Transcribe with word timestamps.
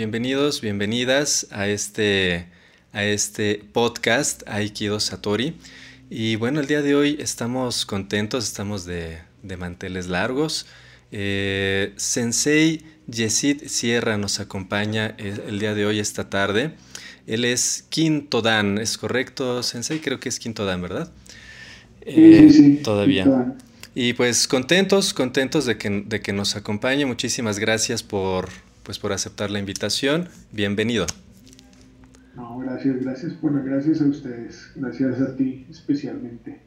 bienvenidos, 0.00 0.62
bienvenidas 0.62 1.46
a 1.50 1.68
este, 1.68 2.46
a 2.94 3.04
este 3.04 3.62
podcast 3.70 4.42
Aikido 4.48 4.98
Satori. 4.98 5.58
Y 6.08 6.36
bueno, 6.36 6.60
el 6.60 6.66
día 6.66 6.80
de 6.80 6.94
hoy 6.94 7.18
estamos 7.20 7.84
contentos, 7.84 8.44
estamos 8.44 8.86
de, 8.86 9.18
manteles 9.58 10.06
largos. 10.06 10.64
Eh, 11.12 11.92
Sensei 11.96 12.82
Yesid 13.08 13.66
Sierra 13.66 14.16
nos 14.16 14.40
acompaña 14.40 15.14
el, 15.18 15.58
día 15.58 15.74
de 15.74 15.84
hoy, 15.84 15.98
esta 15.98 16.30
tarde. 16.30 16.72
Él 17.26 17.44
es 17.44 17.84
Quinto 17.90 18.40
Dan, 18.40 18.78
¿es 18.78 18.96
correcto, 18.96 19.62
Sensei? 19.62 19.98
Creo 19.98 20.18
que 20.18 20.30
es 20.30 20.38
Quinto 20.38 20.64
Dan, 20.64 20.80
¿verdad? 20.80 21.12
sí, 22.06 22.48
sí, 22.48 22.52
sí, 22.52 22.76
Todavía. 22.82 23.54
Y 23.94 24.14
pues 24.14 24.48
contentos, 24.48 25.12
contentos 25.12 25.66
de 25.66 25.76
que, 25.76 25.90
de 25.90 26.22
que 26.22 26.32
nos 26.32 26.56
acompañe. 26.56 27.04
Muchísimas 27.04 27.58
gracias 27.58 28.02
por, 28.02 28.48
pues, 28.90 28.98
por 28.98 29.12
aceptar 29.12 29.52
la 29.52 29.60
invitación. 29.60 30.28
Bienvenido. 30.50 31.06
No, 32.34 32.58
gracias, 32.58 32.96
gracias. 33.00 33.40
Bueno, 33.40 33.62
gracias 33.64 34.00
a 34.00 34.04
ustedes. 34.04 34.68
Gracias 34.74 35.20
a 35.20 35.36
ti 35.36 35.64
especialmente. 35.70 36.58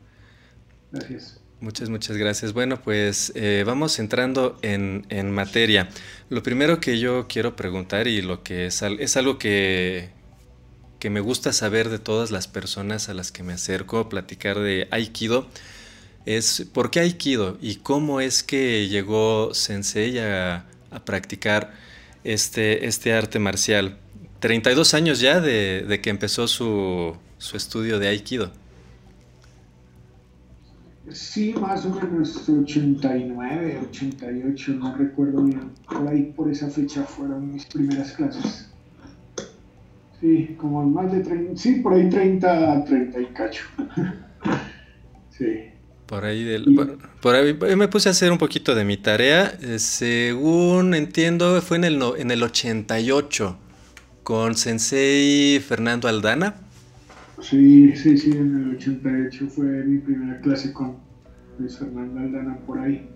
Gracias. 0.93 1.41
Muchas, 1.59 1.89
muchas 1.89 2.15
gracias. 2.15 2.53
Bueno, 2.53 2.81
pues 2.81 3.33
eh, 3.35 3.65
vamos 3.67 3.99
entrando 3.99 4.57
en, 4.61 5.05
en, 5.09 5.31
materia. 5.31 5.89
Lo 6.29 6.43
primero 6.43 6.79
que 6.79 6.97
yo 6.97 7.27
quiero 7.27 7.57
preguntar 7.57 8.07
y 8.07 8.21
lo 8.21 8.41
que 8.41 8.67
es, 8.67 8.81
es 8.81 9.17
algo 9.17 9.37
que, 9.37 10.11
que 10.99 11.09
me 11.09 11.19
gusta 11.19 11.51
saber 11.51 11.89
de 11.89 11.99
todas 11.99 12.31
las 12.31 12.47
personas 12.47 13.09
a 13.09 13.13
las 13.13 13.33
que 13.33 13.43
me 13.43 13.51
acerco, 13.51 14.07
platicar 14.07 14.59
de 14.59 14.87
Aikido, 14.91 15.45
es 16.25 16.65
por 16.71 16.89
qué 16.89 17.01
Aikido 17.01 17.57
y 17.61 17.75
cómo 17.75 18.21
es 18.21 18.43
que 18.43 18.87
llegó 18.87 19.53
Sensei 19.53 20.19
a, 20.19 20.67
a 20.89 21.03
practicar 21.03 21.83
este, 22.23 22.85
este 22.85 23.13
arte 23.13 23.39
marcial. 23.39 23.97
32 24.39 24.93
años 24.93 25.19
ya 25.19 25.39
de, 25.39 25.85
de 25.87 26.01
que 26.01 26.09
empezó 26.09 26.47
su, 26.47 27.15
su, 27.37 27.55
estudio 27.57 27.99
de 27.99 28.09
Aikido. 28.09 28.51
Sí, 31.09 31.53
más 31.53 31.85
o 31.85 31.89
menos 31.89 32.47
89, 32.49 33.79
88, 33.89 34.73
no 34.73 34.95
recuerdo 34.95 35.43
bien. 35.43 35.71
Por 35.87 36.07
ahí, 36.07 36.33
por 36.35 36.49
esa 36.49 36.69
fecha, 36.69 37.03
fueron 37.03 37.53
mis 37.53 37.65
primeras 37.65 38.13
clases. 38.13 38.69
Sí, 40.19 40.55
como 40.57 40.85
más 40.85 41.11
de 41.11 41.19
30, 41.19 41.61
sí, 41.61 41.75
por 41.75 41.93
ahí 41.93 42.09
30, 42.09 42.85
30 42.85 43.19
y 43.21 43.25
cacho. 43.27 43.63
sí. 45.29 45.72
Por 46.05 46.25
ahí, 46.25 46.43
del, 46.43 46.65
por, 47.21 47.35
ahí 47.35 47.75
me 47.75 47.87
puse 47.87 48.09
a 48.09 48.11
hacer 48.11 48.31
un 48.31 48.37
poquito 48.37 48.75
de 48.75 48.83
mi 48.83 48.97
tarea. 48.97 49.57
Eh, 49.61 49.79
según 49.79 50.93
entiendo, 50.93 51.61
fue 51.61 51.77
en 51.77 51.85
el, 51.85 51.99
en 52.17 52.29
el 52.29 52.43
88 52.43 53.57
con 54.23 54.55
Sensei 54.55 55.59
Fernando 55.59 56.07
Aldana. 56.07 56.55
Sí, 57.41 57.95
sí, 57.95 58.17
sí, 58.17 58.31
en 58.31 58.55
el 58.55 58.75
88 58.75 59.47
fue 59.47 59.65
mi 59.65 59.99
primera 59.99 60.39
clase 60.41 60.71
con 60.73 60.97
Luis 61.57 61.77
Fernando 61.77 62.19
Aldana 62.19 62.57
por 62.65 62.79
ahí. 62.79 63.09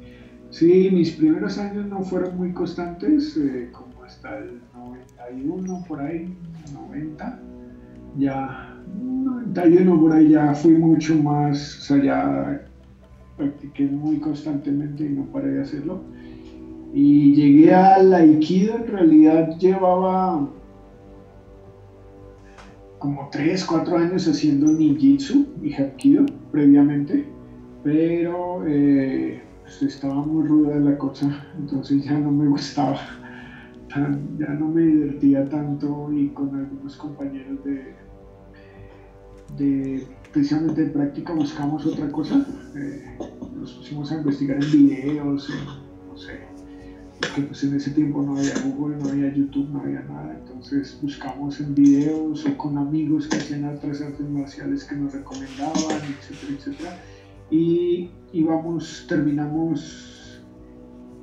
Sí, 0.50 0.90
mis 0.92 1.12
primeros 1.12 1.58
años 1.58 1.86
no 1.88 2.04
fueron 2.04 2.38
muy 2.38 2.52
constantes, 2.54 3.38
eh, 3.38 3.70
como 3.72 4.04
hasta 4.04 4.38
el 4.38 4.62
91 4.74 5.86
por 5.88 6.02
ahí, 6.02 6.34
90. 6.74 7.40
Ya, 8.18 8.76
91 8.98 10.00
por 10.00 10.14
ahí 10.14 10.30
ya 10.30 10.54
fui 10.54 10.74
mucho 10.74 11.16
más, 11.16 11.78
o 11.78 11.82
sea, 11.82 12.04
ya 12.04 12.67
practiqué 13.38 13.86
muy 13.86 14.18
constantemente 14.20 15.06
y 15.06 15.10
no 15.10 15.26
paré 15.26 15.52
de 15.52 15.62
hacerlo. 15.62 16.02
Y 16.94 17.36
llegué 17.36 17.74
al 17.74 18.14
Aikido, 18.14 18.76
en 18.78 18.88
realidad 18.88 19.58
llevaba 19.58 20.50
como 22.98 23.30
3, 23.32 23.64
4 23.66 23.98
años 23.98 24.28
haciendo 24.28 24.72
ninjitsu 24.72 25.46
y 25.62 25.74
hapkido 25.74 26.26
previamente, 26.52 27.26
pero 27.84 28.66
eh, 28.66 29.42
pues, 29.62 29.82
estaba 29.84 30.16
muy 30.16 30.48
ruda 30.48 30.76
la 30.80 30.98
cosa, 30.98 31.46
entonces 31.60 32.04
ya 32.04 32.18
no 32.18 32.32
me 32.32 32.48
gustaba, 32.48 33.00
ya 33.90 34.48
no 34.48 34.68
me 34.70 34.82
divertía 34.82 35.46
tanto 35.46 36.12
y 36.12 36.30
con 36.30 36.56
algunos 36.56 36.96
compañeros 36.98 37.64
de, 37.64 37.94
de 39.58 40.08
precisamente 40.38 40.86
de 40.86 40.92
práctica 40.92 41.34
buscamos 41.34 41.84
otra 41.88 42.12
cosa. 42.12 42.46
Eh, 42.76 43.18
nos 43.60 43.74
pusimos 43.74 44.12
a 44.12 44.18
investigar 44.18 44.64
en 44.64 44.72
videos, 44.72 45.50
no 46.08 46.16
sé, 46.16 46.42
porque 47.20 47.42
pues 47.42 47.64
en 47.64 47.76
ese 47.76 47.90
tiempo 47.90 48.22
no 48.22 48.38
había 48.38 48.54
Google, 48.64 48.98
no 48.98 49.10
había 49.10 49.34
YouTube, 49.34 49.68
no 49.72 49.82
había 49.82 50.02
nada. 50.04 50.40
Entonces 50.40 51.00
buscamos 51.02 51.60
en 51.60 51.74
videos 51.74 52.46
o 52.46 52.56
con 52.56 52.78
amigos 52.78 53.28
que 53.28 53.38
hacían 53.38 53.66
otras 53.66 54.00
artes 54.00 54.30
marciales 54.30 54.84
que 54.84 54.96
nos 54.96 55.12
recomendaban, 55.12 56.02
etcétera, 56.20 56.54
etcétera. 56.56 57.00
Y 57.50 58.12
íbamos, 58.32 59.08
terminamos 59.10 60.44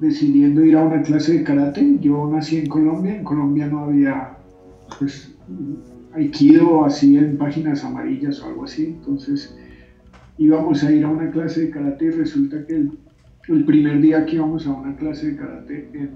decidiendo 0.01 0.65
ir 0.65 0.77
a 0.77 0.83
una 0.83 1.03
clase 1.03 1.35
de 1.35 1.45
karate. 1.45 1.99
Yo 2.01 2.29
nací 2.29 2.57
en 2.57 2.67
Colombia, 2.67 3.15
en 3.15 3.23
Colombia 3.23 3.69
no 3.69 3.85
había 3.85 4.39
pues 4.99 5.37
Aikido 6.15 6.85
así 6.85 7.17
en 7.17 7.37
páginas 7.37 7.85
amarillas 7.85 8.41
o 8.41 8.47
algo 8.47 8.65
así. 8.65 8.87
Entonces 8.87 9.57
íbamos 10.39 10.83
a 10.83 10.93
ir 10.93 11.05
a 11.05 11.09
una 11.09 11.31
clase 11.31 11.63
de 11.63 11.71
karate 11.71 12.07
y 12.07 12.11
resulta 12.11 12.65
que 12.67 12.89
el, 13.49 13.65
primer 13.65 14.01
día 14.01 14.25
que 14.25 14.37
íbamos 14.37 14.67
a 14.67 14.73
una 14.73 14.97
clase 14.97 15.33
de 15.33 15.37
karate 15.37 16.11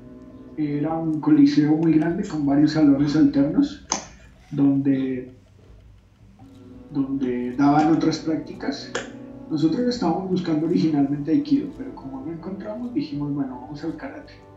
era 0.57 0.95
un 0.95 1.21
coliseo 1.21 1.77
muy 1.77 1.93
grande 1.93 2.27
con 2.27 2.47
varios 2.47 2.73
salones 2.73 3.15
alternos 3.17 3.87
donde, 4.51 5.31
donde 6.93 7.55
daban 7.57 7.93
otras 7.93 8.19
prácticas. 8.19 8.91
Nosotros 9.51 9.81
estábamos 9.89 10.31
buscando 10.31 10.67
originalmente 10.67 11.31
Aikido, 11.31 11.69
pero 11.77 11.95
como 11.95 12.25
no 12.25 12.33
encontramos 12.33 12.93
dijimos, 12.95 13.33
bueno, 13.35 13.61
vamos 13.61 13.83
al 13.85 13.97
karate 13.97 14.48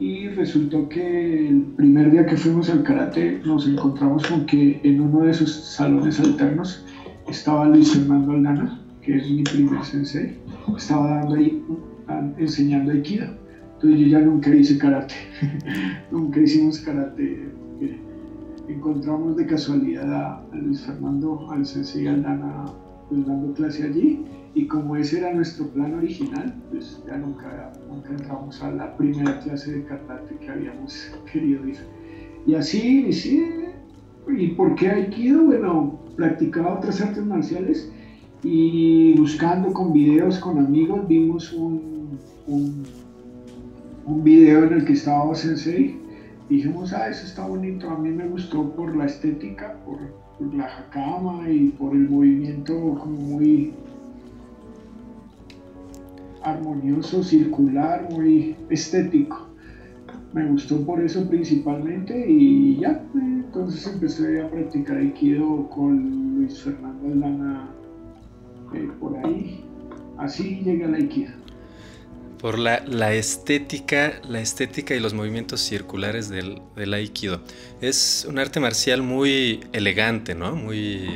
y 0.00 0.28
resultó 0.28 0.88
que 0.88 1.48
el 1.48 1.62
primer 1.76 2.10
día 2.12 2.24
que 2.26 2.36
fuimos 2.36 2.70
al 2.70 2.84
karate 2.84 3.40
nos 3.44 3.66
encontramos 3.66 4.26
con 4.26 4.46
que 4.46 4.80
en 4.84 5.00
uno 5.00 5.24
de 5.24 5.32
esos 5.32 5.52
salones 5.52 6.20
alternos 6.20 6.84
estaba 7.28 7.68
Luis 7.68 7.92
Fernando 7.92 8.32
Aldana, 8.32 8.80
que 9.02 9.16
es 9.16 9.28
mi 9.28 9.42
primer 9.42 9.84
sensei, 9.84 10.36
estaba 10.76 11.16
dando 11.16 11.34
ahí, 11.34 11.62
enseñando 12.38 12.92
Aikido. 12.92 13.26
Entonces 13.74 14.00
yo 14.00 14.06
ya 14.06 14.20
nunca 14.20 14.54
hice 14.54 14.78
karate, 14.78 15.14
nunca 16.10 16.40
hicimos 16.40 16.78
karate. 16.80 17.48
Encontramos 18.68 19.36
de 19.36 19.46
casualidad 19.46 20.12
a, 20.12 20.44
Luis 20.52 20.80
Fernando, 20.82 21.50
al 21.50 21.64
sensei 21.66 22.06
Aldana, 22.06 22.66
pues, 23.08 23.26
dando 23.26 23.52
clase 23.54 23.84
allí 23.84 24.24
y 24.54 24.66
como 24.66 24.96
ese 24.96 25.18
era 25.18 25.32
nuestro 25.32 25.68
plan 25.68 25.94
original, 25.94 26.54
pues 26.70 27.00
ya 27.06 27.16
nunca, 27.16 27.72
nunca 27.88 28.10
entramos 28.10 28.62
a 28.62 28.70
la 28.70 28.96
primera 28.96 29.38
clase 29.40 29.72
de 29.72 29.84
karate 29.84 30.36
que 30.36 30.48
habíamos 30.48 31.12
querido 31.30 31.66
ir. 31.66 31.78
Y 32.46 32.54
así 32.54 33.00
inicié. 33.00 33.68
¿Y 34.28 34.48
por 34.48 34.74
qué 34.74 34.90
Aikido? 34.90 35.44
Bueno, 35.44 36.00
practicaba 36.16 36.78
otras 36.78 37.00
artes 37.00 37.24
marciales 37.24 37.90
y 38.42 39.14
buscando 39.18 39.72
con 39.72 39.92
videos 39.92 40.38
con 40.38 40.58
amigos 40.58 41.08
vimos 41.08 41.52
un, 41.52 42.18
un, 42.46 44.24
video 44.24 44.64
en 44.64 44.72
el 44.74 44.84
que 44.84 44.94
estaba 44.94 45.34
Sensei. 45.34 45.96
Dijimos, 46.48 46.92
ah, 46.92 47.08
eso 47.08 47.26
está 47.26 47.46
bonito, 47.46 47.90
a 47.90 47.98
mí 47.98 48.08
me 48.08 48.26
gustó 48.26 48.70
por 48.72 48.96
la 48.96 49.04
estética, 49.06 49.76
por, 49.84 49.98
por 50.38 50.54
la 50.54 50.64
hakama 50.64 51.50
y 51.50 51.68
por 51.68 51.92
el 51.92 52.08
movimiento 52.08 52.74
como 52.98 53.18
muy 53.18 53.72
armonioso, 56.50 57.22
circular, 57.22 58.08
muy 58.10 58.56
estético. 58.70 59.48
Me 60.32 60.46
gustó 60.46 60.84
por 60.84 61.02
eso 61.02 61.28
principalmente 61.28 62.26
y 62.28 62.80
ya, 62.80 63.02
entonces 63.14 63.86
empecé 63.86 64.42
a 64.42 64.50
practicar 64.50 64.98
Aikido 64.98 65.68
con 65.70 66.36
Luis 66.36 66.62
Fernando 66.62 67.14
Lana 67.14 67.70
eh, 68.74 68.88
por 69.00 69.16
ahí. 69.24 69.64
Así 70.18 70.60
llegué 70.64 70.84
al 70.84 70.94
Aikido. 70.94 71.32
Por 72.38 72.58
la, 72.58 72.84
la, 72.86 73.14
estética, 73.14 74.20
la 74.28 74.40
estética 74.40 74.94
y 74.94 75.00
los 75.00 75.12
movimientos 75.12 75.60
circulares 75.60 76.28
del, 76.28 76.60
del, 76.76 76.94
Aikido. 76.94 77.40
Es 77.80 78.26
un 78.28 78.38
arte 78.38 78.60
marcial 78.60 79.02
muy 79.02 79.60
elegante, 79.72 80.36
¿no? 80.36 80.54
Muy, 80.54 81.08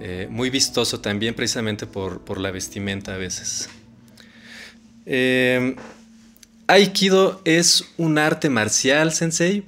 eh, 0.00 0.28
muy 0.30 0.48
vistoso 0.48 1.00
también, 1.00 1.34
precisamente 1.34 1.86
por, 1.86 2.20
por 2.20 2.38
la 2.38 2.50
vestimenta 2.50 3.14
a 3.14 3.18
veces. 3.18 3.68
Eh, 5.10 5.74
¿Aikido 6.66 7.40
es 7.46 7.94
un 7.96 8.18
arte 8.18 8.50
marcial, 8.50 9.10
Sensei? 9.10 9.64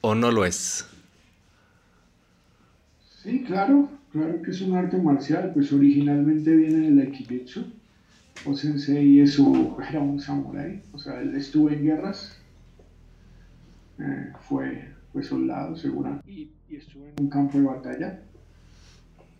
¿O 0.00 0.16
no 0.16 0.32
lo 0.32 0.44
es? 0.44 0.84
Sí, 3.22 3.44
claro, 3.46 3.88
claro 4.10 4.42
que 4.42 4.50
es 4.50 4.60
un 4.60 4.74
arte 4.74 4.96
marcial, 4.96 5.52
pues 5.54 5.72
originalmente 5.72 6.52
viene 6.52 6.90
del 6.90 6.98
Aikibetsu. 6.98 7.64
O 8.44 8.56
Sensei 8.56 9.20
eso 9.20 9.78
era 9.88 10.00
un 10.00 10.18
samurái, 10.18 10.82
o 10.92 10.98
sea, 10.98 11.20
él 11.20 11.36
estuvo 11.36 11.70
en 11.70 11.84
guerras. 11.84 12.36
eh, 14.00 14.32
fue, 14.48 14.88
fue 15.12 15.22
soldado, 15.22 15.76
segura, 15.76 16.20
y, 16.26 16.50
estuvo 16.68 17.06
en 17.06 17.14
un 17.20 17.30
campo 17.30 17.56
de 17.56 17.64
batalla. 17.64 18.20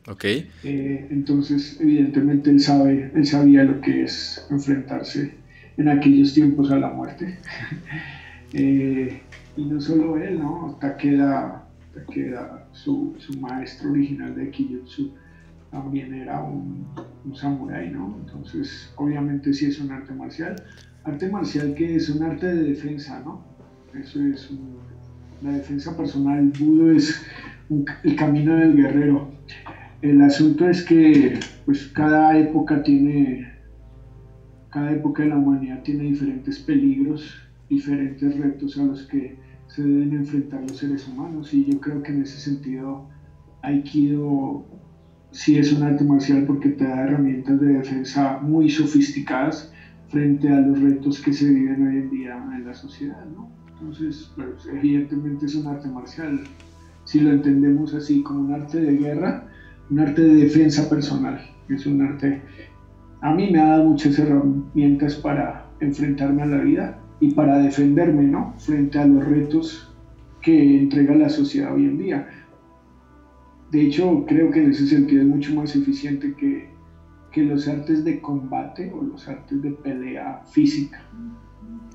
Ok. 0.08 0.24
Eh, 0.24 1.08
entonces, 1.10 1.78
evidentemente, 1.80 2.50
él, 2.50 2.60
sabe, 2.60 3.10
él 3.14 3.26
sabía 3.26 3.64
lo 3.64 3.80
que 3.80 4.04
es 4.04 4.46
enfrentarse 4.50 5.34
en 5.76 5.88
aquellos 5.88 6.34
tiempos 6.34 6.70
a 6.70 6.78
la 6.78 6.90
muerte. 6.90 7.38
Eh, 8.52 9.20
y 9.56 9.64
no 9.64 9.80
solo 9.80 10.16
él, 10.16 10.38
¿no? 10.38 10.78
Takeda, 10.80 11.68
Takeda 11.92 12.68
su, 12.72 13.14
su 13.18 13.38
maestro 13.40 13.90
original 13.90 14.34
de 14.36 14.50
Kijutsu, 14.50 15.12
también 15.70 16.14
era 16.14 16.40
un, 16.40 16.86
un 17.24 17.36
samurái, 17.36 17.90
¿no? 17.90 18.16
Entonces, 18.24 18.92
obviamente 18.96 19.52
sí 19.52 19.66
es 19.66 19.80
un 19.80 19.90
arte 19.90 20.14
marcial. 20.14 20.56
Arte 21.04 21.28
marcial 21.28 21.74
que 21.74 21.96
es 21.96 22.08
un 22.08 22.22
arte 22.22 22.46
de 22.46 22.62
defensa, 22.62 23.20
¿no? 23.24 23.44
Eso 24.00 24.22
es 24.24 24.48
la 25.42 25.50
defensa 25.50 25.96
personal. 25.96 26.38
El 26.38 26.48
budo 26.50 26.92
es 26.92 27.20
el 27.68 28.16
camino 28.16 28.54
del 28.54 28.76
guerrero. 28.76 29.30
El 30.02 30.20
asunto 30.20 30.68
es 30.68 30.84
que 30.84 31.40
pues 31.64 31.86
cada 31.88 32.36
época 32.38 32.82
tiene, 32.82 33.50
cada 34.70 34.92
época 34.92 35.22
de 35.22 35.30
la 35.30 35.36
humanidad 35.36 35.82
tiene 35.82 36.04
diferentes 36.04 36.58
peligros, 36.58 37.34
diferentes 37.68 38.36
retos 38.36 38.76
a 38.78 38.84
los 38.84 39.06
que 39.06 39.36
se 39.68 39.82
deben 39.82 40.12
enfrentar 40.12 40.62
los 40.62 40.76
seres 40.76 41.08
humanos 41.08 41.52
y 41.54 41.64
yo 41.64 41.80
creo 41.80 42.02
que 42.02 42.12
en 42.12 42.22
ese 42.22 42.38
sentido 42.38 43.08
Aikido 43.62 44.64
sí 45.32 45.58
es 45.58 45.72
un 45.72 45.82
arte 45.82 46.04
marcial 46.04 46.44
porque 46.44 46.68
te 46.70 46.84
da 46.84 47.02
herramientas 47.02 47.60
de 47.60 47.78
defensa 47.78 48.38
muy 48.42 48.68
sofisticadas 48.68 49.72
frente 50.08 50.48
a 50.48 50.60
los 50.60 50.80
retos 50.80 51.20
que 51.20 51.32
se 51.32 51.48
viven 51.48 51.86
hoy 51.86 51.96
en 51.96 52.10
día 52.10 52.36
en 52.54 52.64
la 52.64 52.74
sociedad. 52.74 53.24
Entonces, 53.72 54.30
pues, 54.36 54.66
evidentemente 54.72 55.46
es 55.46 55.54
un 55.54 55.66
arte 55.66 55.88
marcial. 55.88 56.40
Si 57.04 57.20
lo 57.20 57.32
entendemos 57.32 57.92
así 57.92 58.22
como 58.22 58.40
un 58.40 58.52
arte 58.52 58.80
de 58.80 58.96
guerra, 58.96 59.48
un 59.90 60.00
arte 60.00 60.22
de 60.22 60.34
defensa 60.34 60.88
personal, 60.88 61.40
es 61.68 61.86
un 61.86 62.02
arte... 62.02 62.42
A 63.20 63.32
mí 63.32 63.50
me 63.50 63.60
ha 63.60 63.78
muchas 63.78 64.18
herramientas 64.18 65.16
para 65.16 65.66
enfrentarme 65.80 66.42
a 66.42 66.46
la 66.46 66.58
vida 66.58 66.98
y 67.18 67.32
para 67.32 67.58
defenderme, 67.58 68.24
¿no? 68.24 68.54
Frente 68.58 68.98
a 68.98 69.06
los 69.06 69.24
retos 69.24 69.92
que 70.42 70.78
entrega 70.78 71.14
la 71.14 71.28
sociedad 71.28 71.74
hoy 71.74 71.86
en 71.86 71.98
día. 71.98 72.28
De 73.70 73.82
hecho, 73.82 74.24
creo 74.26 74.50
que 74.50 74.62
en 74.62 74.70
ese 74.70 74.86
sentido 74.86 75.22
es 75.22 75.28
mucho 75.28 75.54
más 75.54 75.74
eficiente 75.74 76.34
que, 76.34 76.68
que 77.32 77.42
los 77.42 77.66
artes 77.66 78.04
de 78.04 78.20
combate 78.20 78.92
o 78.92 79.02
los 79.02 79.26
artes 79.28 79.60
de 79.62 79.70
pelea 79.70 80.42
física. 80.46 81.02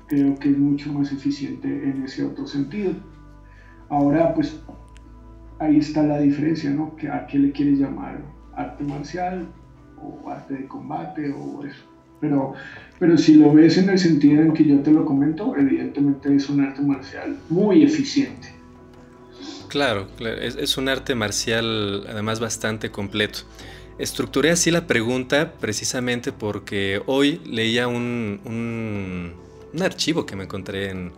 Creo 0.08 0.34
que 0.34 0.50
es 0.50 0.58
mucho 0.58 0.92
más 0.92 1.10
eficiente 1.12 1.68
en 1.68 2.02
ese 2.02 2.24
otro 2.24 2.46
sentido. 2.46 2.92
Ahora, 3.88 4.34
pues, 4.34 4.60
ahí 5.62 5.78
está 5.78 6.02
la 6.02 6.20
diferencia, 6.20 6.70
¿no? 6.70 6.96
¿A 7.12 7.26
qué 7.26 7.38
le 7.38 7.52
quieres 7.52 7.78
llamar? 7.78 8.20
¿Arte 8.54 8.84
marcial 8.84 9.46
o 10.00 10.28
arte 10.28 10.54
de 10.54 10.66
combate 10.66 11.32
o 11.32 11.64
eso? 11.64 11.84
Pero, 12.20 12.54
pero 12.98 13.18
si 13.18 13.34
lo 13.34 13.52
ves 13.52 13.78
en 13.78 13.90
el 13.90 13.98
sentido 13.98 14.42
en 14.42 14.52
que 14.52 14.64
yo 14.64 14.80
te 14.80 14.92
lo 14.92 15.04
comento, 15.04 15.56
evidentemente 15.56 16.34
es 16.34 16.48
un 16.48 16.60
arte 16.60 16.82
marcial 16.82 17.36
muy 17.48 17.82
eficiente 17.82 18.62
Claro, 19.72 20.06
Es, 20.20 20.76
un 20.76 20.90
arte 20.90 21.14
marcial 21.14 22.04
además 22.06 22.40
bastante 22.40 22.90
completo. 22.90 23.38
Estructuré 23.98 24.50
así 24.50 24.70
la 24.70 24.86
pregunta 24.86 25.54
precisamente 25.58 26.30
porque 26.30 27.00
hoy 27.06 27.40
leía 27.46 27.88
un, 27.88 28.38
un, 28.44 29.82
archivo 29.82 30.26
que 30.26 30.36
me 30.36 30.44
encontré 30.44 30.90
en, 30.90 31.12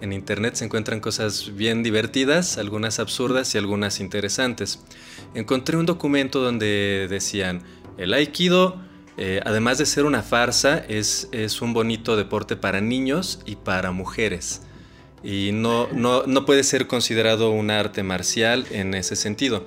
en, 0.00 0.12
internet. 0.12 0.54
Se 0.54 0.64
encuentran 0.64 1.00
cosas 1.00 1.54
bien 1.54 1.82
divertidas, 1.82 2.58
algunas 2.58 2.98
absurdas 2.98 3.54
y 3.54 3.58
algunas 3.58 4.00
interesantes. 4.00 4.80
Encontré 5.34 5.76
un 5.76 5.86
documento 5.86 6.40
donde 6.40 7.06
decían, 7.08 7.62
el 7.98 8.12
aikido, 8.14 8.76
eh, 9.16 9.40
además 9.44 9.78
de 9.78 9.86
ser 9.86 10.04
una 10.04 10.22
farsa, 10.22 10.78
es, 10.88 11.28
un 11.60 11.72
bonito 11.72 12.16
deporte 12.16 12.56
para 12.56 12.80
niños 12.80 13.40
y 13.46 13.56
para 13.56 13.90
mujeres 13.90 14.62
y 15.24 15.50
no, 15.52 15.88
no, 15.92 16.46
puede 16.46 16.62
ser 16.62 16.86
considerado 16.86 17.50
un 17.50 17.70
arte 17.70 18.04
marcial 18.04 18.64
en 18.70 18.94
ese 18.94 19.16
sentido. 19.16 19.66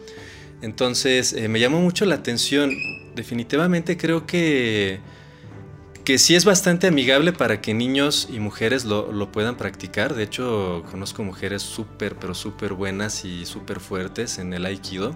Entonces 0.61 1.33
eh, 1.33 1.49
me 1.49 1.59
llamó 1.59 1.81
mucho 1.81 2.05
la 2.05 2.15
atención. 2.15 2.71
Definitivamente 3.15 3.97
creo 3.97 4.25
que, 4.25 4.99
que 6.09 6.17
sí 6.17 6.33
es 6.33 6.43
bastante 6.43 6.87
amigable 6.87 7.33
para 7.33 7.61
que 7.61 7.75
niños 7.75 8.29
y 8.33 8.39
mujeres 8.39 8.83
lo, 8.83 9.31
puedan 9.31 9.57
practicar. 9.57 10.15
De 10.15 10.23
hecho, 10.23 10.83
conozco 10.89 11.23
mujeres 11.23 11.61
súper, 11.61 12.15
pero 12.15 12.33
súper 12.33 12.73
buenas 12.73 13.25
y 13.25 13.45
súper 13.45 13.79
fuertes 13.79 14.39
en 14.39 14.51
el 14.53 14.65
aikido. 14.65 15.13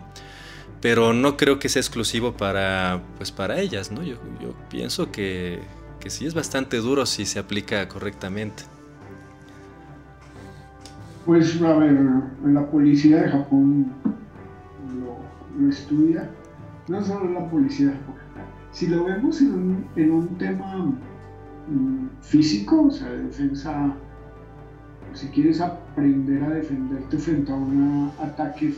Pero 0.81 1.11
no 1.11 1.35
creo 1.35 1.57
que 1.57 1.67
sea 1.67 1.79
exclusivo 1.79 2.33
para, 2.33 3.01
pues 3.17 3.31
para 3.31 3.59
ellas, 3.59 3.91
¿no? 3.91 4.03
Yo, 4.03 4.17
yo 4.39 4.53
pienso 4.69 5.11
que, 5.11 5.61
que 5.99 6.11
sí 6.11 6.27
es 6.27 6.35
bastante 6.35 6.77
duro 6.77 7.07
si 7.07 7.25
se 7.25 7.39
aplica 7.39 7.89
correctamente. 7.89 8.61
Pues 11.25 11.59
a 11.59 11.73
ver, 11.73 11.97
la 12.45 12.69
policía 12.69 13.23
de 13.23 13.31
Japón 13.31 13.91
lo, 15.59 15.69
estudia, 15.69 16.29
no 16.87 17.03
solo 17.03 17.31
la 17.31 17.49
policía 17.49 17.87
de 17.87 17.97
si 18.73 18.87
lo 18.87 19.05
vemos 19.05 19.39
en 19.39 19.53
un, 19.53 19.85
en 19.95 20.11
un 20.11 20.27
tema 20.37 20.93
mm, 21.67 22.21
físico, 22.21 22.85
o 22.87 22.91
sea, 22.91 23.09
de 23.09 23.23
defensa, 23.23 23.95
si 25.13 25.27
quieres 25.27 25.61
aprender 25.61 26.43
a 26.43 26.49
defenderte 26.49 27.17
frente 27.17 27.51
a 27.51 27.55
un 27.55 28.11
ataque, 28.19 28.73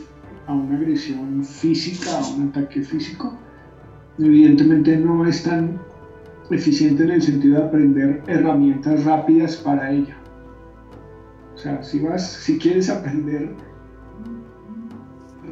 a 0.47 0.53
una 0.53 0.75
agresión 0.75 1.43
física, 1.43 2.19
a 2.19 2.35
un 2.35 2.49
ataque 2.49 2.81
físico, 2.81 3.33
evidentemente 4.19 4.97
no 4.97 5.25
es 5.25 5.43
tan 5.43 5.79
eficiente 6.51 7.03
en 7.03 7.11
el 7.11 7.21
sentido 7.21 7.59
de 7.59 7.65
aprender 7.65 8.23
herramientas 8.27 9.05
rápidas 9.05 9.55
para 9.55 9.91
ello. 9.91 10.13
O 11.55 11.57
sea, 11.57 11.81
si 11.81 11.99
vas, 11.99 12.33
si 12.33 12.59
quieres 12.59 12.89
aprender 12.89 13.55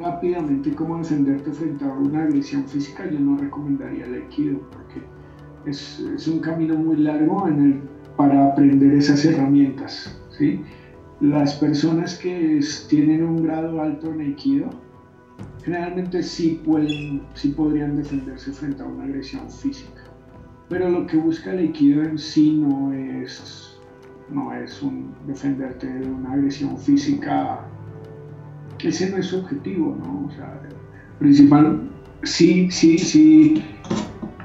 rápidamente 0.03 0.74
cómo 0.74 0.98
defenderte 0.98 1.51
frente 1.51 1.86
a 1.86 1.93
una 1.93 2.24
agresión 2.24 2.67
física, 2.67 3.10
yo 3.10 3.19
no 3.19 3.38
recomendaría 3.38 4.05
el 4.05 4.15
Aikido 4.15 4.60
porque 4.69 5.01
es, 5.65 6.27
un 6.27 6.39
camino 6.39 6.75
muy 6.75 6.98
largo 6.98 7.48
para 8.17 8.48
aprender 8.48 8.93
esas 8.93 9.24
herramientas. 9.25 10.19
Las 11.22 11.55
personas 11.55 12.17
que 12.17 12.60
tienen 12.89 13.24
un 13.24 13.43
grado 13.43 13.81
alto 13.81 14.12
en 14.12 14.22
Aikido 14.22 14.69
generalmente 15.63 16.22
sí, 16.22 16.62
pueden, 16.65 17.22
sí 17.33 17.50
podrían 17.50 17.95
defenderse 17.95 18.51
frente 18.51 18.83
a 18.83 18.86
una 18.86 19.05
agresión 19.05 19.50
física. 19.50 20.03
Pero 20.67 20.89
lo 20.89 21.07
que 21.07 21.17
busca 21.17 21.51
el 21.51 21.60
Aikido 21.60 22.03
en 22.03 22.17
sí 22.17 22.51
no 22.51 22.91
es 22.91 23.69
no 24.29 24.53
es 24.53 24.81
un 24.81 25.13
defenderte 25.27 25.88
de 25.88 26.10
una 26.10 26.33
agresión 26.33 26.77
física. 26.77 27.65
Ese 28.84 29.10
no 29.10 29.18
es 29.18 29.28
su 29.28 29.40
objetivo, 29.40 29.96
¿no? 29.98 30.28
O 30.28 30.32
sea, 30.36 30.62
principal, 31.20 31.82
sí, 32.24 32.70
sí, 32.70 32.98
sí, 32.98 33.63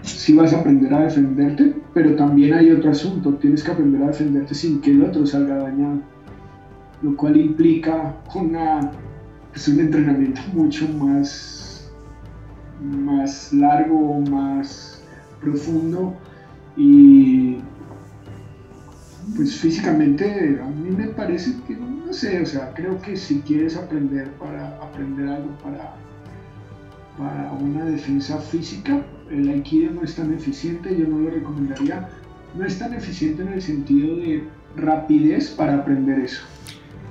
sí 0.02 0.34
vas 0.34 0.52
a 0.52 0.60
aprender 0.60 0.92
a 0.94 1.00
defenderte, 1.00 1.74
pero 1.92 2.14
también 2.14 2.54
hay 2.54 2.70
otro 2.70 2.90
asunto, 2.90 3.34
tienes 3.34 3.62
que 3.62 3.72
aprender 3.72 4.02
a 4.02 4.08
defenderte 4.08 4.54
sin 4.54 4.80
que 4.80 4.92
el 4.92 5.02
otro 5.02 5.26
salga 5.26 5.56
dañado, 5.56 6.00
lo 7.02 7.16
cual 7.16 7.36
implica 7.36 8.16
una, 8.34 8.92
es 9.54 9.68
un 9.68 9.80
entrenamiento 9.80 10.40
mucho 10.52 10.88
más, 10.88 11.90
más 12.80 13.52
largo, 13.52 14.20
más 14.30 15.02
profundo 15.40 16.14
y 16.76 17.58
pues 19.36 19.56
físicamente 19.56 20.58
a 20.62 20.66
mí 20.66 20.90
me 20.90 21.08
parece 21.08 21.54
que, 21.66 21.74
no 21.74 22.12
sé, 22.12 22.40
o 22.40 22.46
sea, 22.46 22.72
creo 22.74 23.00
que 23.00 23.16
si 23.16 23.40
quieres 23.40 23.76
aprender 23.76 24.30
para 24.32 24.76
aprender 24.76 25.28
algo 25.28 25.50
para, 25.62 25.94
para 27.18 27.52
una 27.52 27.84
defensa 27.84 28.38
física, 28.38 29.02
el 29.30 29.48
aikido 29.48 29.92
no 29.92 30.02
es 30.02 30.14
tan 30.14 30.32
eficiente, 30.32 30.96
yo 30.96 31.06
no 31.06 31.18
lo 31.18 31.30
recomendaría. 31.30 32.08
No 32.56 32.64
es 32.64 32.78
tan 32.78 32.94
eficiente 32.94 33.42
en 33.42 33.48
el 33.48 33.62
sentido 33.62 34.16
de 34.16 34.44
rapidez 34.76 35.50
para 35.50 35.74
aprender 35.74 36.18
eso. 36.20 36.42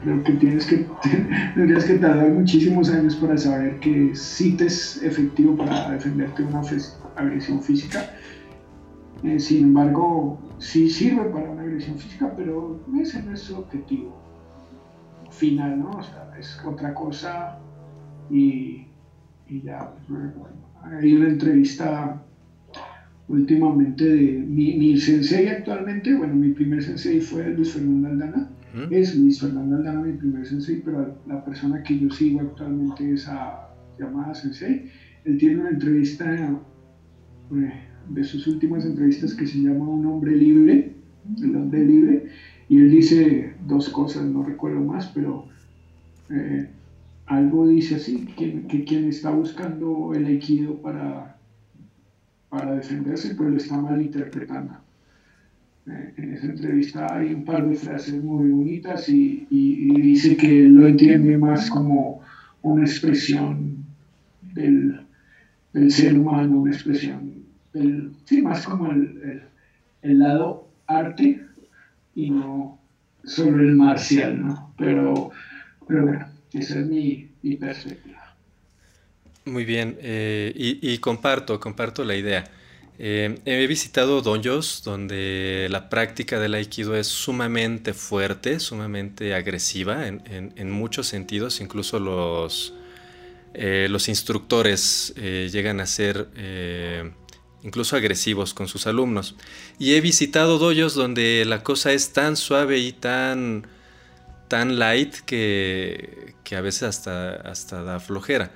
Creo 0.03 0.24
que 0.24 0.33
tienes 0.33 0.65
que, 0.65 0.88
tendrías 1.55 1.86
que 1.86 1.95
tardar 1.95 2.29
muchísimos 2.29 2.89
años 2.89 3.15
para 3.15 3.38
saber 3.38 3.79
que 3.79 4.15
sí 4.15 4.53
te 4.53 4.65
es 4.65 5.01
efectivo 5.03 5.55
para 5.55 5.91
defenderte 5.91 6.43
de 6.43 6.50
una 6.50 6.62
agresión 7.15 7.62
física 7.62 8.09
eh, 9.24 9.39
sin 9.39 9.65
embargo, 9.65 10.39
sí 10.59 10.89
sirve 10.89 11.25
para 11.29 11.50
una 11.50 11.62
agresión 11.63 11.97
física, 11.97 12.33
pero 12.36 12.79
ese 13.00 13.24
no 13.24 13.33
es 13.33 13.41
su 13.41 13.57
objetivo 13.57 14.15
final, 15.31 15.79
¿no? 15.79 15.91
O 15.91 16.03
sea, 16.03 16.31
es 16.39 16.59
otra 16.65 16.93
cosa 16.93 17.59
y, 18.29 18.88
ya. 19.50 19.93
Pues, 20.07 20.21
hay 20.83 21.13
una 21.15 21.29
entrevista 21.29 22.21
últimamente 23.27 24.05
de 24.05 24.31
mi, 24.47 24.77
mi, 24.77 24.97
sensei 24.97 25.47
actualmente, 25.50 26.15
bueno, 26.15 26.33
mi 26.36 26.50
primer 26.50 26.81
sensei 26.81 27.19
fue 27.19 27.50
Luis 27.50 27.74
Fernando 27.74 28.07
Aldana, 28.07 28.50
es 28.89 29.15
Luis 29.17 29.41
Fernando 29.41 29.75
Aldana 29.75 30.01
mi 30.01 30.13
primer 30.13 30.45
sensei, 30.45 30.81
pero 30.86 31.17
la 31.25 31.43
persona 31.43 31.83
que 31.83 32.00
yo 32.00 32.09
sigo 32.09 32.41
actualmente 32.41 33.13
es 33.13 33.27
a, 33.27 33.67
llamada 34.00 34.33
sensei. 34.33 34.89
Él 35.25 35.38
tiene 35.38 35.62
una 35.62 35.69
entrevista 35.69 36.25
eh, 36.33 37.88
de 38.09 38.23
sus 38.23 38.47
últimas 38.47 38.85
entrevistas 38.85 39.33
que 39.33 39.47
se 39.47 39.59
llama 39.59 39.87
Un 39.87 40.05
hombre 40.05 40.35
libre, 40.35 40.93
el 41.41 41.55
hombre 41.55 41.85
libre, 41.85 42.27
y 42.69 42.77
él 42.77 42.91
dice 42.91 43.53
dos 43.65 43.89
cosas, 43.89 44.25
no 44.25 44.43
recuerdo 44.43 44.81
más, 44.81 45.07
pero 45.07 45.45
eh, 46.29 46.69
algo 47.25 47.67
dice 47.67 47.95
así, 47.95 48.25
que, 48.37 48.63
que, 48.67 48.83
quien 48.83 49.05
está 49.05 49.31
buscando 49.31 50.13
el 50.13 50.25
aikido 50.25 50.81
para, 50.81 51.37
para 52.49 52.75
defenderse, 52.75 53.35
pues 53.35 53.49
lo 53.49 53.57
está 53.57 53.77
malinterpretando. 53.77 54.73
Eh, 55.87 56.13
en 56.17 56.33
esa 56.33 56.47
entrevista 56.47 57.07
hay 57.15 57.33
un 57.33 57.45
par 57.45 57.67
de 57.67 57.75
frases 57.75 58.21
muy 58.21 58.49
bonitas 58.49 59.07
y, 59.07 59.45
dice 59.49 60.35
que 60.35 60.63
lo 60.63 60.87
entiende 60.87 61.37
más 61.37 61.69
como 61.69 62.21
una 62.61 62.83
expresión 62.83 63.85
del, 64.53 65.01
del 65.73 65.91
ser 65.91 66.17
humano, 66.17 66.61
una 66.61 66.71
expresión 66.71 67.46
sí, 68.25 68.41
más 68.41 68.65
como 68.65 68.91
el, 68.91 69.43
el, 70.01 70.19
lado 70.19 70.67
arte 70.88 71.41
y 72.15 72.29
no 72.29 72.79
sobre 73.24 73.63
el 73.63 73.75
marcial, 73.75 74.46
¿no? 74.46 74.74
Pero, 74.77 75.31
pero 75.88 76.03
bueno, 76.03 76.27
esa 76.53 76.79
es 76.79 76.86
mi, 76.86 77.29
perspectiva. 77.60 78.36
Muy 79.46 79.63
bien, 79.63 79.98
eh, 80.01 80.51
y, 80.55 80.98
comparto, 80.98 81.60
comparto 81.60 82.03
la 82.03 82.15
idea. 82.15 82.43
Eh, 83.00 83.39
he 83.46 83.67
visitado 83.67 84.22
dojos 84.22 84.81
donde 84.84 85.67
la 85.69 85.88
práctica 85.88 86.39
del 86.39 86.55
aikido 86.55 86.96
es 86.96 87.07
sumamente 87.07 87.93
fuerte, 87.93 88.60
sumamente 88.60 89.34
agresiva 89.36 90.07
en, 90.07 90.72
muchos 90.72 91.07
sentidos, 91.07 91.62
incluso 91.62 92.00
los, 92.00 92.74
eh, 93.53 93.88
los 93.89 94.10
instructores 94.10 95.13
llegan 95.15 95.79
a 95.79 95.86
ser 95.86 96.27
incluso 97.67 97.97
agresivos 97.97 98.53
con 98.53 98.69
sus 98.69 98.88
alumnos. 98.88 99.36
Y 99.77 99.95
he 99.95 100.01
visitado 100.01 100.57
doyos 100.57 100.95
donde 100.95 101.43
la 101.45 101.63
cosa 101.63 101.91
es 101.91 102.13
tan 102.13 102.38
suave 102.38 102.79
y 102.79 102.93
tan, 102.93 103.67
tan 104.47 104.79
light 104.79 105.15
que, 105.25 106.33
que 106.45 106.55
a 106.55 106.62
veces 106.62 106.83
hasta, 106.83 107.36
hasta 107.36 107.83
da 107.83 108.00
flojera. 108.00 108.51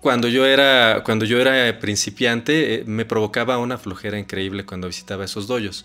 Cuando 0.00 0.28
yo, 0.28 0.46
era, 0.46 1.02
cuando 1.04 1.24
yo 1.24 1.40
era 1.40 1.80
principiante 1.80 2.74
eh, 2.74 2.84
me 2.86 3.04
provocaba 3.04 3.58
una 3.58 3.76
flojera 3.76 4.16
increíble 4.16 4.64
cuando 4.64 4.86
visitaba 4.86 5.24
esos 5.24 5.48
doyos. 5.48 5.84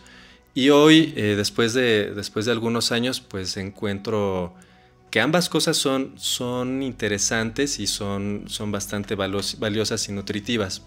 Y 0.54 0.70
hoy, 0.70 1.16
eh, 1.18 1.34
después, 1.36 1.74
de, 1.74 2.14
después 2.14 2.46
de 2.46 2.52
algunos 2.52 2.92
años, 2.92 3.20
pues 3.20 3.58
encuentro 3.58 4.54
que 5.10 5.20
ambas 5.20 5.50
cosas 5.50 5.78
son, 5.78 6.14
son 6.18 6.84
interesantes 6.84 7.80
y 7.80 7.88
son, 7.88 8.44
son 8.46 8.72
bastante 8.72 9.16
valiosas 9.16 10.08
y 10.08 10.12
nutritivas. 10.12 10.84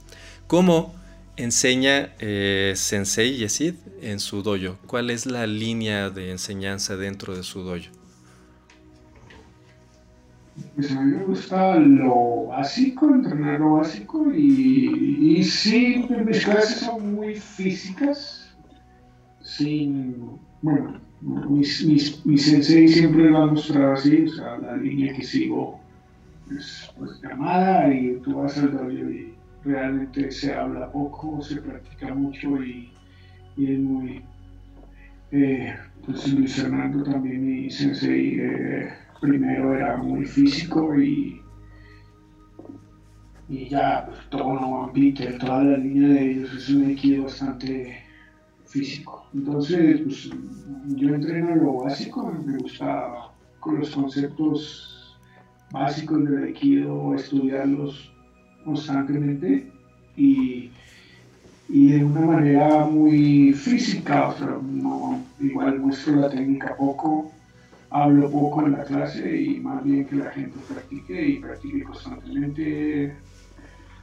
Como 0.46 0.94
enseña 1.36 2.14
eh, 2.18 2.72
Sensei 2.76 3.36
Yesid 3.36 3.74
en 4.02 4.20
su 4.20 4.42
dojo? 4.42 4.78
¿Cuál 4.86 5.10
es 5.10 5.26
la 5.26 5.46
línea 5.46 6.10
de 6.10 6.30
enseñanza 6.30 6.96
dentro 6.96 7.36
de 7.36 7.42
su 7.42 7.62
dojo? 7.62 7.90
Pues 10.74 10.90
a 10.90 11.00
mí 11.02 11.16
me 11.16 11.24
gusta 11.24 11.76
lo 11.76 12.46
básico, 12.46 13.14
entrenar 13.14 13.60
lo 13.60 13.74
básico 13.74 14.32
y, 14.32 15.44
sí, 15.44 16.06
mis 16.24 16.44
clases 16.44 16.80
son 16.80 17.14
muy 17.14 17.34
físicas, 17.34 18.56
sin, 19.42 20.38
bueno, 20.62 20.98
mis 21.20 21.82
sensei 22.38 22.88
siempre 22.88 23.30
lo 23.30 23.42
han 23.42 23.54
mostrado 23.54 23.92
así, 23.92 24.24
o 24.24 24.28
sea, 24.28 24.56
la 24.58 24.76
línea 24.76 25.14
que 25.14 25.22
sigo 25.22 25.78
es 26.56 26.90
pues 26.96 27.20
llamada 27.22 27.92
y 27.92 28.18
tú 28.22 28.36
vas 28.36 28.56
al 28.56 28.72
dojo 28.72 28.90
y 28.90 29.35
realmente 29.66 30.30
se 30.30 30.54
habla 30.54 30.90
poco, 30.90 31.42
se 31.42 31.60
practica 31.60 32.14
mucho 32.14 32.62
y, 32.62 32.92
es 33.56 33.78
muy... 33.78 34.22
Eh, 35.32 35.74
pues 36.04 36.32
Luis 36.32 36.54
Fernando 36.54 37.02
también, 37.02 37.44
mi 37.44 37.70
sensei, 37.70 38.38
eh, 38.38 38.92
primero 39.20 39.74
era 39.74 39.96
muy 39.96 40.24
físico 40.24 40.94
y, 40.98 41.40
y 43.48 43.68
ya 43.68 44.06
pues, 44.06 44.20
todo 44.30 44.92
Peter, 44.92 45.36
toda 45.38 45.64
la 45.64 45.78
línea 45.78 46.08
de 46.10 46.30
ellos 46.30 46.54
es 46.54 46.68
un 46.68 46.90
equipo 46.90 47.24
bastante 47.24 47.96
físico. 48.66 49.28
Entonces, 49.34 50.00
pues, 50.02 50.30
yo 50.96 51.14
entreno 51.14 51.56
lo 51.56 51.72
básico, 51.84 52.32
me 52.44 52.58
gusta 52.58 53.32
con 53.58 53.80
los 53.80 53.90
conceptos 53.90 55.18
básicos 55.72 56.24
del 56.24 56.44
aikido 56.44 57.14
estudiarlos 57.14 58.15
constantemente 58.66 59.70
y, 60.16 60.70
y 61.68 61.92
de 61.92 62.04
una 62.04 62.20
manera 62.20 62.84
muy 62.84 63.52
física, 63.52 64.28
o 64.28 64.36
sea, 64.36 64.58
no, 64.62 65.24
igual 65.40 65.80
muestro 65.80 66.16
la 66.16 66.28
técnica 66.28 66.76
poco, 66.76 67.32
hablo 67.90 68.30
poco 68.30 68.66
en 68.66 68.72
la 68.72 68.84
clase 68.84 69.40
y 69.40 69.60
más 69.60 69.82
bien 69.84 70.04
que 70.04 70.16
la 70.16 70.30
gente 70.30 70.58
practique 70.68 71.28
y 71.28 71.38
practique 71.38 71.84
constantemente, 71.84 73.16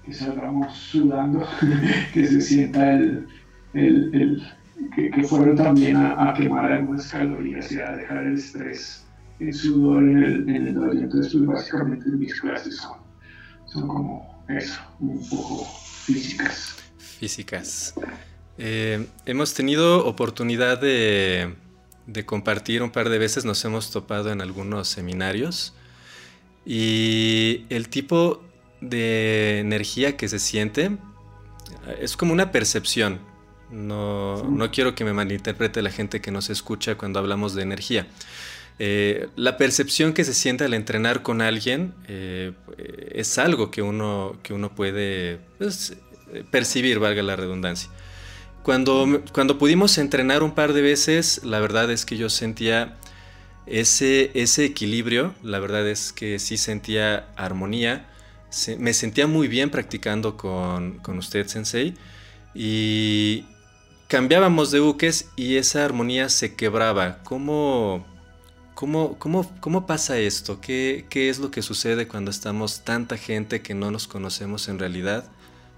que 0.05 0.13
salgamos 0.13 0.73
sudando, 0.73 1.45
que 2.13 2.25
se 2.25 2.41
sienta 2.41 2.93
el, 2.93 3.27
el, 3.73 4.15
el 4.15 4.43
que, 4.95 5.23
fueron 5.23 5.55
también 5.55 5.97
a, 5.97 6.33
quemar 6.33 6.71
algunas 6.71 7.11
calorías 7.11 7.71
y 7.71 7.79
a 7.79 7.95
dejar 7.95 8.23
el 8.23 8.35
estrés, 8.35 9.05
el 9.39 9.53
sudor 9.53 10.03
en 10.03 10.17
el, 10.23 10.49
en 10.49 10.67
el 10.67 10.97
Entonces, 10.97 11.45
básicamente 11.45 12.09
mis 12.11 12.39
clases 12.41 12.77
son, 12.77 12.97
son 13.65 13.87
como 13.87 14.32
eso, 14.47 14.81
un 14.99 15.27
poco 15.29 15.65
físicas. 16.05 16.75
Físicas. 16.97 17.93
Eh, 18.57 19.05
hemos 19.25 19.53
tenido 19.53 20.05
oportunidad 20.05 20.79
de, 20.79 21.55
compartir 22.25 22.83
un 22.83 22.91
par 22.91 23.09
de 23.09 23.17
veces, 23.17 23.45
nos 23.45 23.63
hemos 23.65 23.91
topado 23.91 24.31
en 24.31 24.41
algunos 24.41 24.87
seminarios 24.87 25.73
y 26.65 27.65
el 27.69 27.89
tipo 27.89 28.43
de 28.81 29.59
energía 29.59 30.17
que 30.17 30.27
se 30.27 30.39
siente 30.39 30.91
es 31.99 32.15
como 32.15 32.33
una 32.33 32.51
percepción. 32.51 33.19
No, 33.71 34.43
no 34.43 34.69
quiero 34.69 34.93
que 34.93 35.03
me 35.03 35.13
malinterprete 35.13 35.81
la 35.81 35.89
gente 35.89 36.21
que 36.21 36.31
nos 36.31 36.49
escucha 36.51 36.95
cuando 36.95 37.19
hablamos 37.19 37.55
de 37.55 37.63
energía. 37.63 38.07
Eh, 38.79 39.29
la 39.35 39.57
percepción 39.57 40.13
que 40.13 40.23
se 40.23 40.33
siente 40.33 40.63
al 40.63 40.73
entrenar 40.73 41.21
con 41.21 41.41
alguien 41.41 41.93
eh, 42.07 42.53
es 43.13 43.37
algo 43.37 43.71
que 43.71 43.81
uno, 43.81 44.37
que 44.43 44.53
uno 44.53 44.73
puede 44.73 45.39
pues, 45.57 45.95
percibir, 46.51 46.99
valga 46.99 47.21
la 47.23 47.35
redundancia. 47.35 47.89
Cuando, 48.63 49.21
cuando 49.33 49.57
pudimos 49.57 49.97
entrenar 49.97 50.41
un 50.41 50.51
par 50.51 50.73
de 50.73 50.81
veces, 50.81 51.41
la 51.43 51.59
verdad 51.59 51.91
es 51.91 52.05
que 52.05 52.17
yo 52.17 52.29
sentía 52.29 52.97
ese, 53.65 54.31
ese 54.33 54.65
equilibrio, 54.65 55.33
la 55.43 55.59
verdad 55.59 55.87
es 55.87 56.13
que 56.13 56.39
sí 56.39 56.57
sentía 56.57 57.27
armonía, 57.35 58.09
me 58.77 58.93
sentía 58.93 59.27
muy 59.27 59.47
bien 59.47 59.69
practicando 59.69 60.37
con, 60.37 60.99
con 60.99 61.17
usted, 61.17 61.47
Sensei, 61.47 61.95
y 62.55 63.45
cambiábamos 64.07 64.71
de 64.71 64.79
buques 64.79 65.29
y 65.35 65.57
esa 65.57 65.83
armonía 65.83 66.29
se 66.29 66.55
quebraba. 66.55 67.19
¿Cómo, 67.23 68.05
¿Cómo, 68.75 69.15
cómo, 69.19 69.45
cómo 69.59 69.85
pasa 69.85 70.17
esto? 70.17 70.59
¿Qué, 70.59 71.05
¿Qué, 71.09 71.29
es 71.29 71.37
lo 71.37 71.51
que 71.51 71.61
sucede 71.61 72.07
cuando 72.07 72.31
estamos 72.31 72.83
tanta 72.83 73.17
gente 73.17 73.61
que 73.61 73.75
no 73.75 73.91
nos 73.91 74.07
conocemos 74.07 74.67
en 74.67 74.79
realidad 74.79 75.25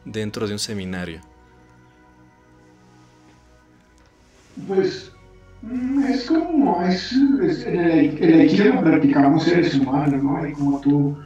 dentro 0.06 0.48
de 0.48 0.54
un 0.54 0.60
seminario? 0.60 1.20
Pues 4.66 5.12
mm, 5.62 6.04
es 6.04 6.24
como, 6.24 6.82
es, 6.84 7.12
en 7.12 7.80
el, 7.80 8.24
el 8.24 8.80
practicamos 8.80 9.44
seres 9.44 9.75
humanos, 9.75 10.24
¿no? 10.24 10.48
Y 10.48 10.54
como 10.54 10.80
tú, 10.80 11.18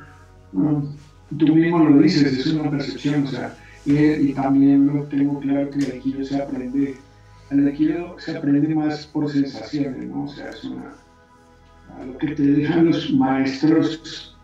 tú 1.38 1.56
mismo 1.56 1.80
lo 1.84 2.02
dices, 2.02 2.34
es 2.34 2.48
una 2.48 2.72
percepción, 2.72 3.28
o 3.28 3.28
sea, 3.28 3.56
y, 3.86 4.34
también 4.34 4.88
lo 4.88 5.04
tengo 5.04 5.40
claro 5.40 5.70
que 5.70 5.80
el 5.80 5.92
equilibrio 5.92 6.26
se 6.26 6.42
aprende, 6.42 6.96
el 7.52 7.68
equilibrio 7.68 8.16
se 8.18 8.36
aprende 8.36 8.74
más 8.74 9.06
por 9.06 9.32
sensaciones, 9.32 10.08
¿no? 10.08 10.24
O 10.24 10.28
sea, 10.28 10.50
es 10.50 10.64
una 10.64 10.96
a 11.98 12.06
lo 12.06 12.18
que 12.18 12.28
te 12.28 12.44
dejan 12.44 12.86
los 12.86 13.12
maestros 13.14 14.36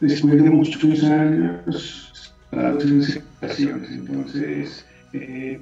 después 0.00 0.42
de 0.42 0.50
muchos 0.50 1.04
años 1.04 2.10
en 2.52 3.02
situaciones. 3.02 3.90
Entonces, 3.90 4.84
eh, 5.12 5.60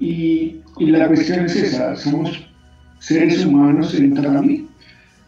y, 0.00 0.60
y, 0.78 0.86
la 0.86 1.08
cuestión 1.08 1.46
es 1.46 1.56
esa, 1.56 1.96
somos 1.96 2.46
seres 2.98 3.44
humanos 3.44 3.94
en 3.94 4.14
Tami 4.14 4.68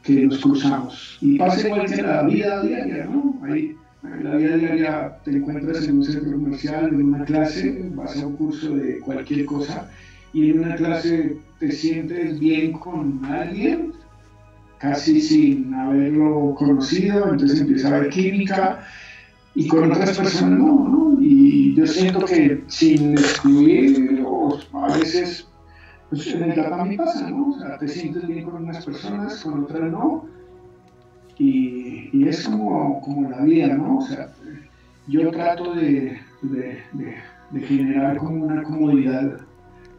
que 0.03 0.27
nos 0.27 0.39
cruzamos. 0.39 1.19
Y 1.21 1.39
pasa 1.39 1.67
igual 1.67 1.87
que 1.87 2.03
la 2.03 2.23
vida 2.23 2.63
diaria, 2.63 3.05
¿no? 3.07 3.41
Hay, 3.45 3.77
En 4.05 4.25
la 4.25 4.37
vida 4.37 4.57
diaria 4.57 5.17
te 5.25 5.31
encuentras 5.31 5.87
en 5.87 5.99
un 5.99 6.05
centro 6.05 6.33
comercial, 6.33 6.89
en 6.89 7.03
una 7.03 7.25
clase, 7.25 7.91
vas 7.95 8.17
a 8.17 8.27
un 8.27 8.37
curso 8.37 8.75
de 8.77 9.01
cualquier 9.01 9.47
cosa 9.47 9.89
y 10.35 10.51
en 10.51 10.59
una 10.61 10.75
clase 10.75 11.39
te 11.59 11.73
sientes 11.73 12.39
bien 12.39 12.73
con 12.73 13.25
alguien, 13.25 13.93
casi 14.79 15.21
sin 15.21 15.73
haberlo 15.73 16.55
conocido, 16.59 17.31
entonces 17.31 17.61
empieza 17.61 17.89
a 17.89 17.97
haber 17.97 18.11
química 18.11 18.81
y 19.55 19.67
con 19.69 19.91
otras 19.91 20.19
personas 20.19 20.59
no, 20.59 20.89
¿no? 20.89 21.17
Y 21.21 21.75
yo 21.75 21.87
siento 21.87 22.27
que 22.27 22.65
sin 22.67 23.13
excluir, 23.13 24.25
a 24.73 24.99
veces, 24.99 25.47
pues 26.11 26.27
en 26.27 26.43
el 26.43 26.55
también 26.55 26.97
pasa, 26.97 27.31
¿no? 27.31 27.51
O 27.51 27.59
sea, 27.59 27.79
te 27.79 27.89
sientes 27.89 28.27
bien 28.27 28.45
con 28.45 28.65
unas 28.65 28.85
personas, 28.85 29.41
con 29.43 29.65
otras 29.65 29.91
no, 29.91 30.27
y, 31.39 32.11
y 32.13 32.29
es 32.29 32.45
como, 32.45 33.01
como 33.01 33.31
la 33.31 33.43
vida, 33.43 33.69
¿no? 33.75 33.99
O 33.99 34.03
sea, 34.03 34.33
yo 35.07 35.31
trato 35.31 35.75
de, 35.75 36.19
de, 36.43 37.61
generar 37.61 38.17
como 38.17 38.47
una 38.47 38.63
comodidad 38.63 39.39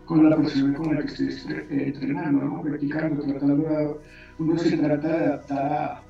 con 0.05 0.29
la 0.29 0.35
persona 0.35 0.73
con 0.75 0.95
la 0.95 1.01
que 1.01 1.07
estoy 1.07 1.53
eh, 1.69 1.91
entrenando, 1.93 2.43
¿no? 2.43 2.61
practicando, 2.61 3.23
tratando 3.23 4.01
uno 4.37 4.57
se 4.57 4.77
trata 4.77 5.07
de 5.07 5.25
adaptar 5.25 5.73
a, 5.73 6.03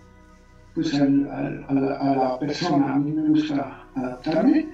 pues 0.74 0.94
a, 0.94 1.06
la, 1.06 2.38
persona, 2.40 2.94
a 2.94 3.00
mí 3.00 3.12
me 3.12 3.30
gusta 3.30 3.88
adaptarme, 3.96 4.68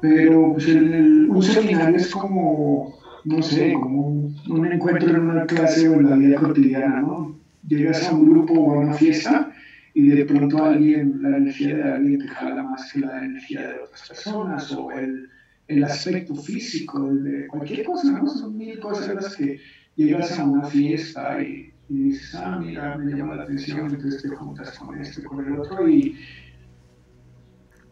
pero 0.00 0.52
pues 0.52 0.68
el, 0.68 1.28
un 1.30 1.42
seminario 1.42 1.96
es 1.96 2.10
como, 2.10 2.98
no 3.24 3.42
sé, 3.42 3.72
como 3.72 4.08
un, 4.08 4.36
un, 4.50 4.72
encuentro 4.72 5.10
en 5.10 5.30
una 5.30 5.46
clase 5.46 5.88
o 5.88 5.94
en 5.94 6.10
la 6.10 6.16
vida 6.16 6.40
cotidiana, 6.40 7.00
¿no? 7.00 7.36
Llegas 7.68 8.08
a 8.08 8.14
un 8.14 8.28
grupo 8.30 8.54
o 8.54 8.74
a 8.74 8.78
una 8.80 8.94
fiesta 8.94 9.52
y 9.94 10.08
de 10.08 10.24
pronto 10.24 10.64
alguien, 10.64 11.20
la 11.22 11.36
energía 11.36 11.76
de 11.76 11.92
alguien 11.92 12.18
te 12.18 12.28
jala 12.28 12.62
más 12.64 12.92
que 12.92 13.00
la 13.00 13.24
energía 13.24 13.60
de 13.60 13.78
otras 13.80 14.08
personas 14.08 14.72
o 14.72 14.90
el, 14.90 15.30
el 15.68 15.84
aspecto 15.84 16.34
físico 16.34 17.12
de 17.12 17.46
cualquier 17.46 17.84
cosa, 17.84 18.10
¿no? 18.12 18.28
Son 18.28 18.56
mil 18.56 18.78
cosas 18.80 19.14
las 19.14 19.36
que 19.36 19.58
llegas 19.96 20.38
a 20.38 20.44
una 20.44 20.64
fiesta 20.64 21.42
y 21.42 21.72
y 21.92 22.04
dices, 22.04 22.34
ah, 22.36 22.58
mira, 22.58 22.96
me 22.96 23.12
llama 23.12 23.36
la 23.36 23.42
atención, 23.42 23.90
entonces 23.90 24.22
te 24.22 24.28
juntas 24.30 24.78
con 24.78 24.98
este, 24.98 25.22
con 25.24 25.44
el 25.44 25.60
otro, 25.60 25.86
y, 25.88 26.16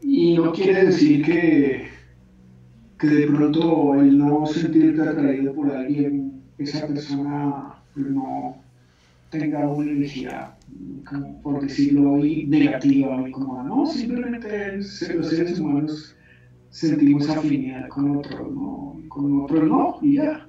y 0.01 0.37
no 0.37 0.53
quiere 0.53 0.87
decir 0.87 1.23
que, 1.23 1.89
que 2.99 3.07
de 3.07 3.27
pronto 3.27 3.95
el 3.97 4.17
no 4.17 4.47
sentirte 4.47 5.03
atraído 5.03 5.55
por 5.55 5.71
alguien, 5.71 6.43
esa 6.57 6.87
persona 6.87 7.75
no 7.95 8.57
tenga 9.29 9.69
una 9.69 9.91
energía, 9.91 10.57
como 11.07 11.43
por 11.43 11.61
decirlo 11.61 12.13
hoy, 12.13 12.47
negativa 12.47 13.17
o 13.17 13.27
incómoda, 13.27 13.65
no, 13.65 13.85
simplemente 13.85 14.79
los 14.79 15.29
seres 15.29 15.59
humanos 15.59 16.17
sentimos 16.71 17.29
afinidad 17.29 17.89
con 17.89 18.17
otros, 18.17 18.53
¿no? 18.53 19.01
Con 19.09 19.43
otros 19.43 19.65
no, 19.65 19.99
y 20.03 20.17
ya. 20.17 20.47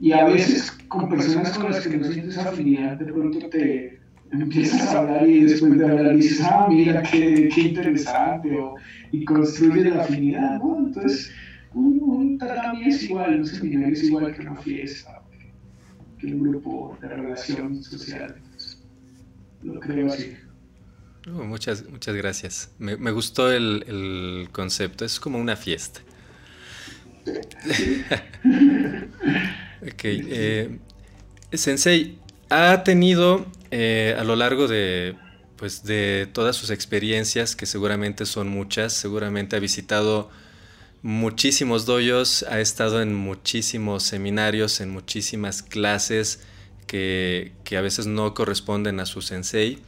Y 0.00 0.12
a 0.12 0.24
veces 0.26 0.70
con 0.88 1.08
personas 1.08 1.56
con 1.56 1.70
las 1.70 1.86
que 1.86 1.96
no 1.96 2.04
sientes 2.04 2.36
afinidad, 2.38 2.98
de 2.98 3.06
pronto 3.06 3.48
te 3.48 3.98
empiezas 4.32 4.94
a 4.94 4.98
hablar 5.00 5.28
y 5.28 5.44
después 5.44 5.78
de 5.78 5.86
hablar 5.86 6.16
dices, 6.16 6.42
ah, 6.42 6.66
mira, 6.68 7.02
qué, 7.02 7.48
qué 7.54 7.60
interesante, 7.62 8.54
o, 8.58 8.74
y 9.12 9.24
construyes 9.24 9.94
la 9.94 10.02
afinidad, 10.02 10.58
¿no? 10.58 10.78
Entonces, 10.78 11.32
un, 11.74 12.00
un 12.02 12.38
es 12.84 13.02
igual, 13.04 13.40
un 13.40 13.46
seminario 13.46 13.92
es 13.92 14.04
igual 14.04 14.34
que 14.34 14.42
una 14.42 14.56
fiesta, 14.56 15.22
que 16.18 16.26
un 16.26 16.40
grupo 16.40 16.96
de 17.00 17.08
relación 17.08 17.82
social. 17.82 18.36
lo 19.62 19.80
creo 19.80 20.08
así. 20.08 20.32
Muchas, 21.26 21.84
muchas 21.88 22.14
gracias. 22.14 22.70
Me, 22.78 22.96
me 22.96 23.10
gustó 23.10 23.50
el, 23.50 23.84
el, 23.88 24.48
concepto, 24.52 25.04
es 25.04 25.18
como 25.20 25.38
una 25.38 25.56
fiesta. 25.56 26.00
Ok. 29.82 30.04
Eh, 30.04 30.78
Sensei, 31.52 32.18
ha 32.48 32.82
tenido 32.82 33.46
eh, 33.70 34.16
a 34.18 34.24
lo 34.24 34.34
largo 34.34 34.66
de, 34.66 35.16
pues, 35.56 35.84
de 35.84 36.28
todas 36.32 36.56
sus 36.56 36.70
experiencias, 36.70 37.54
que 37.54 37.66
seguramente 37.66 38.24
son 38.24 38.48
muchas, 38.48 38.94
seguramente 38.94 39.54
ha 39.54 39.58
visitado 39.58 40.30
muchísimos 41.02 41.84
doyos, 41.84 42.44
ha 42.48 42.58
estado 42.60 43.02
en 43.02 43.14
muchísimos 43.14 44.02
seminarios, 44.02 44.80
en 44.80 44.90
muchísimas 44.90 45.62
clases 45.62 46.40
que, 46.86 47.52
que 47.62 47.76
a 47.76 47.80
veces 47.82 48.06
no 48.06 48.32
corresponden 48.34 48.98
a 48.98 49.06
su 49.06 49.20
sensei. 49.20 49.78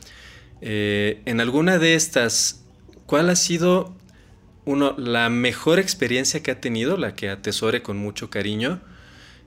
Eh, 0.60 1.22
en 1.24 1.40
alguna 1.40 1.78
de 1.78 1.94
estas, 1.94 2.64
¿cuál 3.06 3.30
ha 3.30 3.36
sido 3.36 3.94
uno, 4.64 4.94
la 4.98 5.28
mejor 5.28 5.78
experiencia 5.78 6.42
que 6.42 6.50
ha 6.50 6.60
tenido, 6.60 6.96
la 6.96 7.14
que 7.14 7.30
atesore 7.30 7.82
con 7.82 7.96
mucho 7.96 8.30
cariño? 8.30 8.80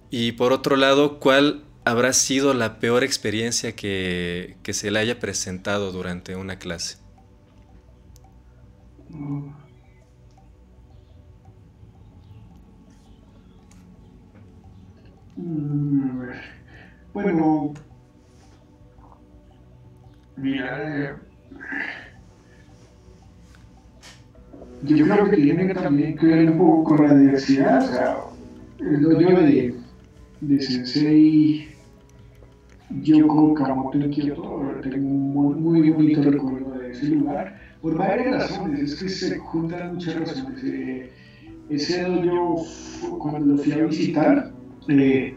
Y 0.09 0.33
por 0.33 0.53
otro 0.53 0.75
lado, 0.75 1.19
¿cuál 1.19 1.63
habrá 1.85 2.13
sido 2.13 2.53
la 2.53 2.79
peor 2.79 3.03
experiencia 3.03 3.75
que, 3.75 4.57
que 4.63 4.73
se 4.73 4.91
le 4.91 4.99
haya 4.99 5.19
presentado 5.19 5.91
durante 5.91 6.35
una 6.35 6.59
clase? 6.59 6.97
Mm, 15.37 16.29
bueno, 17.13 17.73
mira, 20.41 21.11
eh, 21.11 21.15
yo 24.83 25.05
creo 25.05 25.29
que 25.29 25.37
tiene 25.37 25.73
también 25.73 26.17
que 26.17 26.25
ver 26.25 26.51
un 26.51 26.57
poco 26.57 26.83
con 26.83 27.07
la 27.07 27.15
diversidad, 27.15 28.17
o 28.17 28.33
el 28.79 29.01
de 29.01 29.75
de 30.41 30.59
Sensei 30.59 31.69
Yoko 33.03 33.53
Kamoto 33.53 33.97
en. 33.97 34.09
Tengo 34.09 35.07
un 35.07 35.63
muy, 35.63 35.89
bonito 35.91 36.21
recuerdo 36.23 36.79
de 36.79 36.91
ese 36.91 37.07
lugar. 37.07 37.59
Por 37.81 37.97
varias 37.97 38.49
razones, 38.49 38.91
es 38.91 38.95
que 39.01 39.09
se 39.09 39.37
juntan 39.37 39.95
muchas 39.95 40.19
razones. 40.19 40.63
Eh, 40.63 41.09
ese 41.69 42.03
dojo, 42.03 43.19
cuando 43.19 43.53
lo 43.53 43.57
fui 43.57 43.71
a 43.71 43.85
visitar, 43.85 44.51
eh, 44.87 45.35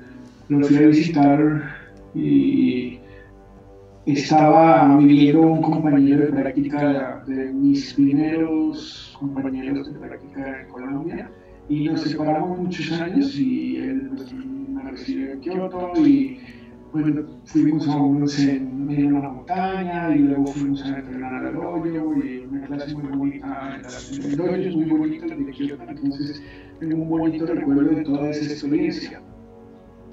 lo 0.48 0.66
fui 0.66 0.76
a 0.76 0.88
visitar 0.88 1.76
y 2.14 2.98
estaba 4.06 4.98
viviendo 4.98 5.40
un 5.40 5.62
compañero 5.62 6.26
de 6.26 6.32
práctica 6.32 7.22
de 7.26 7.52
mis 7.52 7.94
primeros 7.94 9.16
compañeros 9.18 9.92
de 9.92 9.98
práctica 9.98 10.60
en 10.60 10.68
Colombia 10.68 11.30
y 11.68 11.84
nos 11.84 12.02
separamos 12.02 12.58
muchos 12.58 12.92
años 13.00 13.34
y 13.38 13.76
él 13.76 14.10
residió 14.90 15.32
en 15.32 15.40
Kioto 15.40 15.92
y 16.06 16.38
bueno, 16.92 17.22
fuimos 17.46 17.88
a 17.88 17.96
unos 17.96 18.38
en 18.38 18.86
medio 18.86 19.08
de 19.08 19.14
una 19.14 19.28
montaña 19.30 20.14
y 20.14 20.18
luego 20.18 20.46
fuimos 20.48 20.84
a 20.84 20.98
entrenar 20.98 21.46
al 21.46 21.56
hoyo 21.56 22.12
y 22.22 22.46
una 22.46 22.66
clase 22.66 22.94
muy 22.94 23.16
bonita, 23.16 23.80
el 24.22 24.40
hoyo 24.40 24.68
es 24.68 24.76
muy 24.76 24.84
bonito 24.84 25.26
de 25.26 25.50
Kioto, 25.50 25.82
entonces 25.88 26.42
tengo 26.78 27.02
un 27.02 27.08
bonito 27.08 27.46
recuerdo 27.46 27.90
de 27.90 28.02
toda 28.02 28.28
esa 28.30 28.52
experiencia. 28.52 29.22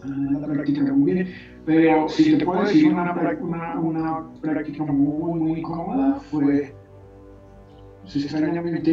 La 0.03 0.47
práctica 0.47 0.81
muy 0.93 1.13
bien, 1.13 1.27
pero 1.65 2.09
si 2.09 2.37
te 2.37 2.45
puedo 2.45 2.61
decir 2.61 2.91
una, 2.91 3.13
una, 3.39 3.79
una 3.79 4.31
práctica 4.41 4.83
muy, 4.85 5.39
muy 5.39 5.61
cómoda 5.61 6.19
fue 6.31 6.73
pues, 8.01 8.15
extrañamente 8.15 8.91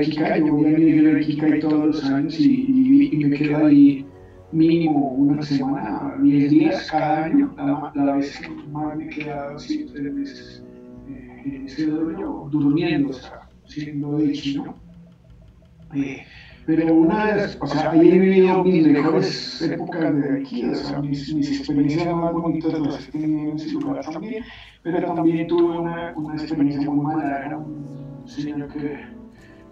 Kikai, 0.00 0.44
yo 0.44 0.54
voy 0.54 0.66
a 0.66 0.76
el 0.76 1.26
Kikai 1.26 1.60
todos 1.60 1.86
los 1.86 2.04
años 2.04 2.38
y, 2.38 2.66
y, 2.68 3.10
y 3.12 3.24
me 3.24 3.36
quedo 3.36 3.66
ahí 3.66 4.04
mínimo 4.52 5.12
una 5.12 5.42
semana, 5.42 6.14
10 6.22 6.50
días 6.50 6.90
cada 6.90 7.24
año, 7.24 7.54
la, 7.56 7.92
la 7.94 8.16
vez 8.16 8.38
que 8.38 8.48
más 8.70 8.96
me 8.96 9.04
he 9.04 9.08
quedado 9.08 9.56
así 9.56 9.86
tres 9.92 10.12
meses 10.12 10.64
eh, 11.08 11.42
en 11.44 11.66
ese 11.66 11.86
dojo, 11.86 12.48
durmiendo, 12.50 13.10
o 13.10 13.12
sea, 13.12 13.48
siendo 13.66 14.16
de 14.18 14.32
chino. 14.32 14.74
Eh, 15.94 16.22
pero 16.68 16.92
una 16.92 17.28
de 17.28 17.36
las, 17.36 17.56
o 17.62 17.66
sea, 17.66 17.92
ahí 17.92 18.10
he 18.10 18.18
vivido 18.18 18.62
mis 18.62 18.86
mejores 18.86 19.62
épocas 19.62 20.14
de 20.14 20.38
aquí, 20.38 20.66
o 20.66 20.74
sea, 20.74 21.00
mis, 21.00 21.34
mis 21.34 21.60
experiencias 21.60 22.14
más 22.14 22.30
bonitas 22.30 22.78
las 22.78 23.08
he 23.08 23.12
tenido 23.12 23.52
en 23.52 23.72
lugar 23.72 24.04
también, 24.04 24.44
pero 24.82 25.14
también 25.14 25.46
tuve 25.46 25.78
una, 25.78 26.12
una 26.14 26.34
experiencia 26.34 26.90
muy 26.90 27.06
mala, 27.06 27.46
era 27.46 27.56
un 27.56 28.22
señor 28.26 28.68
que 28.68 28.98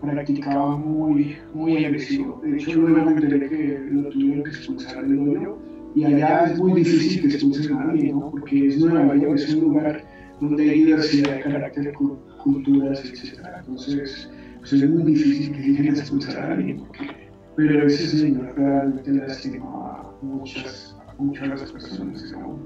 practicaba 0.00 0.74
muy, 0.78 1.36
muy 1.52 1.84
agresivo. 1.84 2.40
De 2.42 2.56
hecho, 2.56 2.72
luego 2.72 3.10
me 3.10 3.12
enteré 3.12 3.46
que 3.46 3.78
lo 3.90 4.08
tuvieron 4.08 4.44
que 4.44 4.50
expulsar 4.52 5.06
del 5.06 5.18
hoyo 5.18 5.58
y 5.94 6.04
allá 6.04 6.46
es 6.46 6.58
muy 6.58 6.80
difícil 6.80 7.20
que 7.20 7.28
expulsen 7.28 7.76
a 7.76 7.90
alguien, 7.90 8.20
¿no? 8.20 8.30
porque 8.30 8.68
es 8.68 8.78
Nueva 8.78 9.14
York, 9.16 9.34
es 9.34 9.52
un 9.52 9.60
lugar 9.60 10.02
donde 10.40 10.70
hay 10.70 10.84
diversidad 10.84 11.34
de 11.34 11.40
carácter, 11.42 11.92
culturas, 12.42 13.04
etc. 13.04 13.38
Entonces, 13.58 14.30
pues 14.68 14.82
es 14.82 14.90
muy 14.90 15.12
difícil 15.12 15.52
que 15.52 15.62
lleguen 15.62 15.94
a 15.94 15.98
expulsar 15.98 16.36
a 16.38 16.52
alguien, 16.54 16.78
porque... 16.78 17.28
pero 17.54 17.86
ese 17.86 18.18
señor 18.18 18.52
realmente 18.56 19.12
lastimaba 19.12 20.00
a 20.00 20.24
muchas, 20.24 20.96
muchas 21.18 21.42
de 21.42 21.48
las 21.56 21.72
personas. 21.72 22.32
¿no? 22.32 22.58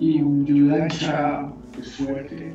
Y 0.00 0.20
un 0.22 0.44
Yudancha 0.44 1.52
pues, 1.72 1.92
fuerte 1.92 2.52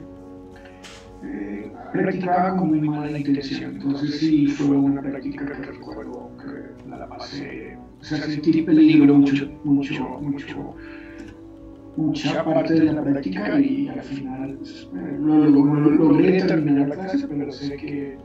eh, 1.23 1.71
practicaba 1.93 2.57
con 2.57 2.67
muy 2.67 2.81
mala 2.81 3.17
intención. 3.17 3.75
Entonces 3.75 4.19
sí 4.19 4.47
fue 4.47 4.75
una 4.75 5.01
práctica 5.01 5.45
que 5.45 5.53
recuerdo 5.53 6.31
que 6.43 6.89
la 6.89 7.07
pasé, 7.07 7.77
o 8.01 8.03
sea, 8.03 8.17
sentí 8.23 8.61
peligro 8.61 9.15
mucho, 9.15 9.49
mucho, 9.63 10.03
mucho, 10.19 10.75
mucha 11.95 12.43
parte 12.43 12.73
de 12.73 12.91
la 12.91 13.01
práctica 13.01 13.57
y 13.57 13.87
al 13.87 14.01
final 14.01 14.55
pues, 14.57 14.89
eh, 14.93 15.17
lo, 15.21 15.47
logré 15.47 16.43
terminar 16.43 16.89
la 16.89 16.95
clase, 16.95 17.25
pero 17.25 17.49
sé 17.53 17.77
que 17.77 18.17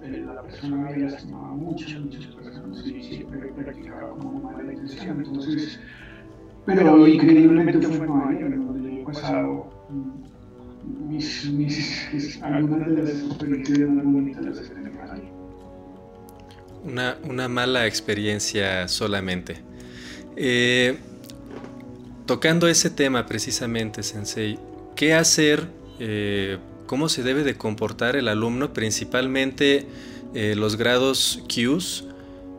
la, 0.00 0.34
la 0.34 0.42
persona 0.42 0.76
me 0.76 0.88
había 0.90 1.10
lastimado 1.10 1.54
muchas, 1.54 2.00
muchas 2.00 2.26
personas 2.26 2.86
y 2.86 3.02
siempre 3.02 3.38
practicaba 3.56 4.10
con 4.10 4.34
muy 4.34 4.42
mala 4.42 4.72
intención. 4.72 5.24
Entonces, 5.24 5.80
pero 6.64 7.06
increíblemente 7.06 7.86
fue 7.86 8.06
en 8.06 8.06
Nueva 8.06 8.40
York, 8.40 8.54
donde 8.56 8.94
yo 8.94 9.00
he 9.00 9.04
pasado 9.04 9.76
mis, 11.08 11.50
mis, 11.50 12.42
algunas 12.42 12.88
de 12.88 13.02
las 13.02 13.22
experiencias 13.22 13.88
más 13.88 14.04
bonitas 14.04 14.44
de 14.44 14.50
este 14.50 14.76
una, 16.84 17.16
una 17.24 17.48
mala 17.48 17.86
experiencia 17.86 18.86
solamente. 18.88 19.56
Eh, 20.36 20.96
tocando 22.26 22.68
ese 22.68 22.90
tema 22.90 23.26
precisamente, 23.26 24.02
Sensei, 24.02 24.58
¿qué 24.94 25.14
hacer? 25.14 25.68
Eh, 25.98 26.58
¿Cómo 26.86 27.08
se 27.08 27.22
debe 27.22 27.44
de 27.44 27.56
comportar 27.56 28.16
el 28.16 28.28
alumno, 28.28 28.72
principalmente 28.72 29.86
eh, 30.34 30.54
los 30.56 30.76
grados 30.76 31.42
Qs, 31.48 32.04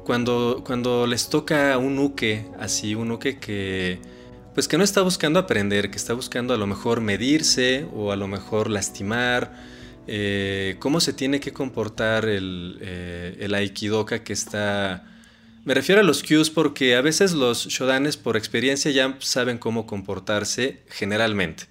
cuando, 0.03 0.63
cuando 0.65 1.07
les 1.07 1.29
toca 1.29 1.77
un 1.77 1.99
uke, 1.99 2.45
así, 2.59 2.95
un 2.95 3.11
uke 3.11 3.39
que 3.39 3.99
pues 4.57 4.67
que 4.67 4.79
no 4.79 4.83
está 4.83 5.03
buscando 5.03 5.37
aprender, 5.37 5.91
que 5.91 5.97
está 5.97 6.15
buscando 6.15 6.51
a 6.51 6.57
lo 6.57 6.65
mejor 6.65 6.99
medirse 6.99 7.85
o 7.93 8.11
a 8.11 8.15
lo 8.15 8.27
mejor 8.27 8.71
lastimar, 8.71 9.53
eh, 10.07 10.77
cómo 10.79 10.99
se 10.99 11.13
tiene 11.13 11.39
que 11.39 11.53
comportar 11.53 12.25
el, 12.25 12.79
eh, 12.81 13.37
el, 13.39 13.53
aikidoka 13.53 14.23
que 14.23 14.33
está... 14.33 15.05
Me 15.63 15.75
refiero 15.75 16.01
a 16.01 16.03
los 16.03 16.23
cues 16.23 16.49
porque 16.49 16.95
a 16.95 17.01
veces 17.01 17.33
los 17.33 17.67
shodanes 17.67 18.17
por 18.17 18.35
experiencia 18.35 18.89
ya 18.89 19.15
saben 19.19 19.59
cómo 19.59 19.85
comportarse 19.85 20.81
generalmente, 20.89 21.65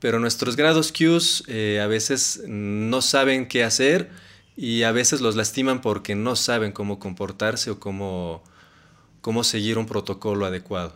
pero 0.00 0.18
nuestros 0.18 0.56
grados 0.56 0.92
cues 0.92 1.44
eh, 1.46 1.80
a 1.80 1.86
veces 1.86 2.42
no 2.48 3.02
saben 3.02 3.46
qué 3.46 3.64
hacer 3.64 4.10
y 4.56 4.82
a 4.82 4.92
veces 4.92 5.20
los 5.20 5.36
lastiman 5.36 5.80
porque 5.80 6.14
no 6.14 6.36
saben 6.36 6.72
cómo 6.72 6.98
comportarse 6.98 7.70
o 7.70 7.78
cómo, 7.78 8.42
cómo 9.20 9.44
seguir 9.44 9.78
un 9.78 9.86
protocolo 9.86 10.46
adecuado. 10.46 10.92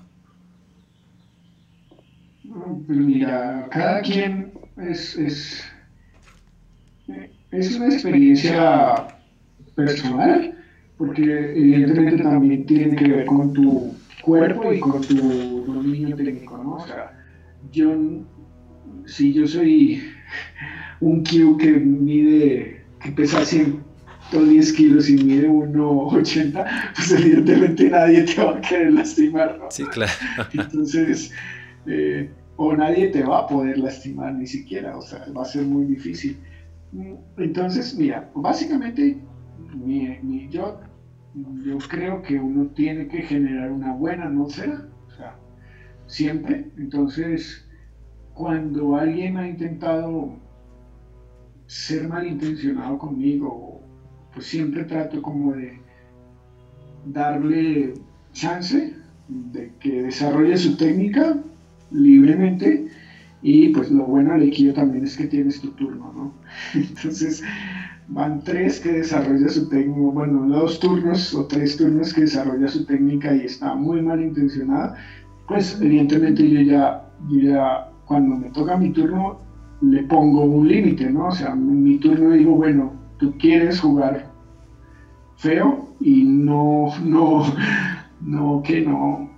Pues 2.87 2.99
mira, 2.99 3.69
cada 3.71 4.01
quien 4.03 4.53
es, 4.77 5.17
es, 5.17 5.64
es 7.51 7.77
una 7.77 7.87
experiencia 7.87 9.09
personal, 9.75 10.59
porque 10.99 11.23
evidentemente 11.23 12.23
también 12.23 12.67
tiene 12.67 12.97
que 12.97 13.09
ver 13.09 13.27
con 13.27 13.53
tu 13.53 13.95
cuerpo 14.23 14.73
y 14.73 14.81
con 14.81 15.01
tu 15.03 15.64
dominio 15.67 16.17
técnico. 16.17 16.55
O 16.79 16.87
sea, 16.87 17.12
yo, 17.73 17.93
si 19.07 19.33
yo 19.33 19.47
soy 19.47 20.03
un 21.01 21.23
Q 21.25 21.57
que 21.59 21.73
mide, 21.73 22.83
que 23.03 23.12
pesa 23.12 23.45
110 23.45 24.73
kilos 24.73 25.09
y 25.09 25.17
mide 25.17 25.49
1,80, 25.49 26.93
pues 26.95 27.12
evidentemente 27.12 27.90
nadie 27.90 28.23
te 28.23 28.43
va 28.43 28.57
a 28.57 28.61
querer 28.61 28.93
lastimar, 28.93 29.59
¿no? 29.59 29.71
Sí, 29.71 29.85
claro. 29.85 30.12
Entonces, 30.53 31.33
eh, 31.87 32.31
o 32.57 32.75
nadie 32.75 33.09
te 33.09 33.23
va 33.23 33.40
a 33.40 33.47
poder 33.47 33.79
lastimar 33.79 34.35
ni 34.35 34.47
siquiera, 34.47 34.97
o 34.97 35.03
sea, 35.03 35.27
va 35.37 35.43
a 35.43 35.47
ser 35.47 35.64
muy 35.64 35.87
difícil. 35.87 36.38
Entonces, 37.37 37.97
mira, 37.97 38.31
básicamente 38.35 39.19
yo, 40.51 40.81
yo 41.64 41.79
creo 41.88 42.23
que 42.23 42.38
uno 42.38 42.67
tiene 42.69 43.09
que 43.09 43.23
generar 43.23 43.73
una 43.73 43.93
buena 43.93 44.27
atmósfera, 44.27 44.87
o 45.09 45.11
sea, 45.11 45.37
siempre. 46.07 46.71
Entonces, 46.79 47.63
cuando 48.35 48.97
alguien 48.97 49.37
ha 49.37 49.49
intentado 49.49 50.35
ser 51.66 52.09
malintencionado 52.09 52.99
conmigo, 52.99 53.81
pues 54.33 54.47
siempre 54.47 54.85
trato 54.85 55.23
como 55.23 55.53
de 55.55 55.79
darle 57.07 57.94
chance 58.33 58.94
de 59.29 59.73
que 59.81 60.03
desarrolle 60.03 60.57
su 60.57 60.77
técnica 60.77 61.37
libremente 61.90 62.88
y 63.42 63.68
pues 63.68 63.90
lo 63.90 64.05
bueno 64.05 64.33
del 64.33 64.42
Aikido 64.42 64.75
también 64.75 65.05
es 65.05 65.16
que 65.16 65.27
tienes 65.27 65.61
tu 65.61 65.70
turno, 65.73 66.12
¿no? 66.14 66.35
Entonces 66.75 67.42
van 68.09 68.42
tres 68.42 68.81
que 68.81 68.92
desarrolla 68.92 69.49
su 69.49 69.68
técnica, 69.68 70.11
bueno, 70.12 70.47
dos 70.49 70.81
turnos 70.81 71.35
o 71.35 71.47
tres 71.47 71.77
turnos 71.77 72.12
que 72.12 72.23
desarrolla 72.23 72.68
su 72.68 72.85
técnica 72.85 73.35
y 73.35 73.40
está 73.40 73.75
muy 73.75 74.03
mal 74.03 74.20
intencionada, 74.20 74.97
pues 75.47 75.79
evidentemente 75.81 76.51
yo 76.51 76.61
ya 76.62 77.90
cuando 78.07 78.37
me 78.37 78.51
toca 78.51 78.77
mi 78.77 78.90
turno 78.90 79.40
le 79.81 80.03
pongo 80.05 80.45
un 80.45 80.69
límite, 80.69 81.11
¿no? 81.11 81.29
O 81.29 81.33
sea, 81.33 81.53
en 81.53 81.83
mi 81.83 81.99
turno 81.99 82.31
digo, 82.31 82.55
bueno, 82.55 82.93
tú 83.19 83.35
quieres 83.38 83.81
jugar 83.81 84.31
feo 85.37 85.88
y 86.01 86.25
no, 86.25 86.88
no, 87.03 87.45
no, 88.21 88.62
que 88.62 88.83
no, 88.83 89.31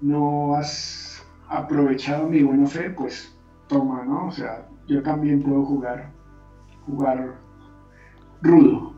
no 0.00 0.54
has 0.54 1.26
aprovechado 1.48 2.28
mi 2.28 2.42
buena 2.42 2.66
fe, 2.66 2.90
pues 2.90 3.36
toma, 3.66 4.04
¿no? 4.04 4.26
O 4.26 4.32
sea, 4.32 4.68
yo 4.86 5.02
también 5.02 5.42
puedo 5.42 5.64
jugar, 5.64 6.10
jugar 6.86 7.38
rudo. 8.42 8.94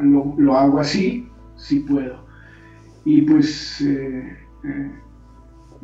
Lo, 0.00 0.56
hago 0.56 0.80
así, 0.80 1.28
si 1.56 1.80
puedo. 1.80 2.24
Y 3.04 3.22
pues 3.22 3.80
eh, 3.82 4.38
eh, 4.64 4.92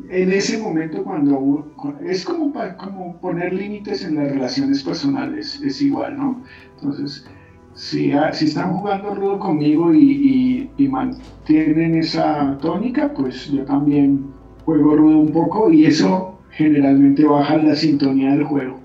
en 0.09 0.31
ese 0.31 0.57
momento 0.57 1.03
cuando 1.03 1.65
es 2.03 2.25
como, 2.25 2.51
como 2.77 3.17
poner 3.17 3.53
límites 3.53 4.03
en 4.03 4.15
las 4.15 4.31
relaciones 4.31 4.83
personales, 4.83 5.61
es 5.61 5.81
igual, 5.81 6.17
¿no? 6.17 6.41
Entonces, 6.75 7.25
si, 7.73 8.11
si 8.33 8.45
están 8.45 8.73
jugando 8.73 9.15
rudo 9.15 9.39
conmigo 9.39 9.93
y, 9.93 10.69
y 10.77 10.87
mantienen 10.87 11.95
esa 11.95 12.57
tónica, 12.59 13.13
pues 13.13 13.49
yo 13.51 13.63
también 13.65 14.25
juego 14.65 14.95
rudo 14.95 15.19
un 15.19 15.31
poco 15.31 15.71
y 15.71 15.85
eso 15.85 16.37
generalmente 16.51 17.23
baja 17.25 17.57
la 17.57 17.75
sintonía 17.75 18.31
del 18.31 18.43
juego. 18.43 18.79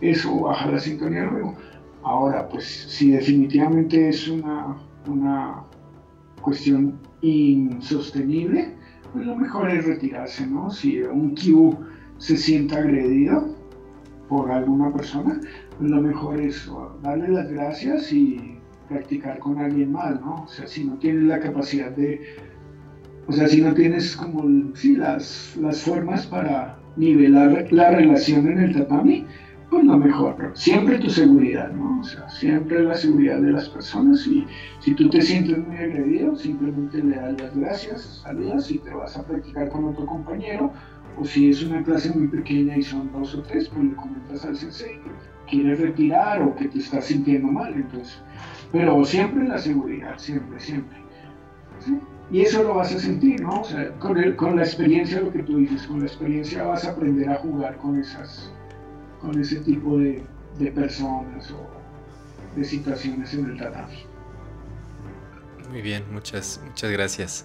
Eso 0.00 0.40
baja 0.40 0.70
la 0.70 0.78
sintonía 0.78 1.20
del 1.20 1.30
juego. 1.30 1.54
Ahora, 2.02 2.48
pues 2.48 2.64
si 2.64 3.10
definitivamente 3.10 4.08
es 4.08 4.28
una, 4.28 4.76
una 5.06 5.62
cuestión 6.40 6.98
insostenible, 7.20 8.76
pues 9.16 9.26
lo 9.28 9.34
mejor 9.34 9.70
es 9.70 9.86
retirarse, 9.86 10.46
¿no? 10.46 10.70
Si 10.70 11.00
un 11.00 11.34
Q 11.34 11.74
se 12.18 12.36
siente 12.36 12.76
agredido 12.76 13.48
por 14.28 14.50
alguna 14.50 14.92
persona, 14.92 15.40
pues 15.78 15.90
lo 15.90 16.02
mejor 16.02 16.38
es 16.38 16.70
darle 17.02 17.28
las 17.28 17.50
gracias 17.50 18.12
y 18.12 18.58
practicar 18.90 19.38
con 19.38 19.58
alguien 19.58 19.90
más, 19.90 20.20
¿no? 20.20 20.42
O 20.42 20.48
sea, 20.48 20.66
si 20.66 20.84
no 20.84 20.98
tienes 20.98 21.22
la 21.22 21.40
capacidad 21.40 21.92
de 21.92 22.20
o 23.26 23.32
sea, 23.32 23.48
si 23.48 23.62
no 23.62 23.72
tienes 23.72 24.14
como 24.14 24.44
sí, 24.74 24.96
las, 24.96 25.56
las 25.56 25.80
formas 25.80 26.26
para 26.26 26.78
nivelar 26.96 27.68
la 27.72 27.92
relación 27.92 28.46
en 28.48 28.58
el 28.58 28.74
tatami, 28.74 29.24
pues 29.70 29.84
lo 29.84 29.96
mejor. 29.96 30.52
Siempre 30.54 30.98
tu 30.98 31.10
seguridad, 31.10 31.70
¿no? 31.72 32.00
O 32.00 32.04
sea, 32.04 32.28
siempre 32.28 32.82
la 32.82 32.94
seguridad 32.94 33.40
de 33.40 33.52
las 33.52 33.68
personas. 33.68 34.26
Y 34.26 34.46
si 34.80 34.94
tú 34.94 35.08
te 35.08 35.20
sientes 35.20 35.58
muy 35.58 35.76
agredido, 35.76 36.36
simplemente 36.36 37.02
le 37.02 37.16
das 37.16 37.40
las 37.40 37.56
gracias, 37.56 38.22
saludas 38.22 38.70
y 38.70 38.78
te 38.78 38.94
vas 38.94 39.16
a 39.16 39.24
practicar 39.24 39.68
con 39.70 39.84
otro 39.86 40.06
compañero. 40.06 40.72
O 41.18 41.24
si 41.24 41.50
es 41.50 41.62
una 41.62 41.82
clase 41.82 42.12
muy 42.12 42.28
pequeña 42.28 42.76
y 42.76 42.82
son 42.82 43.10
dos 43.12 43.34
o 43.34 43.42
tres, 43.42 43.68
pues 43.68 43.84
le 43.84 43.94
comentas 43.94 44.44
al 44.44 44.56
sensei 44.56 45.00
que 45.00 45.10
quieres 45.48 45.80
retirar 45.80 46.42
o 46.42 46.54
que 46.54 46.68
te 46.68 46.78
estás 46.78 47.06
sintiendo 47.06 47.48
mal. 47.48 47.74
Entonces, 47.74 48.18
pero 48.70 49.04
siempre 49.04 49.48
la 49.48 49.58
seguridad, 49.58 50.18
siempre, 50.18 50.60
siempre. 50.60 50.98
Y 52.30 52.40
eso 52.40 52.62
lo 52.64 52.74
vas 52.74 52.92
a 52.92 52.98
sentir, 52.98 53.40
¿no? 53.40 53.60
O 53.60 53.64
sea, 53.64 53.90
con, 53.98 54.18
el, 54.18 54.34
con 54.34 54.56
la 54.56 54.62
experiencia, 54.62 55.20
lo 55.20 55.32
que 55.32 55.44
tú 55.44 55.58
dices, 55.58 55.86
con 55.86 56.00
la 56.00 56.06
experiencia 56.06 56.64
vas 56.64 56.84
a 56.84 56.90
aprender 56.90 57.28
a 57.28 57.36
jugar 57.36 57.76
con, 57.76 58.00
esas, 58.00 58.52
con 59.20 59.40
ese 59.40 59.56
tipo 59.60 59.98
de, 59.98 60.22
de 60.58 60.72
personas 60.72 61.50
o 61.50 61.68
de 62.56 62.64
situaciones 62.64 63.32
en 63.34 63.50
el 63.50 63.58
tatami. 63.58 63.96
Muy 65.70 65.82
bien, 65.82 66.04
muchas, 66.12 66.60
muchas 66.64 66.90
gracias. 66.90 67.44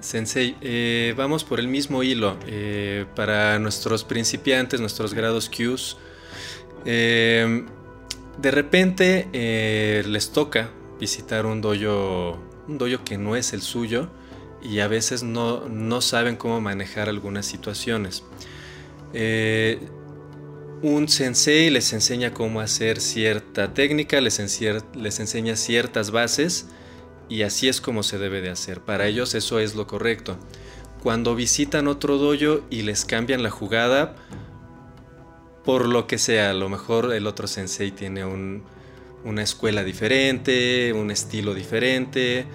Sensei, 0.00 0.56
eh, 0.60 1.14
vamos 1.16 1.44
por 1.44 1.60
el 1.60 1.68
mismo 1.68 2.02
hilo. 2.02 2.36
Eh, 2.46 3.04
para 3.14 3.58
nuestros 3.58 4.04
principiantes, 4.04 4.80
nuestros 4.80 5.12
grados 5.12 5.50
Qs, 5.50 5.96
eh, 6.86 7.64
de 8.38 8.50
repente 8.50 10.02
les 10.06 10.30
toca 10.30 10.70
visitar 10.98 11.44
un 11.44 11.60
dojo 11.60 12.38
un 12.70 12.78
dojo 12.78 13.04
que 13.04 13.18
no 13.18 13.36
es 13.36 13.52
el 13.52 13.62
suyo 13.62 14.08
y 14.62 14.80
a 14.80 14.88
veces 14.88 15.22
no, 15.22 16.00
saben 16.00 16.36
cómo 16.36 16.60
manejar 16.60 17.08
algunas 17.08 17.46
situaciones. 17.46 18.22
Eh, 19.12 19.80
un 20.82 21.08
sensei 21.08 21.68
les 21.68 21.92
enseña 21.92 22.32
cómo 22.32 22.60
hacer 22.60 23.00
cierta 23.00 23.74
técnica, 23.74 24.20
les, 24.20 24.38
enseña 24.38 25.56
ciertas 25.56 26.10
bases 26.10 26.66
y 27.28 27.42
así 27.42 27.68
es 27.68 27.80
como 27.80 28.02
se 28.02 28.18
debe 28.18 28.40
de 28.40 28.50
hacer. 28.50 28.80
Para 28.80 29.06
ellos 29.06 29.34
eso 29.34 29.60
es 29.60 29.74
lo 29.74 29.86
correcto. 29.86 30.38
Cuando 31.02 31.34
visitan 31.34 31.86
otro 31.86 32.18
dojo 32.18 32.64
y 32.70 32.82
les 32.82 33.04
cambian 33.04 33.42
la 33.42 33.50
jugada, 33.50 34.16
por 35.64 35.86
lo 35.86 36.06
que 36.06 36.18
sea, 36.18 36.50
a 36.50 36.54
lo 36.54 36.68
mejor 36.68 37.12
el 37.12 37.26
otro 37.26 37.46
sensei 37.46 37.90
tiene 37.90 38.24
una 38.24 39.42
escuela 39.42 39.84
diferente, 39.84 40.92
un 40.94 41.10
estilo 41.10 41.54
diferente, 41.54 42.46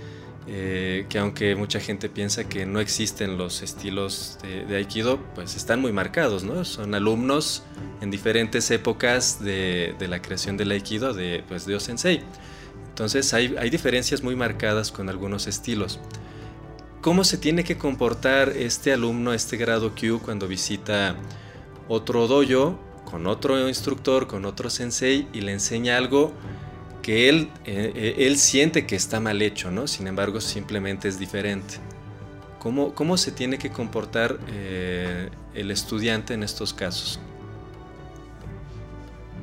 eh, 0.48 1.08
que 1.10 1.18
aunque 1.18 1.56
mucha 1.56 1.80
gente 1.80 2.08
piensa 2.08 2.44
que 2.48 2.66
no 2.66 2.80
existen 2.80 3.38
los 3.38 3.64
estilos 3.64 4.38
de, 4.44 4.76
Aikido, 4.76 5.20
pues 5.34 5.56
están 5.56 5.82
muy 5.82 5.92
marcados, 5.92 6.44
¿no? 6.44 6.64
Son 6.66 6.94
alumnos 6.94 7.64
en 8.02 8.12
diferentes 8.12 8.70
épocas 8.70 9.44
de, 9.44 9.96
la 10.08 10.22
creación 10.22 10.56
del 10.56 10.72
Aikido 10.72 11.14
de, 11.14 11.44
pues, 11.48 11.66
de. 11.66 12.22
Entonces 12.90 13.34
hay, 13.34 13.56
hay 13.60 13.70
diferencias 13.70 14.22
muy 14.22 14.36
marcadas 14.36 14.92
con 14.92 15.10
algunos 15.10 15.48
estilos. 15.48 16.00
¿Cómo 17.02 17.24
se 17.24 17.38
tiene 17.38 17.64
que 17.64 17.78
comportar 17.78 18.50
este 18.50 18.94
alumno, 18.94 19.34
este 19.34 19.58
grado 19.58 19.94
Q, 19.94 20.22
cuando 20.24 20.48
visita 20.48 21.16
otro 21.88 22.28
dojo 22.28 22.80
con 23.06 23.28
otro 23.28 23.68
instructor, 23.68 24.28
con 24.28 24.46
otro 24.46 24.70
sensei 24.70 25.28
y 25.32 25.42
le 25.42 25.54
enseña 25.54 25.98
algo 25.98 26.34
que 27.06 27.30
él, 27.30 27.50
eh, 27.66 27.92
eh, 27.94 28.16
él 28.26 28.36
siente 28.36 28.88
que 28.88 28.96
está 28.96 29.20
mal 29.20 29.40
hecho, 29.44 29.70
¿no? 29.70 29.86
Sin 29.86 30.08
embargo, 30.08 30.42
simplemente 30.42 31.08
es 31.08 31.20
diferente. 31.20 31.76
¿Cómo, 32.58 32.96
cómo 32.96 33.16
se 33.16 33.32
tiene 33.32 33.60
que 33.60 33.70
comportar 33.70 34.40
eh, 34.48 35.30
el 35.54 35.70
estudiante 35.70 36.34
en 36.34 36.42
estos 36.42 36.74
casos? 36.74 37.20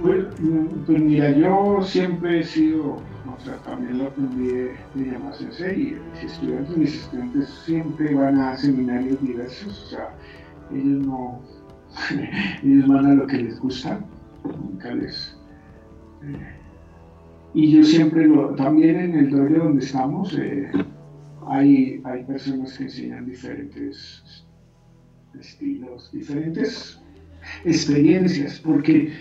Pues, 0.00 0.24
pues, 0.86 1.00
mira, 1.00 1.30
yo 1.30 1.84
siempre 1.84 2.40
he 2.40 2.44
sido, 2.44 2.94
o 2.94 3.44
sea, 3.44 3.58
también 3.58 3.98
lo 3.98 4.08
aprendí 4.08 4.44
de, 4.44 4.76
de 4.94 5.18
Sensei 5.38 5.80
y 5.80 5.98
mis 6.14 6.32
estudiantes, 6.32 6.76
mis 6.76 6.94
estudiantes 6.96 7.48
siempre 7.64 8.12
van 8.12 8.40
a 8.40 8.56
seminarios 8.56 9.22
diversos, 9.22 9.84
o 9.84 9.88
sea, 9.88 10.08
ellos 10.72 11.06
no, 11.06 11.40
ellos 12.64 12.88
van 12.88 13.06
a 13.06 13.14
lo 13.14 13.24
que 13.28 13.36
les 13.36 13.60
gusta, 13.60 14.00
nunca 14.42 14.92
les... 14.92 15.36
Y 17.54 17.70
yo 17.70 17.84
siempre 17.84 18.26
lo, 18.26 18.54
también 18.54 18.96
en 18.96 19.14
el 19.14 19.30
doble 19.30 19.58
donde 19.58 19.84
estamos, 19.84 20.36
eh, 20.38 20.70
hay, 21.46 22.00
hay 22.04 22.24
personas 22.24 22.76
que 22.78 22.84
enseñan 22.84 23.26
diferentes 23.26 24.44
estilos, 25.38 26.10
diferentes 26.12 27.00
experiencias, 27.64 28.60
porque, 28.60 29.12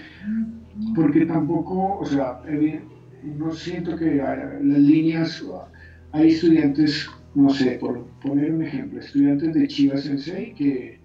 porque 0.96 1.26
tampoco, 1.26 2.00
o 2.00 2.06
sea, 2.06 2.41
no 3.24 3.52
siento 3.52 3.96
que 3.96 4.15
las 4.15 4.80
líneas, 4.80 5.44
hay 6.12 6.30
estudiantes, 6.30 7.10
no 7.36 7.50
sé, 7.50 7.72
por 7.80 8.06
poner 8.22 8.54
un 8.54 8.63
ejemplo, 8.63 9.00
estudiantes 9.00 9.54
de 9.54 9.67
Chivas 9.67 10.04
Sensei 10.04 10.54
que, 10.54 11.00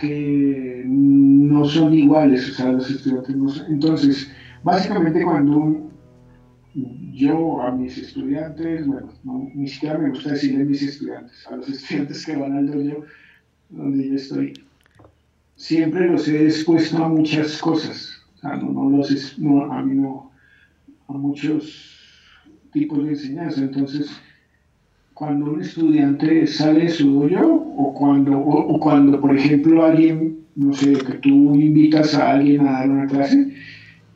que 0.00 0.84
no 0.86 1.64
son 1.64 1.94
iguales, 1.94 2.50
o 2.50 2.54
sea, 2.54 2.72
los 2.72 2.90
estudiantes 2.90 3.36
no 3.36 3.48
son, 3.48 3.72
entonces, 3.72 4.30
Básicamente 4.62 5.22
cuando 5.22 5.90
yo 7.12 7.62
a 7.62 7.72
mis 7.72 7.98
estudiantes, 7.98 8.86
bueno, 8.86 9.08
ni 9.54 9.68
siquiera 9.68 9.98
me 9.98 10.10
gusta 10.10 10.32
decirle 10.32 10.62
a 10.62 10.66
mis 10.66 10.82
estudiantes, 10.82 11.46
a 11.50 11.56
los 11.56 11.68
estudiantes 11.68 12.26
que 12.26 12.36
van 12.36 12.56
al 12.56 12.66
dojo 12.66 13.04
donde 13.70 14.08
yo 14.08 14.14
estoy, 14.16 14.52
siempre 15.56 16.08
los 16.08 16.26
he 16.28 16.44
expuesto 16.44 17.02
a 17.02 17.08
muchas 17.08 17.58
cosas. 17.58 18.20
O 18.36 18.38
sea, 18.38 18.56
no, 18.56 18.90
los, 18.90 19.38
no, 19.38 19.72
a 19.72 19.82
mí 19.82 19.94
no, 19.94 20.30
a 21.08 21.12
muchos 21.12 21.98
tipos 22.72 23.04
de 23.04 23.10
enseñanza. 23.10 23.60
Entonces, 23.60 24.10
cuando 25.14 25.52
un 25.52 25.60
estudiante 25.60 26.46
sale 26.46 26.84
de 26.84 26.88
su 26.88 27.28
dojo 27.28 27.74
o 27.76 27.94
cuando, 27.94 28.38
o 28.38 28.80
cuando, 28.80 29.20
por 29.20 29.36
ejemplo, 29.36 29.84
alguien, 29.84 30.38
no 30.56 30.72
sé, 30.72 30.92
que 30.92 31.14
tú 31.18 31.54
invitas 31.54 32.14
a 32.14 32.32
alguien 32.32 32.66
a 32.66 32.72
dar 32.72 32.90
una 32.90 33.06
clase, 33.06 33.54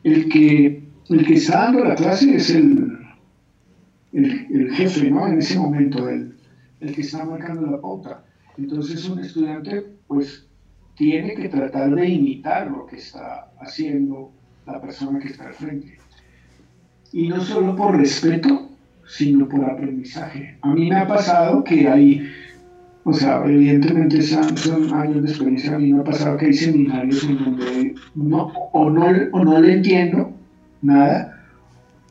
el 0.05 0.29
que, 0.29 0.83
el 1.09 1.25
que 1.25 1.33
está 1.33 1.63
dando 1.63 1.83
la 1.83 1.95
clase 1.95 2.35
es 2.35 2.51
el, 2.51 2.95
el, 4.13 4.71
jefe, 4.75 5.09
¿no? 5.09 5.27
En 5.27 5.39
ese 5.39 5.57
momento, 5.57 6.07
el, 6.07 6.35
el 6.79 6.93
que 6.93 7.01
está 7.01 7.25
marcando 7.25 7.65
la 7.65 7.81
pauta. 7.81 8.23
Entonces 8.55 9.03
un 9.09 9.19
estudiante, 9.19 9.83
pues, 10.07 10.45
tiene 10.95 11.33
que 11.33 11.49
tratar 11.49 11.95
de 11.95 12.07
imitar 12.07 12.69
lo 12.69 12.85
que 12.85 12.97
está 12.97 13.51
haciendo 13.59 14.31
la 14.67 14.79
persona 14.79 15.19
que 15.19 15.29
está 15.29 15.47
al 15.47 15.53
frente. 15.55 15.97
Y 17.11 17.27
no 17.27 17.41
solo 17.41 17.75
por 17.75 17.97
respeto, 17.97 18.69
sino 19.07 19.49
por 19.49 19.65
aprendizaje. 19.65 20.59
A 20.61 20.73
mí 20.73 20.87
me 20.87 20.97
ha 20.97 21.07
pasado 21.07 21.63
que 21.63 21.87
hay 21.87 22.31
o 23.07 23.13
sea, 23.13 23.43
evidentemente 23.45 24.19
son, 24.23 24.93
años 24.93 25.21
de 25.21 25.29
experiencia. 25.29 25.75
A 25.75 25.79
mí 25.79 25.93
me 25.93 26.01
ha 26.01 26.03
pasado 26.03 26.37
que 26.37 26.47
hay 26.47 26.53
seminarios 26.53 27.23
en 27.23 27.37
donde 27.37 27.95
no, 28.15 28.51
o, 28.73 28.89
no, 28.89 29.05
o 29.31 29.45
no 29.45 29.61
le 29.61 29.73
entiendo 29.73 30.33
nada, 30.81 31.39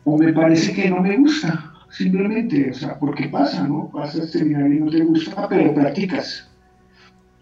o 0.05 0.17
me 0.17 0.33
parece 0.33 0.73
que 0.73 0.89
no 0.89 1.01
me 1.01 1.17
gusta, 1.17 1.73
simplemente, 1.91 2.71
o 2.71 2.75
sea, 2.75 2.97
porque 2.99 3.29
pasa, 3.29 3.67
¿no? 3.67 3.91
Pasa 3.93 4.23
el 4.23 4.29
seminario 4.29 4.77
y 4.77 4.81
no 4.81 4.91
te 4.91 5.03
gusta, 5.03 5.49
pero 5.49 5.75
practicas. 5.75 6.49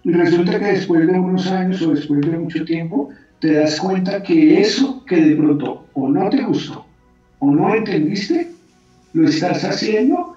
Y 0.03 0.13
resulta 0.13 0.59
que 0.59 0.73
después 0.73 1.07
de 1.07 1.13
unos 1.13 1.47
años 1.49 1.83
o 1.83 1.91
después 1.91 2.23
de 2.23 2.39
mucho 2.39 2.65
tiempo, 2.65 3.11
te 3.39 3.53
das 3.53 3.79
cuenta 3.79 4.23
que 4.23 4.61
eso 4.61 5.05
que 5.05 5.17
de 5.17 5.37
pronto 5.37 5.87
o 5.93 6.09
no 6.09 6.31
te 6.31 6.43
gustó 6.43 6.87
o 7.39 7.51
no 7.51 7.75
entendiste, 7.75 8.51
lo 9.13 9.29
estás 9.29 9.63
haciendo 9.65 10.32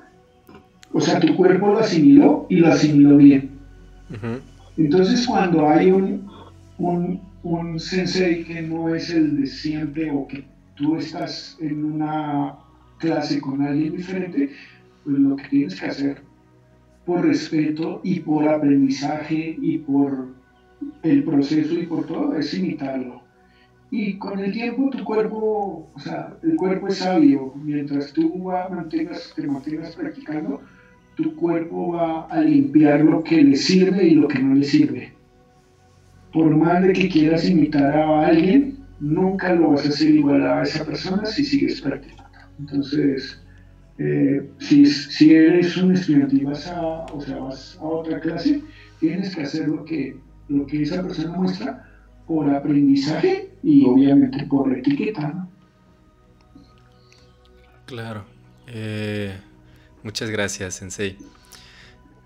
o 0.95 1.01
sea, 1.01 1.19
tu 1.19 1.35
cuerpo 1.35 1.67
lo 1.67 1.79
asimiló 1.79 2.45
y 2.47 2.55
lo 2.55 2.67
asimiló 2.67 3.17
bien. 3.17 3.49
Entonces, 4.77 5.27
cuando 5.27 5.67
hay 5.67 5.91
un, 5.91 6.25
un, 6.77 7.19
un 7.43 7.77
sensei 7.81 8.45
que 8.45 8.61
no 8.61 8.95
es 8.95 9.09
el 9.09 9.41
de 9.41 9.45
siempre 9.45 10.09
o 10.09 10.25
que 10.25 10.45
tú 10.75 10.95
estás 10.95 11.57
en 11.59 11.83
una 11.83 12.55
clase 12.97 13.41
con 13.41 13.61
alguien 13.61 13.97
diferente, 13.97 14.51
pues 15.03 15.19
lo 15.19 15.35
que 15.35 15.49
tienes 15.49 15.77
que 15.77 15.85
hacer 15.85 16.21
por 17.05 17.25
respeto 17.25 17.99
y 18.01 18.21
por 18.21 18.47
aprendizaje 18.47 19.57
y 19.61 19.79
por 19.79 20.29
el 21.03 21.25
proceso 21.25 21.73
y 21.73 21.87
por 21.87 22.07
todo 22.07 22.37
es 22.37 22.53
imitarlo. 22.53 23.21
Y 23.91 24.17
con 24.17 24.39
el 24.39 24.53
tiempo 24.53 24.89
tu 24.91 25.03
cuerpo, 25.03 25.89
o 25.93 25.99
sea, 25.99 26.37
el 26.41 26.55
cuerpo 26.55 26.87
es 26.87 26.99
sabio, 26.99 27.53
mientras 27.57 28.13
tú 28.13 28.33
mantengas, 28.69 29.33
te 29.35 29.45
mantengas 29.45 29.93
practicando, 29.93 30.61
tu 31.15 31.35
cuerpo 31.35 31.93
va 31.93 32.27
a 32.27 32.41
limpiar 32.41 33.01
lo 33.01 33.23
que 33.23 33.41
le 33.41 33.55
sirve 33.55 34.05
y 34.05 34.15
lo 34.15 34.27
que 34.27 34.39
no 34.39 34.55
le 34.55 34.65
sirve. 34.65 35.13
Por 36.33 36.55
más 36.55 36.83
de 36.83 36.93
que 36.93 37.09
quieras 37.09 37.49
imitar 37.49 37.95
a 37.95 38.27
alguien, 38.27 38.77
nunca 38.99 39.53
lo 39.53 39.71
vas 39.71 39.85
a 39.85 39.89
hacer 39.89 40.11
igual 40.11 40.45
a 40.45 40.63
esa 40.63 40.85
persona 40.85 41.25
si 41.25 41.45
sigues 41.45 41.81
practicando. 41.81 42.25
Entonces, 42.59 43.41
eh, 43.97 44.49
si, 44.59 45.33
eres 45.33 45.77
un 45.77 45.93
estudiante 45.93 46.35
y 46.35 46.43
vas 46.43 46.67
a, 46.67 47.05
o 47.05 47.21
sea, 47.21 47.37
vas 47.37 47.77
a 47.79 47.83
otra 47.83 48.19
clase, 48.19 48.61
tienes 48.99 49.33
que 49.35 49.43
hacer 49.43 49.69
lo 49.69 49.85
que, 49.85 50.17
lo 50.49 50.65
que 50.65 50.83
esa 50.83 51.01
persona 51.01 51.37
muestra 51.37 51.89
por 52.27 52.49
aprendizaje 52.49 53.51
y 53.63 53.85
obviamente 53.85 54.45
por 54.47 54.77
etiqueta. 54.77 55.47
Claro. 57.85 58.25
Eh, 58.67 59.33
Muchas 60.05 60.29
gracias, 60.29 60.75
Sensei. 60.75 61.17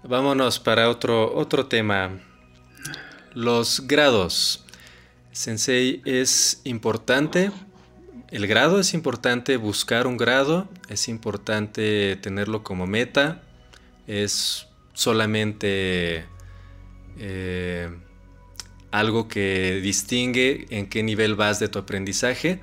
Vámonos 0.03 0.59
para 0.59 0.89
otro, 0.89 1.33
otro 1.33 1.67
tema. 1.67 2.19
Los 3.33 3.87
grados. 3.87 4.65
Sensei, 5.31 6.01
es 6.03 6.59
importante, 6.65 7.51
el 8.31 8.47
grado 8.47 8.81
es 8.81 8.93
importante, 8.93 9.55
buscar 9.55 10.07
un 10.07 10.17
grado, 10.17 10.67
es 10.89 11.07
importante 11.07 12.17
tenerlo 12.17 12.63
como 12.63 12.85
meta, 12.85 13.43
es 14.07 14.67
solamente 14.93 16.25
eh, 17.17 17.89
algo 18.91 19.29
que 19.29 19.79
distingue 19.81 20.65
en 20.69 20.89
qué 20.89 21.01
nivel 21.01 21.35
vas 21.35 21.61
de 21.61 21.69
tu 21.69 21.79
aprendizaje 21.79 22.59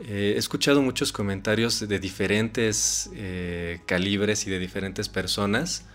eh, 0.00 0.34
he 0.34 0.38
escuchado 0.38 0.82
muchos 0.82 1.12
comentarios 1.12 1.86
de 1.88 1.98
diferentes 1.98 3.10
eh, 3.14 3.80
calibres 3.86 4.46
y 4.46 4.50
de 4.50 4.58
diferentes 4.58 5.08
personas. 5.08 5.86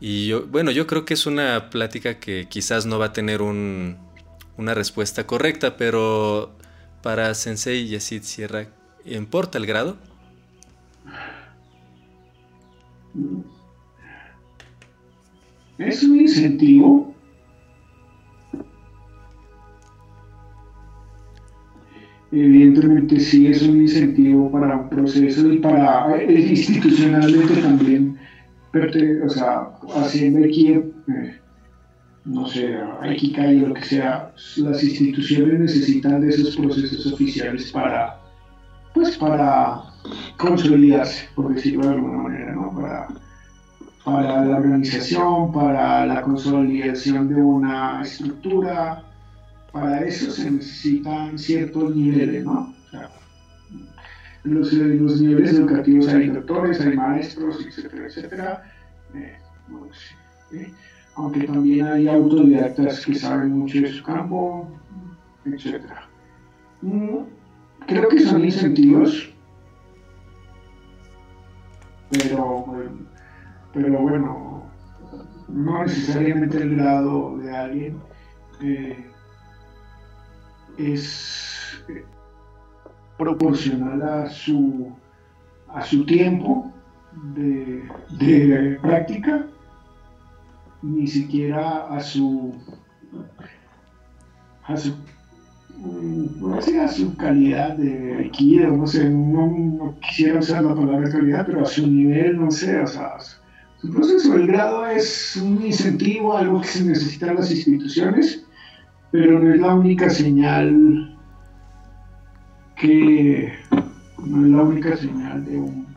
Y 0.00 0.26
yo, 0.26 0.46
bueno, 0.46 0.70
yo 0.70 0.86
creo 0.86 1.04
que 1.04 1.14
es 1.14 1.26
una 1.26 1.70
plática 1.70 2.18
que 2.18 2.46
quizás 2.48 2.86
no 2.86 2.98
va 2.98 3.06
a 3.06 3.12
tener 3.12 3.40
una 3.40 4.74
respuesta 4.74 5.26
correcta, 5.26 5.76
pero 5.76 6.56
para 7.02 7.34
Sensei 7.34 7.86
Yesid 7.86 8.22
Sierra, 8.22 8.68
¿importa 9.04 9.58
el 9.58 9.66
grado? 9.66 9.96
Es 15.78 16.02
un 16.02 16.20
incentivo 16.20 17.14
evidentemente 22.32 23.20
sí 23.20 23.46
es 23.46 23.62
un 23.62 23.82
incentivo 23.82 24.50
para 24.50 24.76
un 24.76 24.88
proceso 24.88 25.52
y 25.52 25.58
para 25.58 26.16
eh, 26.16 26.32
institucionalmente 26.50 27.56
también, 27.56 28.18
o 29.24 29.28
sea, 29.28 29.68
haciendo 29.96 30.46
aquí, 30.46 30.68
eh, 30.72 31.40
no 32.24 32.46
sé, 32.46 32.74
aquí 33.02 33.32
cae 33.32 33.56
lo 33.56 33.74
que 33.74 33.84
sea, 33.84 34.32
las 34.56 34.82
instituciones 34.82 35.60
necesitan 35.60 36.22
de 36.22 36.30
esos 36.30 36.56
procesos 36.56 37.12
oficiales 37.12 37.70
para, 37.70 38.18
pues 38.94 39.18
para 39.18 39.82
consolidarse, 40.38 41.28
por 41.34 41.54
decirlo 41.54 41.86
de 41.86 41.94
alguna 41.94 42.18
manera, 42.18 42.52
¿no? 42.54 42.74
Para, 42.74 43.08
para 44.04 44.44
la 44.44 44.56
organización, 44.56 45.52
para 45.52 46.06
la 46.06 46.22
consolidación 46.22 47.28
de 47.28 47.34
una 47.34 48.00
estructura, 48.02 49.04
para 49.72 50.04
eso 50.04 50.30
se 50.30 50.50
necesitan 50.50 51.38
ciertos 51.38 51.96
niveles, 51.96 52.44
¿no? 52.44 52.74
O 52.86 52.90
sea, 52.90 53.10
los, 54.44 54.72
niveles 55.20 55.54
educativos 55.54 56.08
hay 56.08 56.28
doctores, 56.28 56.80
hay 56.80 56.96
maestros, 56.96 57.64
etcétera, 57.66 58.06
etcétera. 58.06 58.62
Eh, 59.14 59.38
¿eh? 60.52 60.72
Aunque 61.14 61.46
también 61.46 61.86
hay 61.86 62.08
autodidactas 62.08 63.06
que 63.06 63.14
saben 63.14 63.52
mucho 63.58 63.80
de 63.80 63.92
su 63.92 64.02
campo, 64.02 64.68
etcétera. 65.46 66.08
Mm, 66.82 67.18
creo 67.86 68.08
que 68.08 68.20
son 68.20 68.44
incentivos, 68.44 69.32
pero, 72.10 72.66
pero 73.72 73.98
bueno, 74.00 74.70
no 75.48 75.82
necesariamente 75.84 76.58
el 76.58 76.76
grado 76.76 77.38
de 77.38 77.56
alguien. 77.56 77.96
Eh, 78.60 79.11
es 80.78 81.82
eh, 81.88 82.04
proporcional 83.18 84.02
a 84.02 84.30
su, 84.30 84.92
a 85.68 85.82
su 85.82 86.04
tiempo 86.04 86.72
de, 87.34 88.78
práctica, 88.80 89.46
ni 90.82 91.06
siquiera 91.06 91.88
a 91.88 92.00
su, 92.00 92.54
a 94.64 94.76
su, 94.76 94.94
mm, 95.78 96.54
a 96.80 96.88
su 96.88 97.16
calidad 97.16 97.76
de 97.76 98.26
equido, 98.26 98.76
no 98.76 98.86
sé, 98.86 99.08
no, 99.08 99.94
quisiera 100.00 100.40
usar 100.40 100.64
la 100.64 100.74
palabra 100.74 101.10
calidad, 101.10 101.46
pero 101.46 101.62
a 101.62 101.66
su 101.66 101.86
nivel, 101.86 102.38
no 102.38 102.50
sé, 102.50 102.80
o 102.80 102.86
sea, 102.86 103.18
su 103.80 103.90
proceso, 103.92 104.34
el 104.34 104.46
grado 104.46 104.86
es 104.86 105.36
un 105.36 105.64
incentivo, 105.64 106.36
algo 106.36 106.60
que 106.60 106.68
se 106.68 106.84
necesita 106.84 107.30
en 107.30 107.36
las 107.36 107.50
instituciones 107.50 108.44
pero 109.12 109.38
no 109.38 109.54
es 109.54 109.60
la 109.60 109.74
única 109.74 110.10
señal 110.10 111.16
que 112.74 113.52
no 114.18 114.46
es 114.46 114.50
la 114.50 114.62
única 114.62 114.96
señal 114.96 115.44
de 115.44 115.56
un 115.58 115.92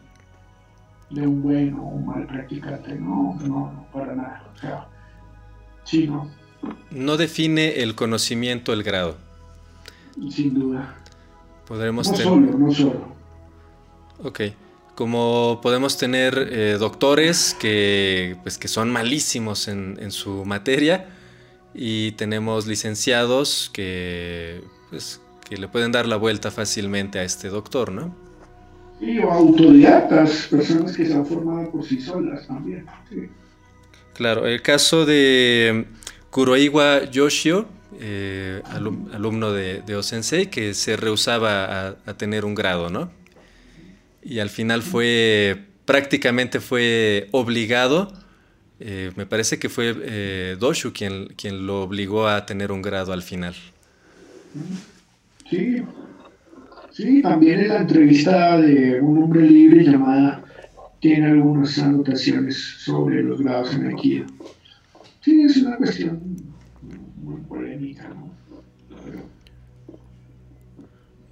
de 1.10 1.26
un 1.26 1.42
buen 1.42 1.74
o 1.76 1.84
un 1.84 2.06
mal 2.06 2.28
practicante, 2.28 2.96
no, 2.96 3.38
no, 3.42 3.48
no, 3.48 3.88
para 3.94 4.16
nada. 4.16 4.44
O 4.54 4.60
sea, 4.60 4.88
sí, 5.84 6.08
no. 6.08 6.30
No 6.92 7.16
define 7.16 7.82
el 7.84 7.96
conocimiento 7.96 8.74
el 8.74 8.84
grado. 8.84 9.16
Sin 10.30 10.54
duda. 10.54 10.96
Podremos 11.68 12.10
no 12.10 12.18
solo, 12.18 12.58
no 12.58 12.72
solo. 12.72 13.16
Ok. 14.24 14.42
Como 14.96 15.60
podemos 15.62 15.98
tener 15.98 16.50
eh, 16.52 16.78
doctores 16.80 17.56
que, 17.60 18.38
pues, 18.44 18.58
que 18.58 18.68
son 18.68 18.92
malísimos 18.92 19.68
en, 19.68 19.98
en 20.02 20.12
su 20.12 20.44
materia, 20.44 21.15
y 21.76 22.14
tenemos 22.14 22.68
licenciados 22.68 23.70
que, 23.74 24.62
pues, 24.90 25.20
que 25.48 25.58
le 25.58 25.68
pueden 25.68 25.92
dar 25.92 26.08
la 26.08 26.16
vuelta 26.16 26.50
fácilmente 26.50 27.20
a 27.20 27.24
este 27.24 27.50
doctor, 27.50 27.92
¿no? 27.92 28.16
Sí, 29.00 29.20
o 29.20 29.30
autodidactas, 29.30 30.48
personas 30.50 30.96
que 30.96 31.06
se 31.06 31.14
han 31.14 31.26
formado 31.26 31.70
por 31.70 31.86
sí 31.86 32.00
solas 32.00 32.48
también. 32.48 32.86
Claro, 34.14 34.48
el 34.48 34.62
caso 34.62 35.06
de 35.06 35.86
Kuroiwa 36.30 37.04
Yoshio, 37.12 37.68
eh, 38.00 38.62
alumno 39.12 39.52
de, 39.52 39.82
de, 39.82 39.96
Osensei, 39.98 40.50
que 40.50 40.74
se 40.74 40.96
rehusaba 40.96 41.66
a, 41.66 41.96
a, 42.06 42.14
tener 42.14 42.46
un 42.46 42.56
grado, 42.56 42.90
¿no? 42.90 43.12
Y 44.24 44.40
al 44.40 44.50
final 44.50 44.82
fue, 44.82 45.66
prácticamente 45.84 46.62
fue 46.62 47.28
obligado 47.32 48.14
eh, 48.80 49.12
me 49.16 49.26
parece 49.26 49.58
que 49.58 49.70
fue 49.70 49.96
eh, 50.04 50.58
Doshu 50.60 50.92
quien, 50.92 51.28
quien 51.38 51.66
lo 51.66 51.84
obligó 51.84 52.28
a 52.28 52.46
tener 52.46 52.72
un 52.72 52.82
grado 52.82 53.14
al 53.14 53.22
final. 53.22 53.56
Sí, 55.50 55.82
sí, 56.92 57.22
también 57.22 57.62
en 57.62 57.68
la 57.70 57.78
entrevista 57.78 58.58
de 58.60 59.00
un 59.00 59.24
hombre 59.24 59.42
libre 59.42 59.84
llamada 59.84 60.44
tiene 61.00 61.28
algunas 61.28 61.78
anotaciones 61.80 62.58
sobre 62.80 63.24
los 63.24 63.42
grados 63.42 63.74
en 63.74 63.88
Aikido. 63.88 64.26
Sí, 65.22 65.42
es 65.42 65.58
una 65.58 65.78
cuestión 65.78 66.20
muy 67.22 67.42
polémica, 67.42 68.10
¿no? 68.10 68.26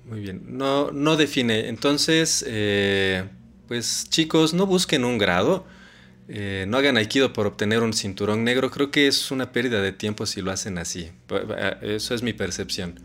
Muy 0.10 0.19
bien, 0.19 0.43
no, 0.47 0.91
no 0.91 1.15
define. 1.15 1.69
Entonces, 1.69 2.45
eh, 2.47 3.23
pues 3.67 4.08
chicos, 4.10 4.53
no 4.53 4.65
busquen 4.65 5.06
un 5.06 5.17
grado 5.17 5.65
eh, 6.29 6.65
no 6.67 6.77
hagan 6.77 6.97
aikido 6.97 7.33
por 7.33 7.47
obtener 7.47 7.81
un 7.81 7.93
cinturón 7.93 8.43
negro, 8.43 8.71
creo 8.71 8.91
que 8.91 9.07
es 9.07 9.31
una 9.31 9.51
pérdida 9.51 9.81
de 9.81 9.91
tiempo 9.91 10.25
si 10.25 10.41
lo 10.41 10.51
hacen 10.51 10.77
así. 10.77 11.09
Eso 11.81 12.15
es 12.15 12.23
mi 12.23 12.33
percepción. 12.33 12.99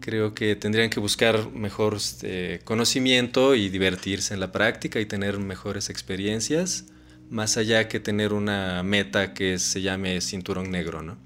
Creo 0.00 0.34
que 0.34 0.56
tendrían 0.56 0.90
que 0.90 1.00
buscar 1.00 1.50
mejor 1.52 1.94
este, 1.94 2.60
conocimiento 2.64 3.54
y 3.54 3.68
divertirse 3.68 4.34
en 4.34 4.40
la 4.40 4.52
práctica 4.52 5.00
y 5.00 5.06
tener 5.06 5.38
mejores 5.38 5.90
experiencias, 5.90 6.86
más 7.30 7.56
allá 7.56 7.88
que 7.88 8.00
tener 8.00 8.32
una 8.32 8.82
meta 8.82 9.32
que 9.32 9.58
se 9.58 9.80
llame 9.80 10.20
cinturón 10.20 10.70
negro, 10.70 11.02
¿no? 11.02 11.16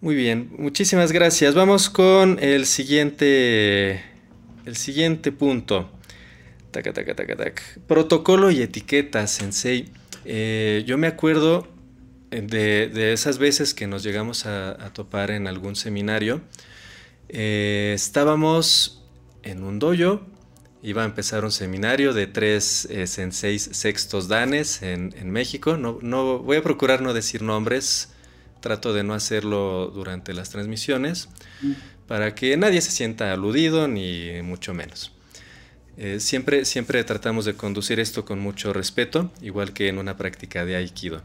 Muy 0.00 0.14
bien, 0.14 0.50
muchísimas 0.56 1.10
gracias. 1.10 1.54
Vamos 1.54 1.90
con 1.90 2.38
el 2.40 2.66
siguiente, 2.66 4.00
el 4.64 4.76
siguiente 4.76 5.32
punto. 5.32 5.90
Protocolo 7.86 8.50
y 8.50 8.62
etiqueta, 8.62 9.26
Sensei. 9.26 9.90
Eh, 10.24 10.84
yo 10.86 10.98
me 10.98 11.06
acuerdo 11.06 11.66
eh, 12.30 12.42
de, 12.42 13.12
esas 13.12 13.38
veces 13.38 13.74
que 13.74 13.86
nos 13.86 14.02
llegamos 14.02 14.46
a, 14.46 14.92
topar 14.92 15.30
en 15.30 15.46
algún 15.46 15.76
seminario. 15.76 16.42
Eh, 17.28 17.92
estábamos 17.94 19.04
en 19.42 19.62
un 19.62 19.78
dojo, 19.78 20.20
iba 20.82 21.02
a 21.02 21.04
empezar 21.06 21.44
un 21.44 21.52
seminario 21.52 22.12
de 22.12 22.26
tres 22.26 22.88
senseis 23.06 23.70
sextos 23.72 24.28
danes 24.28 24.82
en, 24.82 25.30
México. 25.30 25.76
No, 25.76 25.98
no, 26.02 26.38
voy 26.38 26.58
a 26.58 26.62
procurar 26.62 27.00
no 27.00 27.14
decir 27.14 27.42
nombres, 27.42 28.12
trato 28.60 28.92
de 28.92 29.04
no 29.04 29.14
hacerlo 29.14 29.90
durante 29.94 30.34
las 30.34 30.50
transmisiones, 30.50 31.28
mm. 31.62 31.72
para 32.06 32.34
que 32.34 32.56
nadie 32.56 32.80
se 32.80 32.90
sienta 32.90 33.32
aludido, 33.32 33.88
ni 33.88 34.42
mucho 34.42 34.74
menos. 34.74 35.17
Eh, 36.00 36.20
siempre, 36.20 36.64
siempre 36.64 37.02
tratamos 37.02 37.44
de 37.44 37.54
conducir 37.54 37.98
esto 37.98 38.24
con 38.24 38.38
mucho 38.38 38.72
respeto, 38.72 39.32
igual 39.42 39.72
que 39.72 39.88
en 39.88 39.98
una 39.98 40.16
práctica 40.16 40.64
de 40.64 40.76
Aikido. 40.76 41.22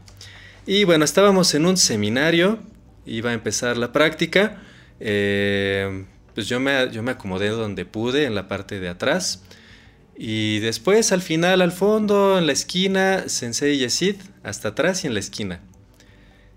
Y 0.66 0.82
bueno, 0.82 1.04
estábamos 1.04 1.54
en 1.54 1.64
un 1.64 1.76
seminario, 1.76 2.58
iba 3.06 3.30
a 3.30 3.34
empezar 3.34 3.76
la 3.76 3.92
práctica, 3.92 4.60
eh, 4.98 6.04
pues 6.34 6.48
yo 6.48 6.58
me, 6.58 6.90
yo 6.90 7.04
me 7.04 7.12
acomodé 7.12 7.50
donde 7.50 7.84
pude, 7.84 8.24
en 8.24 8.34
la 8.34 8.48
parte 8.48 8.80
de 8.80 8.88
atrás. 8.88 9.44
Y 10.16 10.58
después, 10.58 11.12
al 11.12 11.22
final, 11.22 11.62
al 11.62 11.70
fondo, 11.70 12.36
en 12.36 12.48
la 12.48 12.52
esquina, 12.52 13.28
Sensei 13.28 13.78
Yesid, 13.78 14.16
hasta 14.42 14.70
atrás 14.70 15.04
y 15.04 15.06
en 15.06 15.14
la 15.14 15.20
esquina. 15.20 15.60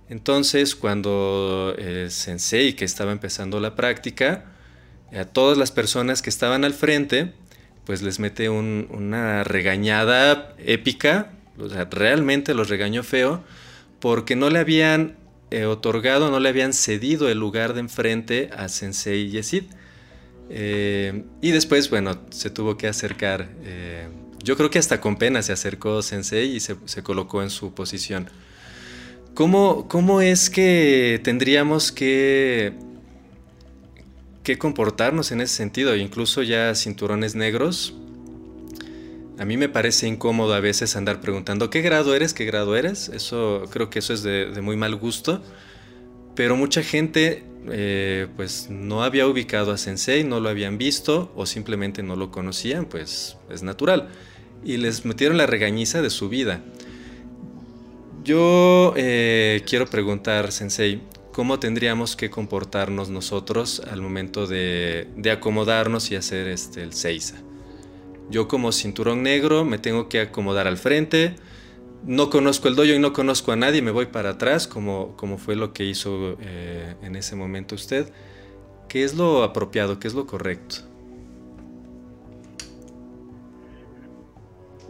Entonces, 0.09 0.75
cuando 0.75 1.75
el 1.77 2.09
Sensei, 2.09 2.73
que 2.73 2.85
estaba 2.85 3.11
empezando 3.11 3.59
la 3.59 3.75
práctica, 3.75 4.45
a 5.15 5.25
todas 5.25 5.57
las 5.57 5.71
personas 5.71 6.23
que 6.23 6.31
estaban 6.31 6.65
al 6.65 6.73
frente, 6.73 7.33
pues 7.87 8.01
les 8.01 8.19
mete 8.19 8.49
una 8.49 9.45
regañada 9.45 10.53
épica, 10.57 11.31
o 11.57 11.69
sea, 11.69 11.85
realmente 11.85 12.53
los 12.53 12.67
regañó 12.67 13.01
feo, 13.01 13.45
porque 14.01 14.35
no 14.35 14.49
le 14.49 14.59
habían 14.59 15.15
eh, 15.51 15.63
otorgado, 15.63 16.29
no 16.29 16.41
le 16.41 16.49
habían 16.49 16.73
cedido 16.73 17.29
el 17.29 17.39
lugar 17.39 17.73
de 17.73 17.79
enfrente 17.79 18.49
a 18.53 18.67
Sensei 18.67 19.29
Yesid. 19.29 19.63
Eh, 20.49 21.23
y 21.41 21.51
después, 21.51 21.89
bueno, 21.89 22.19
se 22.29 22.49
tuvo 22.49 22.75
que 22.75 22.89
acercar. 22.89 23.47
Eh, 23.63 24.09
yo 24.43 24.57
creo 24.57 24.69
que 24.69 24.79
hasta 24.79 24.99
con 24.99 25.15
pena 25.15 25.41
se 25.41 25.53
acercó 25.53 26.01
Sensei 26.01 26.57
y 26.57 26.59
se, 26.59 26.75
se 26.83 27.03
colocó 27.03 27.41
en 27.41 27.49
su 27.49 27.73
posición. 27.73 28.29
¿Cómo, 29.33 29.87
¿Cómo, 29.87 30.19
es 30.19 30.49
que 30.49 31.21
tendríamos 31.23 31.93
que 31.93 32.73
qué 34.47 34.57
comportarnos 34.57 35.33
en 35.33 35.41
ese 35.41 35.55
sentido, 35.55 35.93
incluso 35.97 36.41
ya 36.41 36.73
cinturones 36.73 37.35
negros. 37.35 37.93
A 39.37 39.43
mí 39.43 39.57
me 39.57 39.67
parece 39.67 40.07
incómodo 40.07 40.53
a 40.53 40.61
veces 40.61 40.95
andar 40.95 41.19
preguntando 41.19 41.69
qué 41.69 41.81
grado 41.81 42.15
eres, 42.15 42.33
qué 42.33 42.45
grado 42.45 42.77
eres. 42.77 43.09
Eso 43.09 43.65
creo 43.71 43.89
que 43.89 43.99
eso 43.99 44.13
es 44.13 44.23
de, 44.23 44.47
muy 44.61 44.77
mal 44.77 44.95
gusto. 44.95 45.43
Pero 46.33 46.55
mucha 46.55 46.81
gente 46.81 47.43
eh, 47.69 48.27
pues 48.37 48.69
no 48.69 49.03
había 49.03 49.27
ubicado 49.27 49.73
a 49.73 49.77
Sensei, 49.77 50.23
no 50.23 50.39
lo 50.39 50.47
habían 50.47 50.77
visto 50.77 51.29
o 51.35 51.45
simplemente 51.45 52.01
no 52.01 52.15
lo 52.15 52.31
conocían, 52.31 52.85
pues 52.85 53.35
es 53.51 53.63
natural. 53.63 54.07
Y 54.63 54.77
les 54.77 55.03
metieron 55.03 55.35
la 55.35 55.45
regañiza 55.45 56.01
de 56.01 56.09
su 56.09 56.29
vida. 56.29 56.61
Yo 58.23 58.93
eh, 58.95 59.61
quiero 59.67 59.87
preguntar, 59.87 60.53
Sensei, 60.53 61.01
¿cómo 61.37 61.59
tendríamos 61.59 62.15
que 62.15 62.31
comportarnos 62.31 63.11
nosotros 63.11 63.83
al 63.91 64.01
momento 64.01 64.47
de, 64.47 65.07
acomodarnos 65.31 66.09
y 66.09 66.15
hacer 66.15 66.47
este, 66.47 66.81
el 66.81 66.93
Seiza? 66.93 67.35
Yo 68.31 68.47
como 68.47 68.71
cinturón 68.71 69.21
negro 69.21 69.63
me 69.63 69.77
tengo 69.77 70.09
que 70.09 70.19
acomodar 70.19 70.65
al 70.65 70.77
frente, 70.77 71.35
no 72.03 72.31
conozco 72.31 72.69
el 72.69 72.75
dojo 72.75 72.89
y 72.89 72.97
no 72.97 73.13
conozco 73.13 73.51
a 73.51 73.55
nadie, 73.55 73.83
me 73.83 73.91
voy 73.91 74.07
para 74.07 74.31
atrás, 74.31 74.65
como, 74.65 75.15
como 75.15 75.37
fue 75.37 75.55
lo 75.55 75.73
que 75.73 75.85
hizo 75.85 76.37
eh, 76.41 76.95
en 77.03 77.15
ese 77.15 77.35
momento 77.35 77.75
usted. 77.75 78.11
¿Qué 78.89 79.03
es 79.03 79.13
lo 79.13 79.43
apropiado? 79.43 79.99
¿Qué 79.99 80.07
es 80.07 80.15
lo 80.15 80.25
correcto? 80.25 80.77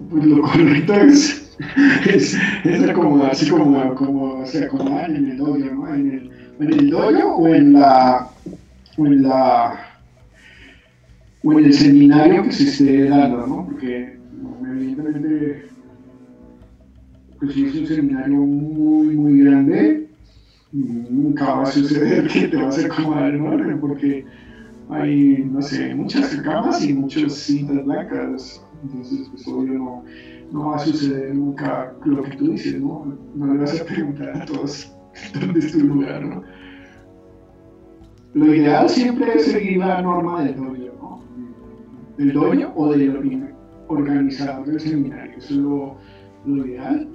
Pues 0.10 0.24
lo 0.24 0.42
correcto 0.44 0.94
es, 0.94 1.58
es, 2.06 2.38
acomodarse 2.90 3.50
como, 3.50 3.94
como 3.96 4.46
se 4.46 4.64
acomodar 4.64 5.10
en 5.10 5.32
el 5.32 5.38
dojo, 5.38 5.58
¿no? 5.58 5.94
En 5.94 6.37
en 6.60 6.74
el 6.74 6.90
dojo 6.90 7.36
o 7.36 7.48
en 7.48 7.74
la, 7.74 8.30
o 8.98 9.06
en 9.06 9.24
la 9.24 9.80
o 11.44 11.52
en 11.54 11.66
el 11.66 11.74
seminario 11.74 12.44
que 12.44 12.52
se 12.52 12.64
esté 12.64 13.10
dando, 13.10 13.48
¿no? 13.48 13.66
Porque 13.66 14.18
evidentemente 14.64 15.68
pues 17.40 17.54
si 17.54 17.66
es 17.66 17.76
un 17.76 17.88
seminario 17.88 18.38
muy, 18.38 19.16
muy 19.16 19.40
grande, 19.44 20.08
nunca 20.72 21.54
va 21.54 21.64
a 21.64 21.66
suceder 21.68 22.28
que 22.28 22.48
te 22.48 22.58
vas 22.58 22.84
a 22.84 22.88
acomodar 22.88 23.34
en 23.34 23.42
orden, 23.48 23.80
porque 23.80 24.26
hay, 24.90 25.48
no 25.52 25.62
sé, 25.62 25.94
muchas 25.94 26.36
camas 26.38 26.84
y 26.84 26.94
muchas 26.94 27.34
cintas 27.34 27.86
blancas, 27.86 28.62
entonces 28.84 29.28
pues 29.30 29.48
obvio 29.48 29.74
no, 29.74 30.04
no 30.52 30.70
va 30.70 30.78
a 30.78 30.80
suceder 30.80 31.36
nunca 31.36 31.94
lo 32.06 32.24
que 32.24 32.36
tú 32.38 32.52
dices, 32.52 32.82
¿no? 32.82 33.18
No 33.36 33.54
le 33.54 33.60
vas 33.60 33.80
a 33.80 33.86
preguntar 33.86 34.42
a 34.42 34.46
todos 34.46 34.92
es 35.58 35.72
tu 35.72 35.80
lugar, 35.80 36.24
¿no? 36.24 36.44
Lo 38.34 38.54
ideal 38.54 38.90
siempre 38.90 39.34
es 39.36 39.46
seguir 39.46 39.78
la 39.78 40.02
norma 40.02 40.44
del 40.44 40.56
doño, 40.56 40.92
¿no? 41.00 41.24
Del 42.18 42.34
doño 42.34 42.74
o 42.76 42.90
del 42.90 43.54
organizador 43.88 44.68
del 44.68 44.80
seminario, 44.80 45.38
eso 45.38 45.54
es 45.54 45.60
lo, 45.60 45.98
lo 46.46 46.66
ideal 46.66 47.08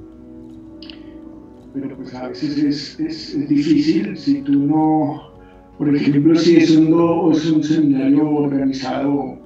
pero 1.75 1.97
pues 1.97 2.15
a 2.15 2.29
veces 2.29 2.59
es, 2.59 3.01
es, 3.01 3.49
difícil 3.49 4.17
si 4.17 4.43
tú 4.43 4.53
no, 4.53 5.33
por 5.79 5.95
ejemplo, 5.95 6.35
si 6.37 6.57
es 6.57 6.77
un, 6.77 7.33
es 7.33 7.51
un 7.51 7.63
seminario 7.63 8.31
organizado, 8.31 9.39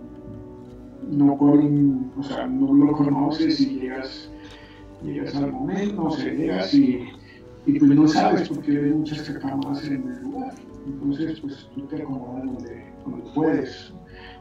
no, 1.10 1.38
con, 1.38 2.10
o 2.16 2.22
sea, 2.22 2.46
no 2.46 2.72
lo 2.72 2.92
conoces 2.92 3.60
y 3.60 3.80
llegas, 3.80 4.30
llegas 5.04 5.36
al 5.36 5.52
momento, 5.52 6.06
o 6.06 6.10
sea, 6.10 6.32
llegas 6.32 6.74
y, 6.74 7.04
y 7.66 7.78
pues 7.78 7.90
no 7.90 8.08
sabes 8.08 8.48
porque 8.48 8.70
hay 8.78 8.90
muchas 8.92 9.28
camas 9.30 9.84
en 9.84 10.08
el 10.08 10.22
lugar. 10.22 10.54
Entonces, 10.86 11.40
pues 11.40 11.68
tú 11.74 11.82
te 11.86 12.02
acomodas 12.02 12.44
donde, 12.44 12.92
donde 13.04 13.30
puedes 13.34 13.92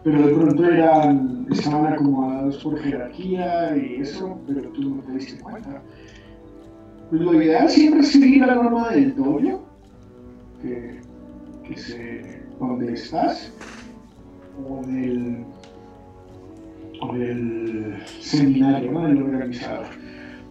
pero 0.06 0.28
de 0.28 0.34
pronto 0.36 0.66
eran, 0.66 1.48
estaban 1.50 1.94
acomodados 1.94 2.58
por 2.58 2.80
jerarquía 2.80 3.76
y 3.76 4.02
eso, 4.02 4.40
pero 4.46 4.70
tú 4.70 4.98
no 4.98 5.02
te 5.02 5.14
diste 5.14 5.42
cuenta. 5.42 5.82
Pues 7.10 7.22
lo 7.22 7.42
ideal 7.42 7.68
siempre 7.68 8.02
es 8.02 8.12
seguir 8.12 8.46
la 8.46 8.54
norma 8.54 8.92
del 8.92 9.16
dojo, 9.16 9.64
que, 10.62 11.02
que 11.68 11.76
se, 11.76 12.44
donde 12.60 12.94
estás, 12.94 13.52
o 14.64 14.86
del, 14.86 15.44
o 17.02 17.14
del 17.16 17.96
seminario, 18.20 18.92
¿no? 18.92 19.08
del 19.08 19.24
organizador. 19.24 19.88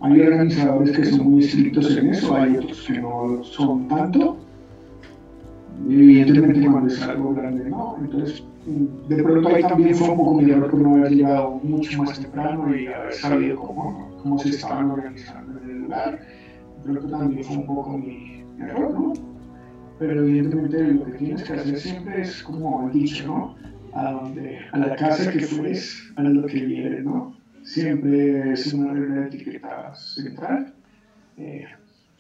Hay 0.05 0.20
organizadores 0.20 0.96
que 0.96 1.05
son 1.05 1.30
muy 1.30 1.44
estrictos 1.44 1.96
en 1.96 2.11
eso, 2.11 2.36
hay 2.36 2.57
otros 2.57 2.82
que 2.82 3.00
no 3.00 3.42
son 3.42 3.88
tanto. 3.88 4.36
Evidentemente 5.88 6.66
cuando 6.70 6.92
es 6.92 7.02
algo 7.02 7.34
grande, 7.34 7.68
¿no? 7.68 7.96
Entonces, 8.00 8.44
de 9.09 9.22
pronto 9.22 9.48
ahí 9.48 9.62
también 9.62 9.94
fue 9.94 10.11
un 10.11 10.16
poco 10.16 10.40
mi 10.40 10.50
error 10.50 10.70
por 10.70 10.80
no 10.80 10.94
haber 10.94 11.12
llegado 11.12 11.61
mucho 11.62 12.02
más 12.02 12.20
temprano 12.20 12.74
y 12.74 12.86
haber 12.86 13.12
sabido 13.12 13.57
cómo, 13.59 14.16
cómo 14.22 14.38
se 14.38 14.50
estaban 14.50 14.90
organizando 14.90 15.61
en 15.61 15.70
el 15.70 15.78
lugar 15.82 16.20
creo 16.84 17.02
que 17.02 17.09
también 17.09 17.44
fue 17.44 17.57
un 17.57 17.66
poco 17.66 17.98
mi 17.98 18.44
error, 18.61 18.92
¿no? 18.92 19.12
Pero 19.98 20.24
evidentemente 20.24 20.82
lo 20.82 21.05
que 21.07 21.12
tienes 21.12 21.42
que 21.44 21.52
hacer 21.52 21.78
siempre 21.78 22.22
es 22.22 22.42
como 22.42 22.90
dicho, 22.92 23.26
¿no? 23.26 23.57
A, 23.94 24.12
donde, 24.12 24.59
a 24.72 24.78
la 24.78 24.96
casa 24.96 25.30
que 25.30 25.40
fues, 25.40 26.12
a 26.16 26.22
lo 26.22 26.46
que 26.46 26.61
viene, 26.61 27.00
¿no? 27.02 27.36
Siempre 27.65 28.53
es 28.53 28.73
una 28.73 29.27
etiqueta 29.27 29.95
central. 29.95 30.75
Eh, 31.37 31.67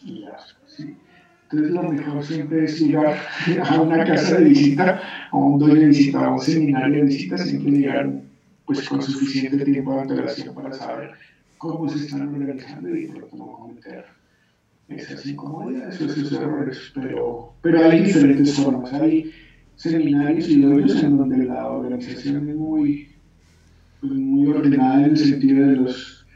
y 0.04 0.22
ya, 0.22 0.36
sí. 0.66 0.96
Entonces 1.44 1.70
lo 1.70 1.82
mejor 1.92 2.24
siempre 2.24 2.64
es 2.64 2.80
llegar 2.80 3.16
a 3.62 3.80
una 3.80 4.04
casa 4.04 4.38
de 4.38 4.44
visita, 4.44 5.00
a 5.30 5.36
un 5.36 5.58
doble 5.58 5.80
de 5.80 5.86
visita, 5.86 6.24
a 6.24 6.32
un 6.32 6.40
seminario 6.40 6.96
de 6.96 7.02
visita, 7.04 7.38
siempre 7.38 7.72
llegar 7.72 8.10
pues 8.64 8.88
con 8.88 9.02
suficiente 9.02 9.64
tiempo 9.64 9.94
de 9.94 10.00
antelación 10.00 10.54
para 10.54 10.72
saber 10.72 11.12
cómo 11.58 11.88
se 11.88 12.04
están 12.04 12.34
organizando 12.34 12.96
y 12.96 13.08
cómo 13.30 13.58
cometer 13.58 14.06
esas 14.88 15.24
incomodidades 15.26 16.00
o 16.00 16.06
esos 16.06 16.32
errores, 16.32 16.92
pero, 16.94 17.54
pero 17.62 17.84
hay 17.84 18.02
diferentes 18.02 18.54
formas. 18.54 18.92
Hay 18.94 19.30
seminarios 19.76 20.48
y 20.48 20.60
doyos 20.60 21.02
en 21.02 21.16
donde 21.18 21.44
la 21.44 21.68
organización 21.68 22.48
es 22.48 22.56
muy, 22.56 23.08
pues, 24.08 24.20
muy 24.20 24.48
ordenada 24.48 25.04
en 25.04 25.10
el 25.10 25.16
sentido 25.16 25.66
de 25.66 25.76
los, 25.76 26.26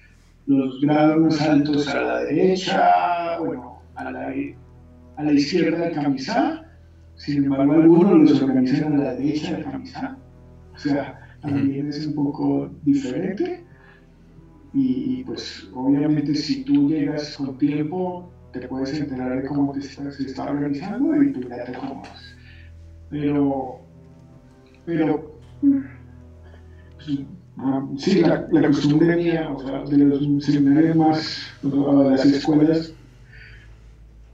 los 0.47 0.81
grados 0.81 1.19
más 1.19 1.41
altos 1.43 1.89
a 1.89 2.01
la 2.01 2.25
derecha, 2.25 3.39
bueno, 3.41 3.83
a 3.95 4.11
la, 4.11 4.33
a 5.17 5.23
la 5.23 5.33
izquierda 5.33 5.85
del 5.85 5.95
camisá, 5.95 6.65
sin 7.17 7.45
embargo 7.45 7.75
algunos 7.75 8.31
los 8.31 8.43
organizan 8.43 8.95
a 8.95 9.05
la 9.05 9.15
derecha 9.15 9.53
del 9.53 9.65
camisá, 9.65 10.17
o 10.75 10.79
sea, 10.79 11.37
también 11.41 11.89
es 11.89 12.07
un 12.07 12.15
poco 12.15 12.71
diferente. 12.85 13.65
Y, 14.75 15.21
y, 15.21 15.25
pues 15.25 15.67
obviamente 15.75 16.35
si 16.35 16.63
tú 16.63 16.89
llegas 16.89 17.37
con 17.39 17.57
tiempo 17.57 18.31
te 18.53 18.67
puedes 18.69 18.99
enterar 18.99 19.43
de 19.43 19.49
cómo 19.49 19.73
te 19.73 19.81
está, 19.81 20.11
se 20.11 20.25
está 20.25 20.45
organizando 20.45 21.23
y 21.23 21.33
tú 21.33 21.41
ya 21.49 21.65
te 21.65 21.77
acomodas. 21.77 22.37
Pero, 23.11 23.81
pero, 24.85 25.39
pues, 25.61 27.27
ah, 27.59 27.87
sí, 27.97 28.21
la, 28.21 28.47
la, 28.51 28.69
costumbre 28.69 29.17
mía, 29.17 29.51
o 29.51 29.61
sea, 29.61 29.85
de 29.85 29.99
los 29.99 30.45
seminarios 30.45 30.97
más, 30.97 31.39
de 31.63 32.11
las 32.11 32.25
escuelas, 32.27 32.93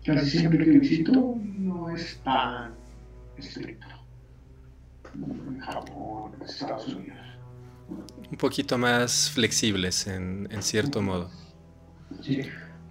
casi 0.04 0.38
siempre 0.38 0.64
que 0.64 0.70
visito, 0.70 1.36
no 1.58 1.90
es 1.90 2.18
tan 2.24 2.72
estricto. 3.36 3.86
En 5.14 5.60
Japón, 5.60 6.32
en 6.36 6.46
Estados 6.46 6.88
Unidos. 6.88 7.18
Un 8.30 8.38
poquito 8.38 8.78
más 8.78 9.30
flexibles 9.30 10.06
en, 10.06 10.48
en 10.50 10.62
cierto 10.62 11.02
modo. 11.02 11.30
Sí. 12.22 12.40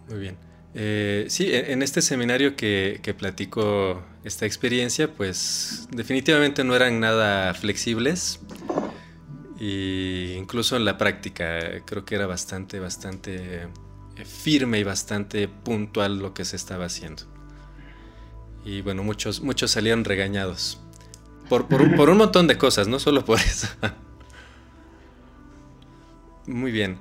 Muy 0.09 0.19
bien. 0.19 0.37
Eh, 0.75 1.25
sí, 1.29 1.51
e-, 1.51 1.71
en 1.71 1.81
este 1.81 2.01
seminario 2.01 2.55
que, 2.55 3.15
platico 3.17 4.03
esta 4.23 4.45
experiencia, 4.45 5.07
pues 5.07 5.87
definitivamente 5.91 6.63
no 6.63 6.75
eran 6.75 6.99
nada 6.99 7.53
flexibles. 7.53 8.39
E 9.65 10.35
incluso 10.37 10.75
en 10.75 10.83
la 10.83 10.97
práctica 10.97 11.81
creo 11.85 12.03
que 12.03 12.15
era 12.15 12.27
bastante, 12.27 12.81
bastante 12.81 13.63
eh, 14.17 14.25
firme 14.25 14.79
y 14.79 14.83
bastante 14.83 15.47
puntual 15.47 16.19
lo 16.19 16.33
que 16.33 16.43
se 16.43 16.57
estaba 16.57 16.83
haciendo. 16.83 17.23
Y 18.65 18.81
bueno, 18.81 19.03
muchos, 19.03 19.39
muchos 19.41 19.71
salieron 19.71 20.03
regañados. 20.03 20.81
Por, 21.47 21.69
por, 21.69 21.81
un, 21.81 21.95
por 21.95 22.09
un 22.09 22.17
montón 22.17 22.47
de 22.47 22.57
cosas, 22.57 22.89
no 22.89 22.99
solo 22.99 23.23
por 23.23 23.39
eso. 23.39 23.69
Muy 26.45 26.73
bien. 26.73 26.99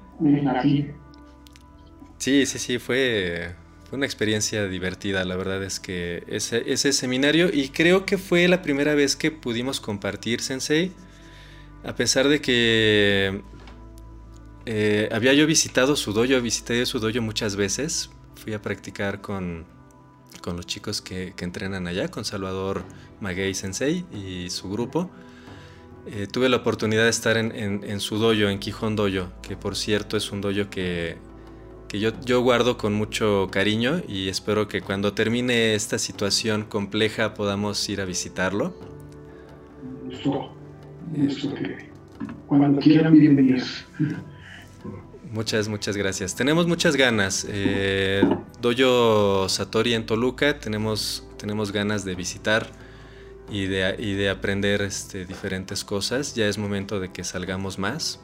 Sí, 2.18 2.46
sí, 2.46 2.60
sí, 2.60 2.78
fue, 2.78 3.56
fue 3.88 3.96
una 3.96 4.06
experiencia 4.06 4.68
divertida, 4.68 5.24
la 5.24 5.34
verdad 5.34 5.64
es 5.64 5.80
que 5.80 6.22
ese, 6.28 6.62
ese 6.72 6.92
seminario 6.92 7.50
y 7.52 7.70
creo 7.70 8.06
que 8.06 8.18
fue 8.18 8.46
la 8.46 8.62
primera 8.62 8.94
vez 8.94 9.16
que 9.16 9.32
pudimos 9.32 9.80
compartir 9.80 10.42
Sensei, 10.42 10.92
a 11.84 11.94
pesar 11.94 12.28
de 12.28 12.40
que 12.40 13.42
eh, 14.66 15.08
había 15.12 15.32
yo 15.34 15.46
visitado 15.46 15.96
su 15.96 16.12
dojo, 16.12 16.40
visité 16.40 16.84
su 16.86 16.98
dojo 16.98 17.20
muchas 17.20 17.56
veces, 17.56 18.10
fui 18.36 18.54
a 18.54 18.62
practicar 18.62 19.20
con, 19.20 19.64
con 20.40 20.56
los 20.56 20.66
chicos 20.66 21.00
que, 21.02 21.34
entrenan 21.38 21.86
allá, 21.86 22.08
con 22.08 22.24
Salvador 22.24 22.82
Maguey 23.20 23.54
Sensei 23.54 24.04
y 24.12 24.50
su 24.50 24.70
grupo. 24.70 25.10
Eh, 26.06 26.26
tuve 26.30 26.48
la 26.48 26.56
oportunidad 26.58 27.04
de 27.04 27.10
estar 27.10 27.36
en, 27.36 27.54
en, 27.54 27.84
en, 27.84 28.00
su 28.00 28.18
dojo, 28.18 28.48
en 28.48 28.58
Quijón 28.58 28.96
Dojo, 28.96 29.32
que 29.40 29.56
por 29.56 29.76
cierto 29.76 30.16
es 30.16 30.32
un 30.32 30.40
dojo 30.40 30.68
que 30.68 31.16
que 31.92 32.00
yo, 32.00 32.10
yo 32.24 32.40
guardo 32.40 32.78
con 32.78 32.94
mucho 32.94 33.48
cariño 33.50 34.00
y 34.08 34.30
espero 34.30 34.66
que 34.66 34.80
cuando 34.80 35.12
termine 35.12 35.74
esta 35.74 35.98
situación 35.98 36.64
compleja 36.64 37.34
podamos 37.34 37.86
ir 37.86 38.00
a 38.00 38.06
visitarlo. 38.06 38.72
Cuando 42.46 42.80
quieran 42.80 43.18
bienvenidos. 43.18 43.84
Muchas, 45.32 45.68
muchas 45.68 45.96
gracias. 45.96 46.34
Tenemos 46.34 46.66
muchas 46.66 46.96
ganas. 46.96 47.46
Eh, 47.48 48.22
Doyo 48.60 49.48
Satori 49.48 49.94
en 49.94 50.04
Toluca, 50.04 50.58
tenemos, 50.58 51.26
tenemos 51.38 51.72
ganas 51.72 52.04
de 52.04 52.14
visitar 52.14 52.66
y 53.50 53.66
de, 53.66 53.96
y 53.98 54.12
de 54.12 54.28
aprender 54.28 54.82
este, 54.82 55.24
diferentes 55.24 55.84
cosas. 55.84 56.34
Ya 56.34 56.46
es 56.46 56.58
momento 56.58 57.00
de 57.00 57.10
que 57.10 57.24
salgamos 57.24 57.78
más. 57.78 58.20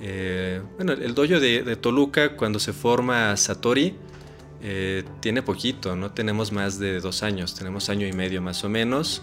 Eh, 0.00 0.60
bueno, 0.76 0.92
el 0.92 1.14
dojo 1.14 1.40
de, 1.40 1.76
Toluca, 1.76 2.36
cuando 2.36 2.58
se 2.58 2.72
forma 2.72 3.36
Satori, 3.36 3.94
eh, 4.62 5.04
tiene 5.20 5.42
poquito, 5.42 5.96
no 5.96 6.12
tenemos 6.12 6.52
más 6.52 6.78
de 6.78 7.00
dos 7.00 7.22
años, 7.22 7.54
tenemos 7.54 7.88
año 7.90 8.06
y 8.06 8.12
medio 8.12 8.42
más 8.42 8.64
o 8.64 8.68
menos, 8.68 9.22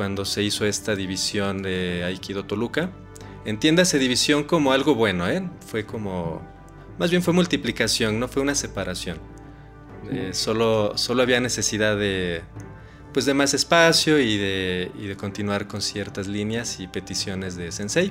cuando 0.00 0.24
se 0.24 0.42
hizo 0.42 0.64
esta 0.64 0.96
división 0.96 1.60
de 1.60 2.04
Aikido 2.04 2.46
Toluca. 2.46 2.90
Entiéndase 3.44 3.98
división 3.98 4.44
como 4.44 4.72
algo 4.72 4.94
bueno, 4.94 5.28
¿eh? 5.28 5.46
Fue 5.66 5.84
como... 5.84 6.40
Más 6.98 7.10
bien 7.10 7.22
fue 7.22 7.34
multiplicación, 7.34 8.18
no 8.18 8.26
fue 8.26 8.40
una 8.40 8.54
separación. 8.54 9.18
Eh, 10.10 10.30
solo, 10.32 10.96
solo 10.96 11.22
había 11.22 11.38
necesidad 11.38 11.98
de, 11.98 12.40
pues 13.12 13.26
de 13.26 13.34
más 13.34 13.52
espacio 13.52 14.18
y 14.18 14.38
de, 14.38 14.90
y 14.98 15.06
de 15.06 15.16
continuar 15.16 15.68
con 15.68 15.82
ciertas 15.82 16.26
líneas 16.26 16.80
y 16.80 16.86
peticiones 16.86 17.56
de 17.56 17.70
Sensei. 17.70 18.10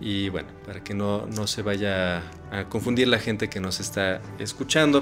Y 0.00 0.28
bueno, 0.28 0.50
para 0.64 0.84
que 0.84 0.94
no, 0.94 1.26
se 1.48 1.62
vaya 1.62 2.18
a 2.52 2.68
confundir 2.68 3.08
la 3.08 3.18
gente 3.18 3.48
que 3.48 3.58
nos 3.58 3.80
está 3.80 4.22
escuchando. 4.38 5.00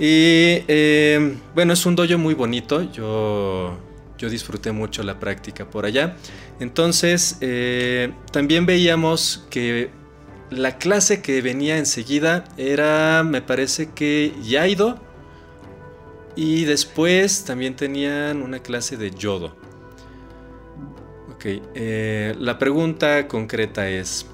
Y 0.00 0.66
eh, 0.66 1.36
bueno, 1.54 1.74
es 1.74 1.86
un 1.86 1.94
dojo 1.94 2.18
muy 2.18 2.34
bonito. 2.34 2.82
Yo, 2.90 3.85
yo 4.18 4.30
disfruté 4.30 4.72
mucho 4.72 5.02
la 5.02 5.18
práctica 5.18 5.68
por 5.68 5.86
allá. 5.86 6.16
Entonces, 6.60 7.38
eh, 7.40 8.12
también 8.32 8.66
veíamos 8.66 9.46
que 9.50 9.90
la 10.50 10.78
clase 10.78 11.22
que 11.22 11.42
venía 11.42 11.78
enseguida 11.78 12.44
era, 12.56 13.22
me 13.24 13.42
parece 13.42 13.90
que 13.92 14.32
Yaido. 14.42 14.98
Y 16.34 16.64
después 16.64 17.44
también 17.44 17.76
tenían 17.76 18.42
una 18.42 18.58
clase 18.58 18.96
de 18.98 19.10
Yodo. 19.10 19.56
Eh, 21.48 22.34
la 22.40 22.58
pregunta 22.58 23.28
concreta 23.28 23.88
es, 23.88 24.26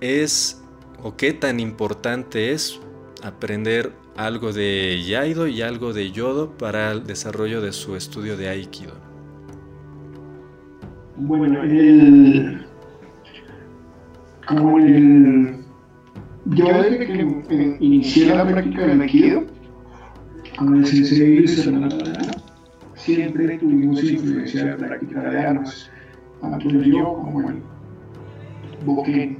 ¿es 0.00 0.60
o 1.00 1.16
qué 1.16 1.32
tan 1.32 1.60
importante 1.60 2.52
es 2.52 2.80
aprender 3.22 3.92
algo 4.16 4.52
de 4.52 5.00
Yaido 5.06 5.46
y 5.46 5.62
algo 5.62 5.92
de 5.92 6.10
Yodo 6.10 6.56
para 6.58 6.90
el 6.90 7.06
desarrollo 7.06 7.60
de 7.60 7.72
su 7.72 7.94
estudio 7.94 8.36
de 8.36 8.48
Aikido? 8.48 8.94
Bueno, 11.18 11.62
el, 11.62 12.66
como 14.46 14.78
el, 14.78 15.56
yo 16.46 16.66
desde 16.66 17.06
que 17.06 17.76
inicié 17.80 18.34
la 18.34 18.46
práctica 18.46 18.86
del 18.86 19.00
Aikido, 19.00 19.44
con 20.58 20.76
el 20.76 20.86
sensei 20.86 21.46
siempre 22.94 23.58
tuvimos 23.58 24.02
influencia 24.02 24.64
de 24.64 24.70
la 24.70 24.76
práctica 24.76 25.20
de 25.20 25.38
armas 25.38 25.90
tanto 26.40 26.68
yo 26.68 27.04
como 27.14 27.50
el 27.50 27.62
Boquén. 28.84 29.38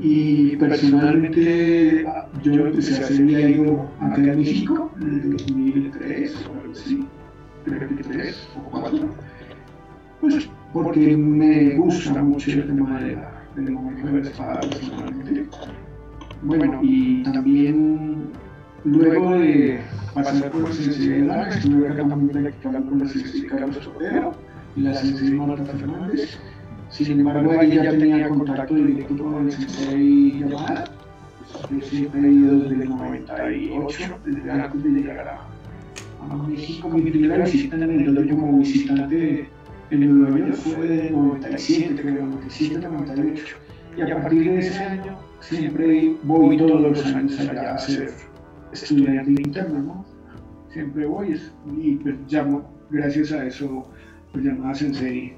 Y 0.00 0.56
personalmente 0.56 2.04
yo 2.42 2.66
empecé 2.66 2.96
a 2.96 3.04
hacer 3.04 3.26
diario 3.26 3.88
acá 4.00 4.16
en 4.16 4.38
México 4.38 4.90
en 5.00 5.08
el 5.08 5.30
2003 5.36 6.46
o 6.46 6.60
algo 6.60 6.72
así, 6.72 7.06
creo 7.64 7.88
que 7.88 8.02
3 8.02 8.48
o 8.56 8.70
4, 8.70 9.08
pues 10.22 10.48
porque 10.72 11.16
me 11.16 11.74
gusta 11.76 12.22
mucho 12.22 12.52
el 12.52 12.66
tema 12.66 13.00
de 13.00 13.16
la, 13.16 13.44
de 13.56 13.70
la 13.70 14.60
personalmente. 14.60 15.46
Bueno, 16.42 16.78
y 16.80 17.24
también 17.24 18.28
luego 18.84 19.32
de 19.32 19.80
pasar 20.14 20.50
por 20.52 20.68
el 20.68 20.72
Sensei 20.72 21.28
estuve 21.50 21.88
acá 21.88 22.08
también 22.08 22.44
practicando 22.44 22.88
con 22.88 23.00
el 23.00 23.08
Sensei 23.08 23.46
Carlos 23.46 23.76
Sotero 23.82 24.32
y 24.76 24.82
la 24.82 24.94
sensei 24.94 25.32
Marta 25.32 25.64
Fernández. 25.64 26.38
Sin 26.90 27.18
embargo, 27.18 27.52
ella 27.60 27.84
ya 27.84 27.90
tenía 27.90 28.28
contacto 28.28 28.74
directo 28.74 29.24
con 29.24 29.46
el 29.46 29.52
sensei 29.52 30.38
Yamada. 30.38 30.84
Yo 31.68 31.80
siempre 31.84 32.20
he 32.20 32.32
ido 32.32 32.60
desde 32.60 32.84
el 32.84 32.88
98, 32.90 34.18
desde 34.24 34.50
antes 34.50 34.84
de 34.84 34.90
llegar 34.90 35.28
a, 35.28 35.48
México. 36.46 36.88
Mi 36.88 37.10
primera 37.10 37.44
visita 37.44 37.74
en 37.74 37.82
el 37.82 38.28
como 38.30 38.58
visitante 38.58 39.48
en 39.92 40.02
el 40.02 40.18
Nueva 40.20 40.38
York 40.38 40.54
fue 40.54 40.88
de 40.88 41.10
97, 41.10 42.00
creo, 42.00 42.26
97, 42.26 42.88
98. 42.88 43.56
Y 43.98 44.00
a 44.00 44.22
partir 44.22 44.44
de 44.44 44.58
ese 44.58 44.78
año 44.82 45.18
siempre 45.40 46.16
voy 46.22 46.56
todos 46.56 46.80
los 46.80 47.06
años 47.06 47.38
allá 47.38 47.74
a 47.74 47.78
ser 47.78 48.10
estudiante 48.72 49.30
interno, 49.30 49.80
¿no? 49.80 50.04
Siempre 50.72 51.04
voy 51.04 51.38
y 51.78 51.96
pues 51.96 52.14
llamo, 52.28 52.66
gracias 52.90 53.32
a 53.32 53.44
eso 53.44 53.86
pues 54.32 54.44
llamada 54.46 54.74
Sensei, 54.74 55.34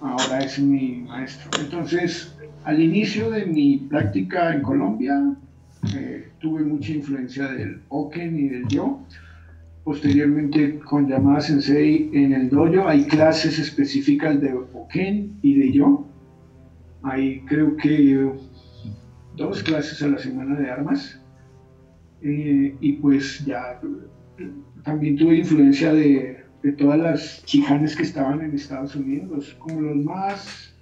ahora 0.00 0.44
es 0.44 0.56
mi 0.60 1.04
maestro. 1.08 1.50
Entonces, 1.60 2.36
al 2.62 2.80
inicio 2.80 3.28
de 3.30 3.44
mi 3.44 3.78
práctica 3.78 4.54
en 4.54 4.62
Colombia, 4.62 5.34
eh, 5.96 6.28
tuve 6.38 6.62
mucha 6.62 6.92
influencia 6.92 7.48
del 7.48 7.82
Oken 7.88 8.38
y 8.38 8.48
del 8.50 8.68
Yo. 8.68 9.00
Posteriormente, 9.84 10.78
con 10.78 11.08
llamada 11.08 11.40
Sensei 11.40 12.10
en 12.12 12.32
el 12.32 12.48
dojo, 12.48 12.88
hay 12.88 13.04
clases 13.04 13.58
específicas 13.58 14.40
de 14.40 14.54
Oken 14.54 15.38
y 15.42 15.58
de 15.58 15.72
Yo. 15.72 16.06
Hay 17.02 17.42
creo 17.42 17.76
que 17.76 18.32
dos 19.36 19.62
clases 19.62 20.02
a 20.02 20.08
la 20.08 20.18
semana 20.18 20.58
de 20.58 20.70
armas. 20.70 21.20
Eh, 22.22 22.74
y 22.80 22.92
pues 22.94 23.44
ya 23.44 23.78
también 24.82 25.16
tuve 25.16 25.36
influencia 25.36 25.92
de 25.92 26.44
de 26.64 26.72
todas 26.72 26.98
las 26.98 27.44
chicanes 27.44 27.94
que 27.94 28.04
estaban 28.04 28.40
en 28.40 28.54
Estados 28.54 28.96
Unidos, 28.96 29.54
como 29.58 29.82
los 29.82 29.96
más, 29.96 30.74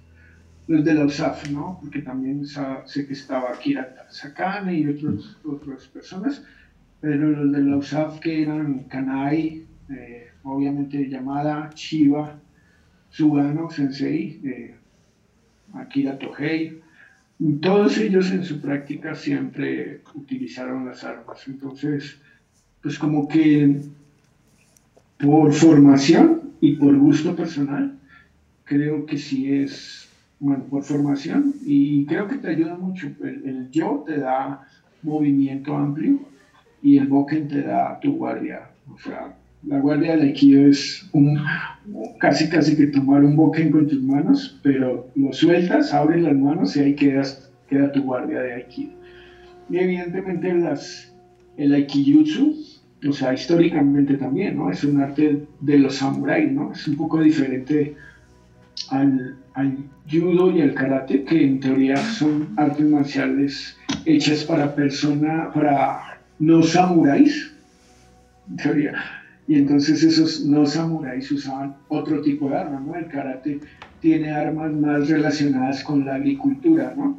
los 0.67 0.85
de 0.85 0.93
la 0.93 1.03
USAF, 1.03 1.49
¿no? 1.51 1.77
Porque 1.81 2.01
también 2.01 2.45
sé 2.45 3.05
que 3.05 3.11
estaba 3.11 3.51
Kira 3.59 3.93
Sakane 4.09 4.79
y 4.79 4.87
otros, 4.87 5.37
otras 5.43 5.85
personas, 5.89 6.41
pero 7.03 7.29
los 7.31 7.51
de 7.51 7.61
la 7.61 7.75
USAF 7.75 8.21
que 8.21 8.43
eran 8.43 8.85
Kanai, 8.85 9.65
eh, 9.89 10.27
obviamente 10.43 11.09
llamada 11.09 11.69
Chiva, 11.73 12.39
Sugano, 13.09 13.69
Sensei, 13.69 14.39
eh, 14.41 14.75
Akira 15.73 16.17
Tohei, 16.17 16.79
todos 17.59 17.97
ellos 17.97 18.31
en 18.31 18.45
su 18.45 18.61
práctica 18.61 19.15
siempre 19.15 19.99
utilizaron 20.15 20.85
las 20.85 21.03
armas. 21.03 21.45
Entonces, 21.45 22.21
pues 22.81 22.97
como 22.97 23.27
que 23.27 23.81
por 25.19 25.51
formación 25.51 26.53
y 26.61 26.77
por 26.77 26.97
gusto 26.97 27.35
personal, 27.35 27.99
creo 28.63 29.05
que 29.05 29.17
sí 29.17 29.53
es, 29.53 30.07
bueno, 30.39 30.63
por 30.69 30.83
formación 30.83 31.53
y 31.65 32.05
creo 32.05 32.29
que 32.29 32.37
te 32.37 32.47
ayuda 32.47 32.77
mucho. 32.77 33.07
El, 33.21 33.69
yo 33.71 34.05
te 34.07 34.19
da 34.19 34.65
movimiento 35.01 35.75
amplio 35.75 36.31
y 36.83 36.97
el 36.97 37.07
boken 37.07 37.47
te 37.47 37.61
da 37.63 37.99
tu 37.99 38.15
guardia. 38.17 38.69
O 38.93 38.97
sea, 38.99 39.35
la 39.65 39.79
guardia 39.79 40.17
de 40.17 40.23
Aikido 40.23 40.67
es 40.67 41.09
un, 41.13 41.39
casi 42.19 42.49
casi 42.49 42.75
que 42.75 42.87
tomar 42.87 43.23
un 43.23 43.35
boken 43.35 43.71
con 43.71 43.87
tus 43.87 44.03
manos, 44.03 44.59
pero 44.61 45.07
lo 45.15 45.33
sueltas, 45.33 45.93
abres 45.93 46.21
las 46.21 46.35
manos 46.35 46.75
y 46.75 46.81
ahí 46.81 46.95
quedas, 46.95 47.49
queda 47.69 47.91
tu 47.91 48.03
guardia 48.03 48.41
de 48.41 48.53
Aikido. 48.53 48.91
Y 49.69 49.77
evidentemente 49.77 50.53
las, 50.53 51.15
el 51.57 51.73
Aikijutsu 51.73 52.53
o 53.07 53.11
sea, 53.11 53.33
históricamente 53.33 54.15
también, 54.15 54.57
¿no? 54.57 54.71
Es 54.71 54.83
un 54.83 55.01
arte 55.01 55.43
de 55.59 55.77
los 55.77 55.95
samuráis, 55.95 56.51
¿no? 56.51 56.71
Es 56.71 56.87
un 56.87 56.95
poco 56.95 57.19
diferente 57.19 57.95
al, 58.89 59.35
al, 59.53 59.77
judo 60.09 60.55
y 60.55 60.61
al 60.61 60.73
karate, 60.73 61.23
que 61.23 61.43
en 61.43 61.59
teoría 61.59 61.97
son 61.97 62.53
artes 62.57 62.85
marciales 62.85 63.77
hechas 64.05 64.43
para 64.43 64.73
personas, 64.75 65.53
para 65.53 66.12
no 66.45 66.61
samuráis, 66.61 67.53
teoría. 68.61 68.95
Y 69.47 69.55
entonces 69.55 70.03
esos 70.03 70.45
no 70.45 70.65
samuráis 70.65 71.31
usaban 71.31 71.75
otro 71.87 72.21
tipo 72.21 72.49
de 72.49 72.57
armas, 72.57 72.81
¿no? 72.83 72.95
El 72.95 73.07
karate 73.07 73.59
tiene 74.01 74.29
armas 74.31 74.73
más 74.73 75.09
relacionadas 75.09 75.83
con 75.83 76.05
la 76.05 76.15
agricultura, 76.15 76.93
¿no? 76.97 77.17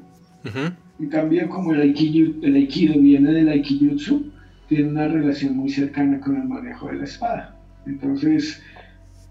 En 1.00 1.08
cambio, 1.08 1.48
como 1.48 1.72
el 1.72 1.80
aikido, 1.80 2.34
el 2.42 2.54
aikido 2.56 3.00
viene 3.00 3.32
del 3.32 3.48
aikijutsu, 3.48 4.30
tiene 4.68 4.90
una 4.90 5.08
relación 5.08 5.56
muy 5.56 5.70
cercana 5.70 6.20
con 6.20 6.36
el 6.36 6.44
manejo 6.46 6.88
de 6.88 6.96
la 6.96 7.04
espada. 7.04 7.56
Entonces, 7.86 8.62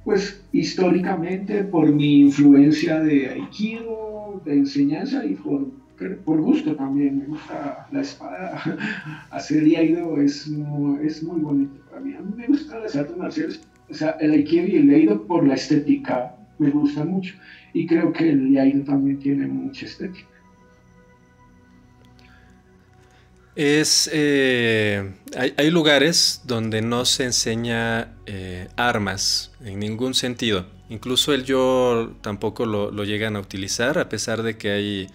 pues 0.04 0.44
históricamente 0.52 1.64
por 1.64 1.92
mi 1.92 2.22
influencia 2.22 3.00
de 3.00 3.30
aikido, 3.30 4.42
de 4.44 4.54
enseñanza 4.54 5.24
y 5.24 5.36
por 5.36 5.68
por 6.26 6.42
gusto 6.42 6.76
también, 6.76 7.20
me 7.20 7.26
gusta 7.26 7.88
la 7.92 8.02
espada. 8.02 8.62
Hacer 9.32 9.68
Iaido 9.68 10.20
es 10.20 10.48
es 11.04 11.24
muy 11.24 11.42
bonito 11.42 11.74
para 11.90 12.02
mí. 12.02 12.14
A 12.14 12.22
mí 12.22 12.34
me 12.36 12.48
gustan 12.48 12.82
las 12.84 12.96
artes 12.96 13.16
marciales, 13.16 13.62
o 13.90 13.94
sea, 13.94 14.12
el 14.20 14.32
Aikido 14.32 14.68
y 14.68 14.78
el 14.78 14.90
Iaido 14.90 15.26
por 15.26 15.48
la 15.48 15.56
estética 15.56 16.36
me 16.58 16.70
gusta 16.70 17.04
mucho. 17.04 17.34
Y 17.74 17.88
creo 17.88 18.12
que 18.12 18.30
el 18.30 18.52
Iaido 18.52 18.84
también 18.84 19.20
tiene 19.20 19.48
mucha 19.48 19.86
estética. 19.86 20.28
Es, 23.56 24.10
eh, 24.12 25.14
hay, 25.36 25.70
lugares 25.70 26.42
donde 26.46 26.82
no 26.82 27.06
se 27.06 27.26
enseña 27.26 28.16
eh, 28.26 28.68
armas 28.78 29.52
en 29.64 29.80
ningún 29.80 30.16
sentido. 30.16 30.66
Incluso 30.90 31.34
el 31.34 31.44
yo 31.44 32.16
tampoco 32.22 32.66
lo, 32.66 32.90
lo, 32.90 33.04
llegan 33.04 33.36
a 33.36 33.40
utilizar, 33.40 34.00
a 34.00 34.10
pesar 34.10 34.42
de 34.42 34.58
que 34.58 34.72
hay, 34.72 35.08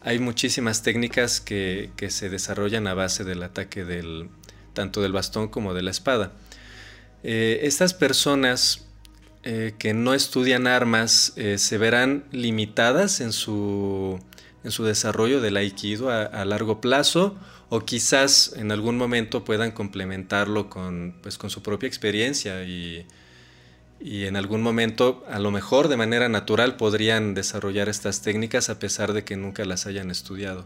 hay 0.00 0.18
muchísimas 0.18 0.82
técnicas 0.82 1.40
que, 1.40 1.90
que, 1.96 2.10
se 2.10 2.30
desarrollan 2.30 2.86
a 2.86 2.94
base 2.94 3.24
del 3.24 3.42
ataque 3.42 3.84
del, 3.84 4.28
tanto 4.72 5.02
del 5.02 5.12
bastón 5.12 5.48
como 5.48 5.74
de 5.74 5.82
la 5.82 5.90
espada. 5.90 6.32
Eh, 7.22 7.60
estas 7.62 7.94
personas 7.94 8.86
que 9.42 9.94
no 9.94 10.12
estudian 10.12 10.66
armas 10.66 11.32
se 11.56 11.78
verán 11.78 12.24
limitadas 12.30 13.22
en 13.22 13.32
su, 13.32 14.20
en 14.64 14.70
su 14.70 14.84
desarrollo 14.84 15.40
del 15.40 15.56
aikido 15.56 16.10
a, 16.10 16.24
a 16.24 16.44
largo 16.44 16.82
plazo 16.82 17.38
o 17.70 17.80
quizás 17.80 18.52
en 18.56 18.72
algún 18.72 18.98
momento 18.98 19.44
puedan 19.44 19.70
complementarlo 19.70 20.68
con, 20.68 21.14
pues, 21.22 21.38
con 21.38 21.50
su 21.50 21.62
propia 21.62 21.86
experiencia 21.86 22.64
y, 22.64 23.06
en 24.00 24.36
algún 24.36 24.62
momento, 24.62 25.24
a 25.28 25.38
lo 25.38 25.50
mejor 25.50 25.88
de 25.88 25.96
manera 25.96 26.28
natural, 26.28 26.76
podrían 26.76 27.34
desarrollar 27.34 27.88
estas 27.88 28.22
técnicas 28.22 28.70
a 28.70 28.78
pesar 28.78 29.12
de 29.12 29.24
que 29.24 29.36
nunca 29.36 29.64
las 29.64 29.86
hayan 29.86 30.10
estudiado. 30.10 30.64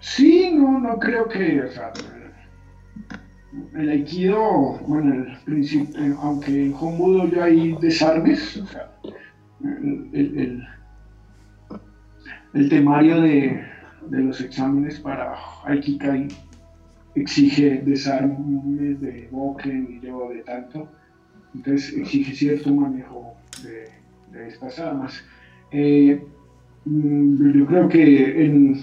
sí, 0.00 0.50
no, 0.52 0.80
no 0.80 0.98
creo 0.98 1.28
que, 1.28 1.62
el 3.74 3.88
aikido, 3.88 4.78
bueno, 4.86 5.14
el 5.14 5.38
principio, 5.44 6.18
aunque 6.20 6.66
en 6.66 6.74
Homudo 6.74 7.28
ya 7.28 7.44
hay 7.44 7.76
desarmes, 7.80 8.56
o 8.56 8.66
sea, 8.66 8.90
el 10.12 10.66
el 12.56 12.70
temario 12.70 13.20
de, 13.20 13.62
los 14.10 14.40
exámenes 14.40 14.98
para 15.00 15.34
Aikikai 15.64 16.28
exige 17.16 17.82
desarmes 17.84 19.00
de 19.00 19.28
Boken 19.30 19.88
y 19.90 20.06
yo 20.06 20.28
de 20.28 20.42
tanto, 20.42 20.88
entonces 21.54 21.96
exige 21.96 22.34
cierto 22.34 22.72
manejo 22.74 23.34
de, 23.62 24.48
estas 24.48 24.78
armas. 24.78 25.24
Eh, 25.70 26.22
mm, 26.84 27.58
yo 27.58 27.66
creo 27.66 27.88
que 27.88 28.44
en, 28.44 28.82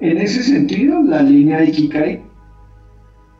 en 0.00 0.18
ese 0.18 0.42
sentido 0.42 1.00
la 1.02 1.22
línea 1.22 1.58
Aikikai, 1.58 2.20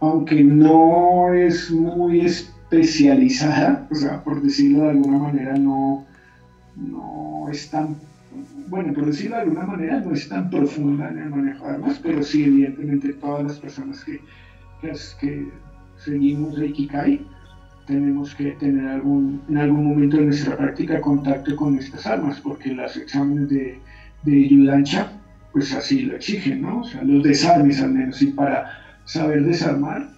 aunque 0.00 0.44
no 0.44 1.34
es 1.34 1.70
muy 1.72 2.20
especializada, 2.20 3.88
o 3.90 3.94
sea, 3.96 4.22
por 4.22 4.42
decirlo 4.42 4.84
de 4.84 4.90
alguna 4.90 5.18
manera, 5.18 5.56
no, 5.56 6.06
no 6.76 7.48
es 7.50 7.68
tan 7.68 7.96
bueno, 8.74 8.92
por 8.92 9.06
decirlo 9.06 9.36
de 9.36 9.42
alguna 9.42 9.66
manera, 9.66 10.00
no 10.00 10.12
es 10.12 10.28
tan 10.28 10.50
profunda 10.50 11.08
en 11.08 11.18
el 11.18 11.30
manejo 11.30 11.64
de 11.64 11.74
armas, 11.74 12.00
pero 12.02 12.24
sí, 12.24 12.42
evidentemente, 12.42 13.12
todas 13.12 13.44
las 13.44 13.58
personas 13.60 14.04
que, 14.04 14.20
que, 14.80 15.48
seguimos 15.96 16.56
de 16.56 16.66
Ikikai 16.66 17.24
tenemos 17.86 18.34
que 18.34 18.50
tener 18.52 18.88
algún, 18.88 19.42
en 19.48 19.58
algún 19.58 19.86
momento 19.86 20.16
de 20.16 20.24
nuestra 20.24 20.56
práctica 20.56 21.00
contacto 21.00 21.54
con 21.54 21.78
estas 21.78 22.04
armas, 22.04 22.40
porque 22.40 22.72
los 22.72 22.96
exámenes 22.96 23.48
de, 23.48 23.78
de 24.24 24.48
Yudancha, 24.48 25.12
pues 25.52 25.72
así 25.72 26.02
lo 26.02 26.16
exigen, 26.16 26.62
¿no? 26.62 26.80
O 26.80 26.84
sea, 26.84 27.04
los 27.04 27.22
desarmes 27.22 27.80
al 27.80 27.92
menos, 27.92 28.20
y 28.22 28.32
para 28.32 28.72
saber 29.04 29.44
desarmar, 29.44 30.08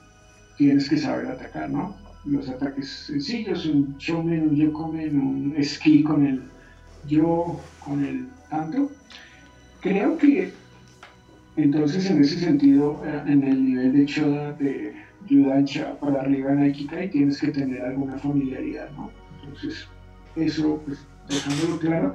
tienes 0.57 0.88
que 0.88 0.96
saber 0.96 1.26
atacar, 1.26 1.68
¿no? 1.68 1.94
Los 2.24 2.48
ataques 2.48 2.88
sencillos, 2.88 3.66
un 3.66 3.98
shomen, 3.98 4.48
un 4.48 4.57
yokomen, 4.57 5.20
un 5.20 5.54
esquí 5.59 6.02
con 6.02 6.26
el 6.26 6.40
yo 7.07 7.61
con 7.84 8.04
el 8.04 8.26
tanto, 8.51 8.90
creo 9.80 10.16
que 10.18 10.53
entonces 11.57 12.11
en 12.11 12.20
ese 12.20 12.38
sentido, 12.38 13.03
eh, 13.05 13.22
en 13.26 13.42
el 13.42 13.64
nivel 13.64 13.92
de 13.92 14.07
Choda 14.07 14.53
de 14.53 14.94
Yudancha 15.26 15.99
para 15.99 16.20
arriba 16.20 16.53
en 16.53 17.11
tienes 17.11 17.40
que 17.40 17.49
tener 17.49 17.82
alguna 17.82 18.18
familiaridad, 18.18 18.90
¿no? 18.92 19.11
Entonces, 19.42 19.88
eso, 20.36 20.82
pues, 20.84 21.07
dejándolo 21.28 21.78
claro, 21.78 22.14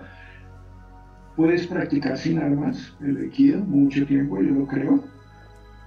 puedes 1.35 1.65
practicar 1.65 2.17
sin 2.17 2.37
armas 2.37 2.93
el 3.01 3.17
Aikido 3.17 3.59
mucho 3.61 4.05
tiempo, 4.05 4.41
yo 4.41 4.51
lo 4.51 4.67
creo, 4.67 5.03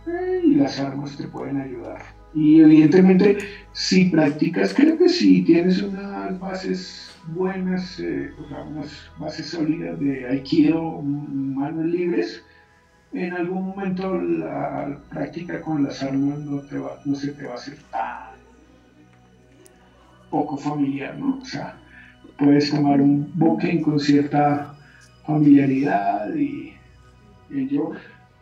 eh, 0.06 0.42
y 0.44 0.54
las 0.56 0.80
armas 0.80 1.16
te 1.16 1.28
pueden 1.28 1.60
ayudar. 1.60 2.02
Y 2.34 2.60
evidentemente, 2.60 3.38
si 3.72 4.06
practicas, 4.06 4.74
creo 4.74 4.98
que 4.98 5.08
si 5.08 5.42
tienes 5.42 5.80
unas 5.80 6.38
bases 6.40 7.13
buenas, 7.28 7.98
eh, 8.00 8.32
unas 8.70 9.10
bases 9.18 9.50
sólidas 9.50 9.98
de 10.00 10.28
aikido, 10.28 11.00
manos 11.02 11.86
libres, 11.86 12.42
en 13.12 13.32
algún 13.32 13.68
momento 13.68 14.20
la 14.20 14.98
práctica 15.08 15.60
con 15.60 15.84
las 15.84 16.02
armas 16.02 16.38
no, 16.40 16.60
te 16.62 16.78
va, 16.78 17.00
no 17.04 17.14
se 17.14 17.32
te 17.32 17.44
va 17.44 17.52
a 17.52 17.54
hacer 17.54 17.78
tan 17.90 18.34
poco 20.30 20.56
familiar, 20.56 21.16
¿no? 21.16 21.38
O 21.40 21.44
sea, 21.44 21.76
puedes 22.36 22.70
tomar 22.70 23.00
un 23.00 23.30
boken 23.34 23.82
con 23.82 24.00
cierta 24.00 24.74
familiaridad 25.24 26.34
y, 26.34 26.74
yo, 27.50 27.92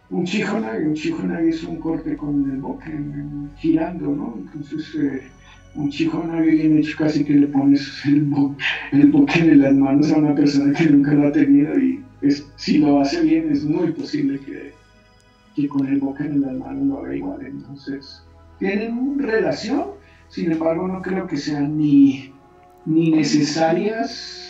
un 0.09 0.25
chijonage, 0.25 0.89
un 0.89 1.49
es 1.49 1.63
un 1.65 1.77
corte 1.77 2.17
con 2.17 2.51
el 2.51 2.61
boken 2.61 3.51
girando, 3.59 4.09
¿no? 4.09 4.35
Entonces, 4.39 4.95
eh, 4.95 5.31
un 5.75 5.91
chico 5.91 6.23
bien 6.23 6.79
hecho 6.79 6.97
casi 6.99 7.25
que 7.25 7.35
le 7.35 7.47
pones 7.47 8.05
el, 8.05 8.23
bo 8.23 8.55
el 8.93 9.13
en 9.35 9.63
las 9.63 9.75
manos 9.75 10.13
a 10.13 10.19
una 10.19 10.35
persona 10.35 10.73
que 10.73 10.87
nunca 10.87 11.13
lo 11.13 11.29
ha 11.29 11.33
tenido 11.33 11.79
y 11.79 12.03
si 12.57 12.79
lo 12.79 13.01
hace 13.01 13.23
bien 13.23 13.51
es 13.51 13.65
muy 13.65 13.93
posible 13.93 14.39
que, 14.41 14.73
que 15.57 15.69
con 15.69 15.87
el 15.87 15.99
boque 15.99 16.25
en 16.25 16.41
las 16.43 16.53
manos 16.53 16.87
lo 16.87 16.99
haga 16.99 17.17
igual. 17.17 17.45
Entonces, 17.45 18.23
tienen 18.59 19.19
relación, 19.19 19.87
sin 20.29 20.53
embargo 20.53 20.87
no 20.87 21.03
creo 21.03 21.27
que 21.27 21.37
sean 21.37 21.77
ni, 21.77 22.33
ni 22.87 23.11
necesarias 23.11 24.49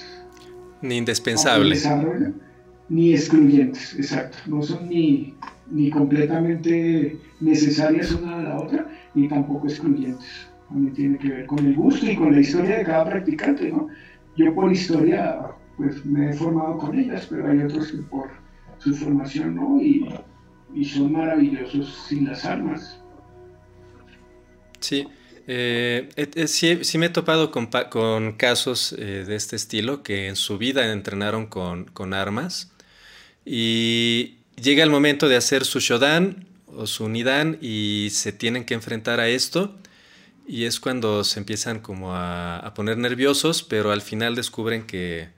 ni 0.82 0.96
indispensables 0.96 1.88
ni 2.88 3.14
excluyentes, 3.14 3.94
exacto. 3.94 4.36
No 4.46 4.62
son 4.62 4.88
ni, 4.88 5.34
ni 5.70 5.88
completamente 5.88 7.16
necesarias 7.40 8.10
una 8.12 8.38
a 8.38 8.42
la 8.42 8.58
otra, 8.58 8.86
ni 9.14 9.28
tampoco 9.28 9.66
excluyentes 9.68 10.51
también 10.72 10.94
tiene 10.94 11.18
que 11.18 11.28
ver 11.28 11.46
con 11.46 11.58
el 11.64 11.74
gusto 11.74 12.06
y 12.06 12.16
con 12.16 12.32
la 12.32 12.40
historia 12.40 12.78
de 12.78 12.84
cada 12.84 13.04
practicante, 13.04 13.70
¿no? 13.70 13.88
Yo 14.36 14.54
por 14.54 14.72
historia, 14.72 15.38
pues 15.76 16.04
me 16.04 16.30
he 16.30 16.32
formado 16.32 16.78
con 16.78 16.98
ellas, 16.98 17.26
pero 17.28 17.50
hay 17.50 17.58
otros 17.60 17.92
que 17.92 17.98
por 17.98 18.30
su 18.78 18.94
formación, 18.94 19.54
¿no? 19.54 19.80
Y, 19.80 20.08
son 20.84 21.12
maravillosos 21.12 22.06
sin 22.08 22.26
las 22.26 22.46
armas. 22.46 22.98
Sí. 24.80 25.06
Eh, 25.46 26.08
sí, 26.46 26.98
me 26.98 27.06
he 27.06 27.08
topado 27.10 27.50
con, 27.50 28.32
casos 28.32 28.94
eh, 28.98 29.24
de 29.26 29.36
este 29.36 29.56
estilo 29.56 30.02
que 30.02 30.28
en 30.28 30.36
su 30.36 30.56
vida 30.56 30.90
entrenaron 30.90 31.46
con, 31.46 31.84
con, 31.84 32.14
armas 32.14 32.72
y 33.44 34.36
llega 34.56 34.82
el 34.82 34.88
momento 34.88 35.28
de 35.28 35.36
hacer 35.36 35.64
su 35.64 35.80
shodan 35.80 36.46
o 36.68 36.86
su 36.86 37.08
nidan 37.08 37.58
y 37.60 38.08
se 38.12 38.32
tienen 38.32 38.64
que 38.64 38.74
enfrentar 38.74 39.20
a 39.20 39.28
esto 39.28 39.76
y 40.46 40.64
es 40.64 40.80
cuando 40.80 41.24
se 41.24 41.40
empiezan 41.40 41.80
como 41.80 42.14
a, 42.14 42.72
poner 42.74 42.98
nerviosos, 42.98 43.62
pero 43.62 43.92
al 43.92 44.02
final 44.02 44.34
descubren 44.34 44.84
que, 44.86 45.28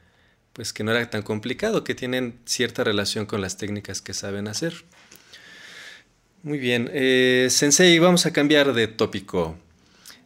pues 0.53 0.73
que 0.73 0.85
no 0.85 0.93
era 0.93 1.09
tan 1.11 1.23
complicado, 1.23 1.85
que 1.85 1.95
tienen 1.95 2.39
cierta 2.45 2.85
relación 2.85 3.27
con 3.27 3.41
las 3.41 3.57
técnicas 3.57 4.01
que 4.01 4.15
saben 4.15 4.49
hacer. 4.49 4.85
Muy 6.43 6.59
bien, 6.59 6.91
eh, 6.93 7.49
Sensei, 7.51 7.99
vamos 7.99 8.27
a 8.27 8.33
cambiar 8.33 8.75
de 8.75 8.87
tópico. 8.87 9.57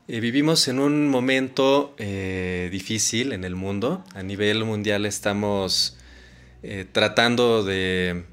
Eh, 0.09 0.21
vivimos 0.21 0.67
en 0.69 0.79
un 0.79 1.09
momento 1.09 1.95
eh, 1.99 2.69
difícil 2.73 3.33
en 3.33 3.45
el 3.45 3.55
mundo. 3.55 4.05
A 4.15 4.23
nivel 4.23 4.65
mundial 4.65 5.07
estamos 5.07 5.97
tratando 6.93 7.63
de 7.63 8.25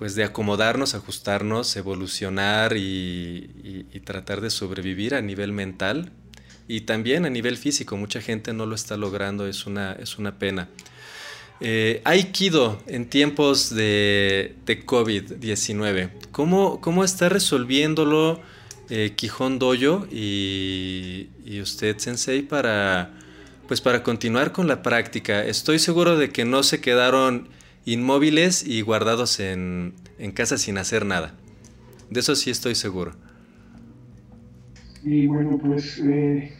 pues 0.00 0.14
de 0.14 0.24
acomodarnos, 0.24 0.94
ajustarnos, 0.94 1.76
evolucionar 1.76 2.74
y, 2.74 3.84
tratar 4.02 4.40
de 4.40 4.48
sobrevivir 4.48 5.14
a 5.14 5.20
nivel 5.20 5.52
mental 5.52 6.10
y 6.66 6.80
también 6.80 7.26
a 7.26 7.28
nivel 7.28 7.58
físico. 7.58 7.98
Mucha 7.98 8.22
gente 8.22 8.54
no 8.54 8.64
lo 8.64 8.74
está 8.74 8.96
logrando, 8.96 9.46
es 9.46 9.66
una, 9.66 9.92
es 9.92 10.16
una 10.16 10.38
pena. 10.38 10.70
Eh, 11.60 12.00
Aikido 12.06 12.82
en 12.86 13.10
tiempos 13.10 13.74
de, 13.74 14.56
COVID-19, 14.66 16.08
¿cómo, 16.32 16.80
¿cómo, 16.80 17.04
está 17.04 17.28
resolviéndolo 17.28 18.40
eh, 18.88 19.14
Doyo 19.58 20.06
y, 20.10 21.28
y, 21.44 21.60
usted, 21.60 21.98
Sensei, 21.98 22.40
para, 22.40 23.10
pues 23.68 23.82
para 23.82 24.02
continuar 24.02 24.52
con 24.52 24.66
la 24.66 24.82
práctica, 24.82 25.44
estoy 25.44 25.78
seguro 25.78 26.16
de 26.16 26.30
que 26.30 26.46
no 26.46 26.62
se 26.62 26.80
quedaron 26.80 27.59
inmóviles 27.84 28.66
y 28.66 28.82
guardados 28.82 29.40
en, 29.40 29.94
en 30.18 30.32
casa 30.32 30.58
sin 30.58 30.78
hacer 30.78 31.06
nada. 31.06 31.34
De 32.10 32.20
eso 32.20 32.34
sí 32.34 32.50
estoy 32.50 32.74
seguro. 32.74 33.12
Y 35.02 35.26
bueno, 35.26 35.58
pues, 35.58 35.98
eh, 36.04 36.52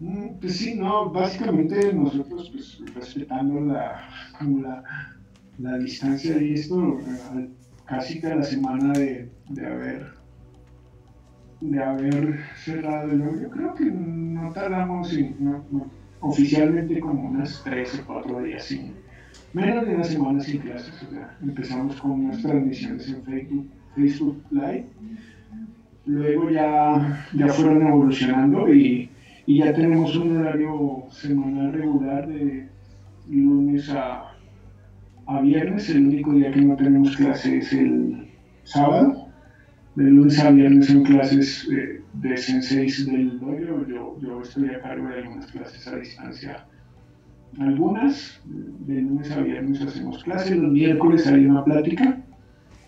mm, 0.00 0.40
pues 0.40 0.56
sí, 0.56 0.74
no, 0.74 1.10
básicamente 1.10 1.92
nosotros 1.92 2.50
pues, 2.52 2.78
respetando 2.94 3.60
la, 3.60 4.08
la, 4.40 5.16
la 5.58 5.78
distancia 5.78 6.40
y 6.42 6.54
esto, 6.54 6.98
casi 7.86 8.20
que 8.20 8.28
la 8.28 8.42
semana 8.42 8.92
de, 8.92 9.30
de 9.48 9.66
haber 9.66 10.22
de 11.62 11.80
haber 11.82 12.40
cerrado 12.56 13.12
yo 13.40 13.48
creo 13.50 13.74
que 13.74 13.84
no 13.84 14.52
tardamos 14.52 15.16
oficialmente 16.20 16.98
como 16.98 17.28
unas 17.30 17.62
3 17.62 18.00
o 18.00 18.06
4 18.06 18.42
días, 18.42 18.64
sin, 18.64 18.94
menos 19.52 19.86
de 19.86 19.94
una 19.94 20.04
semana 20.04 20.40
sin 20.40 20.60
clases. 20.60 21.02
O 21.02 21.10
sea, 21.10 21.36
empezamos 21.42 22.00
con 22.00 22.12
unas 22.12 22.42
transmisiones 22.42 23.08
en 23.08 23.22
Facebook, 23.22 23.70
Facebook 23.94 24.42
Live, 24.50 24.86
luego 26.06 26.50
ya, 26.50 27.26
ya 27.34 27.48
fueron 27.48 27.86
evolucionando 27.86 28.72
y, 28.72 29.10
y 29.46 29.58
ya 29.58 29.72
tenemos 29.72 30.16
un 30.16 30.38
horario 30.38 31.04
semanal 31.10 31.72
regular 31.72 32.26
de 32.26 32.68
lunes 33.28 33.88
a, 33.90 34.28
viernes. 35.42 35.88
El 35.88 36.06
único 36.06 36.32
día 36.34 36.50
que 36.50 36.60
no 36.60 36.76
tenemos 36.76 37.16
clases 37.16 37.66
es 37.66 37.72
el 37.72 38.28
sábado 38.64 39.28
de 39.94 40.04
lunes 40.04 40.38
a 40.38 40.50
viernes 40.50 40.90
en 40.90 41.04
clases 41.04 41.68
eh, 41.72 42.02
de 42.12 42.36
senseis 42.36 43.06
del 43.06 43.40
dojo. 43.40 43.86
Yo, 43.86 44.18
yo 44.20 44.42
estoy 44.42 44.68
a 44.68 44.80
cargo 44.82 45.08
de 45.08 45.14
algunas 45.16 45.46
clases 45.46 45.86
a 45.88 45.96
distancia. 45.96 46.66
Algunas, 47.58 48.40
de 48.44 49.02
lunes 49.02 49.30
a 49.30 49.40
viernes 49.40 49.80
hacemos 49.82 50.22
clases. 50.24 50.56
Los 50.56 50.72
miércoles 50.72 51.26
hay 51.26 51.44
una 51.46 51.64
plática 51.64 52.18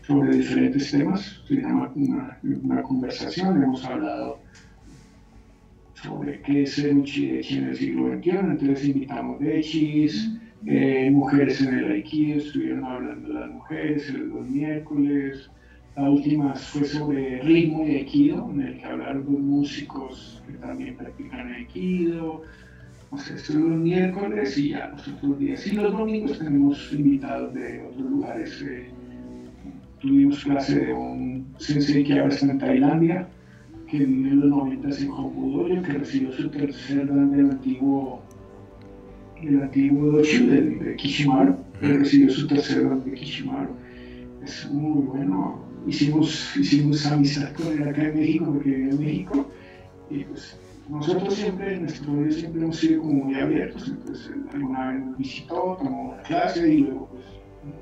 sobre 0.07 0.37
diferentes 0.37 0.91
temas. 0.91 1.43
Se 1.47 1.57
llama 1.57 1.93
una, 1.95 2.39
una 2.43 2.83
conversación. 2.83 3.63
Hemos 3.63 3.85
hablado 3.85 4.39
sobre 5.95 6.41
qué 6.43 6.63
es 6.63 6.75
ser 6.75 6.95
un 6.95 7.05
chidechi 7.05 7.59
en 7.59 7.65
el 7.65 7.77
siglo 7.77 8.17
XXI. 8.17 8.31
Entonces 8.31 8.85
invitamos 8.87 9.41
de 9.41 9.61
eh, 10.67 11.11
mujeres 11.11 11.61
en 11.61 11.79
el 11.79 11.93
Aikido, 11.93 12.39
estuvieron 12.39 12.85
hablando 12.85 13.29
de 13.29 13.35
las 13.35 13.51
mujeres 13.51 14.13
los 14.15 14.49
miércoles. 14.49 15.51
La 15.97 16.11
última 16.11 16.55
fue 16.55 16.85
sobre 16.85 17.41
ritmo 17.43 17.87
y 17.87 17.97
aikido, 17.97 18.51
en 18.51 18.63
el 18.63 18.79
que 18.79 18.85
hablaron 18.85 19.25
dos 19.25 19.41
músicos 19.41 20.43
que 20.47 20.55
también 20.55 20.97
practican 20.97 21.53
aikido. 21.53 22.43
Sea, 23.17 23.37
esto 23.37 23.55
los 23.55 23.79
miércoles 23.79 24.59
y 24.59 24.71
ya 24.71 24.89
los 24.89 25.07
otros 25.07 25.39
días. 25.39 25.67
Y 25.67 25.73
los 25.73 25.93
domingos 25.93 26.39
tenemos 26.39 26.93
invitados 26.93 27.55
de 27.55 27.83
otros 27.83 28.11
lugares. 28.11 28.65
Eh, 28.67 28.91
tuvimos 30.01 30.45
clase 30.45 30.87
de 30.87 30.93
un 30.93 31.47
sensei 31.59 32.05
que 32.05 32.19
ahora 32.19 32.35
está 32.35 32.51
en 32.51 32.59
Tailandia, 32.59 33.29
que 33.89 33.99
en 34.03 34.41
los 34.41 34.51
90 34.51 34.89
en 34.89 35.11
Hokudoyo, 35.11 35.83
que 35.83 35.93
recibió 35.93 36.33
su 36.33 36.51
tercer 36.51 37.07
dan 37.07 37.31
del 37.31 37.51
antiguo, 37.51 38.23
del 39.43 39.63
antiguo 39.63 40.13
Dochu 40.13 40.47
de, 40.47 40.61
de 40.61 40.97
Kishimaru, 40.97 41.57
que 41.81 41.99
recibió 41.99 42.31
su 42.31 42.47
tercer 42.47 42.89
dan 42.89 43.05
de 43.05 43.13
Kishimaru. 43.13 43.71
Es 44.43 44.71
muy 44.71 45.03
bueno, 45.07 45.65
hicimos, 45.87 46.55
hicimos 46.57 47.07
amistad 47.07 47.53
con 47.53 47.73
él 47.73 47.89
acá 47.89 48.09
en 48.09 48.19
México, 48.19 48.53
porque 48.53 48.71
vive 48.71 48.91
en 48.91 48.99
México, 48.99 49.51
y 50.11 50.25
pues 50.25 50.59
nosotros 50.89 51.35
siempre, 51.35 51.75
en 51.75 51.83
nuestro 51.83 52.13
medio 52.13 52.33
siempre 52.33 52.63
hemos 52.63 52.77
sido 52.77 53.01
como 53.03 53.25
muy 53.25 53.35
abiertos, 53.35 53.89
entonces 53.89 54.31
alguna 54.53 54.93
vez 54.93 55.01
nos 55.07 55.19
visitó, 55.19 55.77
tomó 55.79 56.11
una 56.11 56.23
clase 56.23 56.75
y 56.75 56.79
luego 56.79 57.09
pues 57.11 57.25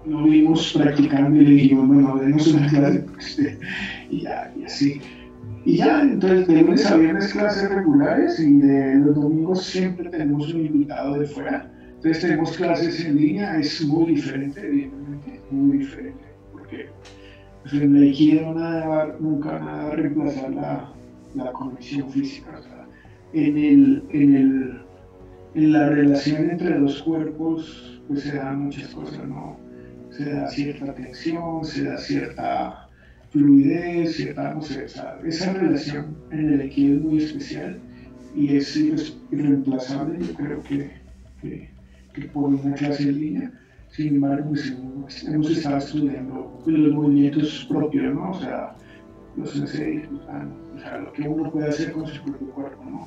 lo 0.07 0.23
vimos 0.25 0.73
practicando 0.73 1.41
y 1.41 1.45
le 1.45 1.51
dijimos, 1.51 1.89
bueno, 1.89 2.17
denos 2.17 2.47
una 2.49 2.69
clase, 2.69 3.01
pues, 3.01 3.39
y 4.11 4.21
ya, 4.21 4.53
y 4.57 4.65
así. 4.65 5.01
Y 5.65 5.77
ya, 5.77 6.03
entonces 6.03 6.49
de 6.49 6.63
lunes 6.63 6.87
a 6.87 6.97
viernes 6.97 7.33
clases 7.33 7.71
regulares 7.71 8.39
y 8.41 8.59
de 8.59 8.97
los 8.97 9.15
domingos 9.15 9.65
siempre 9.65 10.11
tenemos 10.11 10.53
un 10.53 10.67
invitado 10.67 11.19
de 11.19 11.27
fuera. 11.27 11.71
Entonces 11.95 12.21
tenemos 12.21 12.57
clases 12.57 13.05
en 13.05 13.17
línea, 13.17 13.57
es 13.59 13.85
muy 13.85 14.15
diferente, 14.15 14.61
evidentemente, 14.61 15.41
muy 15.51 15.79
diferente, 15.79 16.25
porque 16.53 16.89
pues 17.63 17.75
en 17.75 17.97
el 17.97 18.03
Aikido 18.03 18.55
nada, 18.55 19.17
nunca 19.21 19.59
nada 19.61 19.91
reemplazar 19.91 20.51
la, 20.53 20.93
la 21.37 21.53
conexión 21.53 22.11
física. 22.11 22.59
O 22.59 22.63
sea, 22.63 22.89
en, 23.33 23.59
el, 23.59 24.03
en, 24.11 24.35
el, 24.37 24.81
en 25.55 25.73
la 25.73 25.89
relación 25.89 26.51
entre 26.51 26.79
los 26.79 27.03
cuerpos 27.03 28.01
pues 28.09 28.23
se 28.23 28.37
dan 28.37 28.65
muchas 28.65 28.89
cosas, 28.89 29.27
¿no? 29.27 29.59
Se 30.11 30.31
da 30.31 30.49
cierta 30.49 30.95
tensión, 30.95 31.65
se 31.65 31.85
da 31.85 31.97
cierta 31.99 32.89
fluidez, 33.31 34.17
cierta, 34.17 34.55
no 34.55 34.61
esa 34.61 35.53
relación 35.55 36.17
en 36.31 36.53
el 36.53 36.61
Aikido 36.61 36.97
es 36.97 37.03
muy 37.03 37.19
especial 37.19 37.81
y 38.35 38.57
es 38.57 38.77
irreemplazable, 38.77 40.19
yo 40.27 40.35
creo 40.35 40.63
que, 40.63 40.91
que, 41.41 41.71
que 42.13 42.23
por 42.29 42.51
una 42.51 42.75
clase 42.75 43.05
en 43.05 43.21
línea 43.21 43.53
sin 43.93 44.15
embargo, 44.15 44.49
pues, 44.49 45.25
hemos 45.25 45.51
estado 45.51 45.77
estudiando 45.77 46.63
los 46.65 46.95
movimientos 46.95 47.67
propios, 47.69 48.15
¿no? 48.15 48.31
O 48.31 48.41
sea, 48.41 48.75
los 49.37 49.51
senseis, 49.51 50.03
o 50.09 50.79
sea, 50.79 50.99
lo 50.99 51.13
que 51.13 51.29
uno 51.29 51.51
puede 51.51 51.69
hacer 51.69 51.93
con 51.93 52.07
su 52.07 52.23
propio 52.23 52.49
cuerpo, 52.49 52.85
¿no? 52.85 53.07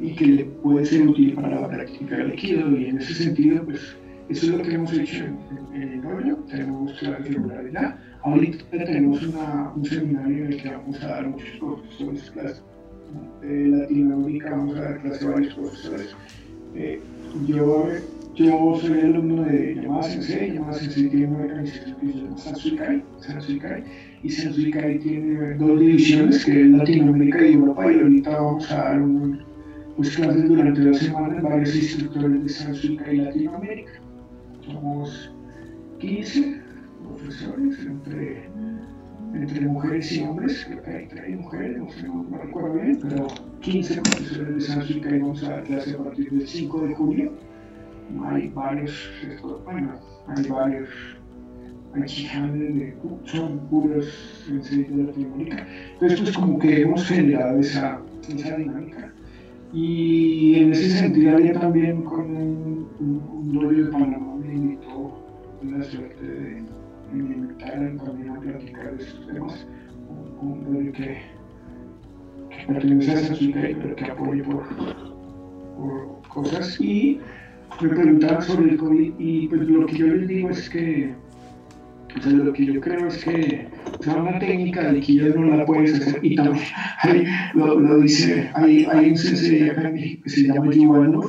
Y 0.00 0.14
que 0.14 0.26
le 0.26 0.44
puede 0.44 0.84
ser 0.86 1.08
útil 1.08 1.34
para 1.34 1.60
la 1.60 1.68
práctica 1.68 2.16
del 2.16 2.30
Aikido. 2.30 2.70
Y 2.76 2.86
en 2.86 2.98
ese 2.98 3.14
sentido, 3.14 3.64
pues, 3.64 3.96
eso 4.28 4.46
es 4.46 4.52
lo 4.52 4.62
que 4.62 4.74
hemos 4.74 4.92
hecho 4.92 5.24
en, 5.24 5.82
el 5.82 6.02
rollo. 6.02 6.36
Tenemos 6.48 6.92
clases 6.98 7.34
regulares 7.34 7.72
ya. 7.72 7.98
Ahorita 8.22 8.64
tenemos 8.70 9.22
una, 9.26 9.72
un 9.74 9.84
seminario 9.84 10.44
en 10.44 10.52
el 10.52 10.62
que 10.62 10.70
vamos 10.70 11.02
a 11.02 11.08
dar 11.08 11.28
muchos 11.28 11.50
profesores, 11.58 12.30
clases 12.30 12.62
de 13.40 13.68
Latinoamérica, 13.68 14.50
vamos 14.50 14.76
a 14.76 14.82
dar 14.82 15.00
clases 15.00 15.22
a 15.26 15.30
varios 15.30 15.54
profesores. 15.54 16.16
Eh, 16.74 17.00
yo 17.46 17.88
yo 18.38 18.78
soy 18.80 19.00
alumno 19.00 19.42
de 19.42 19.74
Yamada 19.74 20.04
Sensei, 20.04 20.54
Yamada 20.54 20.74
Sensei 20.74 21.08
tiene 21.08 21.26
una 21.26 21.44
organización 21.44 21.96
que 21.96 22.06
se 22.06 22.18
llama 22.18 22.38
Sansuikai, 22.38 23.02
Sansuikai, 23.18 23.84
y 24.22 24.30
Sansuikai 24.30 24.98
tiene 24.98 25.54
dos 25.54 25.80
divisiones, 25.80 26.44
que 26.44 26.60
es 26.60 26.68
Latinoamérica 26.68 27.46
y 27.46 27.54
Europa, 27.54 27.92
y 27.92 28.00
ahorita 28.00 28.30
vamos 28.30 28.70
a 28.72 28.76
dar 28.76 29.02
un, 29.02 29.40
pues, 29.96 30.16
clases 30.16 30.48
durante 30.48 30.80
dos 30.80 30.98
semanas 30.98 31.42
varios 31.42 31.74
instructores 31.74 32.42
de 32.42 32.48
Sansuikai 32.48 33.16
Latinoamérica. 33.16 33.92
Somos 34.66 35.32
15 36.00 36.60
profesores 37.04 37.78
entre, 37.86 38.48
entre 39.34 39.60
mujeres 39.66 40.12
y 40.12 40.22
hombres, 40.22 40.64
creo 40.68 40.82
que 40.82 40.90
hay 40.90 41.06
tres 41.06 41.36
mujeres, 41.36 41.78
no, 41.78 41.90
sé, 41.90 42.08
no, 42.08 42.26
recuerdo 42.42 42.74
bien, 42.74 42.98
pero 43.02 43.26
15 43.60 44.00
profesores 44.02 44.54
de 44.54 44.60
Sansuikai 44.60 45.18
vamos 45.20 45.42
a 45.44 45.50
dar 45.50 45.62
clases 45.64 45.94
a 45.94 46.04
partir 46.04 46.30
del 46.30 46.46
5 46.46 46.80
de 46.80 46.94
julio 46.94 47.32
hay 48.24 48.48
varios, 48.48 49.10
bueno, 49.64 49.92
hay 50.26 50.44
varios 50.48 50.88
de, 51.94 52.94
son 53.24 53.58
puros 53.68 54.06
de 54.48 55.04
Latinoamérica. 55.04 55.66
Entonces, 55.94 56.20
pues 56.20 56.36
como 56.36 56.58
que 56.58 56.82
hemos 56.82 57.06
generado 57.06 57.58
esa, 57.58 58.00
esa 58.28 58.56
dinámica. 58.56 59.12
Y 59.72 60.54
en 60.56 60.72
ese 60.72 60.90
sentido, 60.90 61.38
ya 61.38 61.52
también 61.60 62.02
con 62.02 62.36
un, 62.36 62.88
un, 63.00 63.76
de 63.76 63.84
Panamá 63.90 64.36
me 64.36 64.54
invitó 64.54 65.24
la 65.62 65.82
suerte 65.84 66.26
de, 66.26 66.64
invitar 67.12 67.96
también 68.04 68.30
a 68.30 68.40
platicar 68.40 68.96
de 68.96 69.04
estos 69.04 69.26
temas. 69.26 69.66
Un, 70.40 70.76
un 70.76 70.92
que, 70.92 71.18
que 72.50 72.72
pertenece 72.72 73.12
a 73.12 73.34
Suica, 73.34 73.60
pero 73.82 73.96
que 73.96 74.04
apoya 74.04 74.44
por, 74.44 74.66
por 75.76 76.28
cosas. 76.28 76.80
Y 76.80 77.20
me 77.82 77.88
preguntaban 77.90 78.42
sobre 78.42 78.70
el 78.70 78.76
COVID 78.78 79.12
y 79.18 79.48
pues 79.48 79.60
lo 79.62 79.86
que 79.86 79.98
yo 79.98 80.06
les 80.06 80.28
digo 80.28 80.50
es 80.50 80.70
que, 80.70 81.14
lo 82.24 82.52
que 82.52 82.66
yo 82.66 82.80
creo 82.80 83.06
es 83.06 83.24
que 83.24 83.68
o 84.06 84.16
una 84.16 84.38
técnica 84.38 84.92
de 84.92 85.00
ya 85.00 85.28
no 85.28 85.56
la 85.56 85.64
puedes 85.64 85.94
hacer 85.94 86.24
y 86.24 86.34
también 86.34 86.64
lo, 87.54 88.00
dice, 88.00 88.50
hay, 88.54 88.86
un 89.10 89.16
sensei 89.16 89.70
acá 89.70 89.88
en 89.88 89.94
México 89.94 90.22
que 90.24 90.30
se 90.30 90.42
llama 90.42 90.72
Yuval 90.72 91.20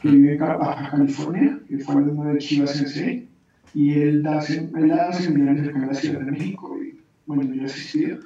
que 0.00 0.08
vive 0.08 0.32
en 0.32 0.38
Baja 0.38 0.90
California, 0.90 1.60
que 1.68 1.78
fue 1.78 1.96
uno 1.96 2.32
de 2.32 2.38
Chivas 2.38 2.70
Sensei, 2.70 3.28
y 3.74 3.92
él 3.92 4.22
da, 4.22 4.40
él 4.40 4.88
da 4.88 5.12
seminarios 5.12 5.68
acá 5.68 5.78
en 5.78 5.86
la 5.86 5.94
Ciudad 5.94 6.20
de 6.20 6.30
México, 6.30 6.78
y 6.82 6.98
bueno, 7.26 7.54
yo 7.54 7.62
he 7.62 7.64
asistido. 7.66 8.18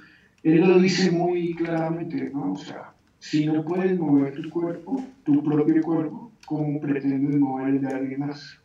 Él 0.42 0.60
lo 0.60 0.78
dice 0.78 1.10
muy 1.10 1.54
claramente, 1.54 2.30
¿no? 2.32 2.52
O 2.52 2.56
sea, 2.56 2.92
si 3.18 3.46
no 3.46 3.64
puedes 3.64 3.98
mover 3.98 4.34
tu 4.40 4.50
cuerpo, 4.50 5.04
tu 5.24 5.42
propio 5.42 5.82
cuerpo, 5.82 6.30
cómo 6.46 6.80
pretendes 6.80 7.36
mover 7.36 7.70
el 7.70 7.80
de 7.80 7.88
alguien 7.88 8.20
más. 8.20 8.60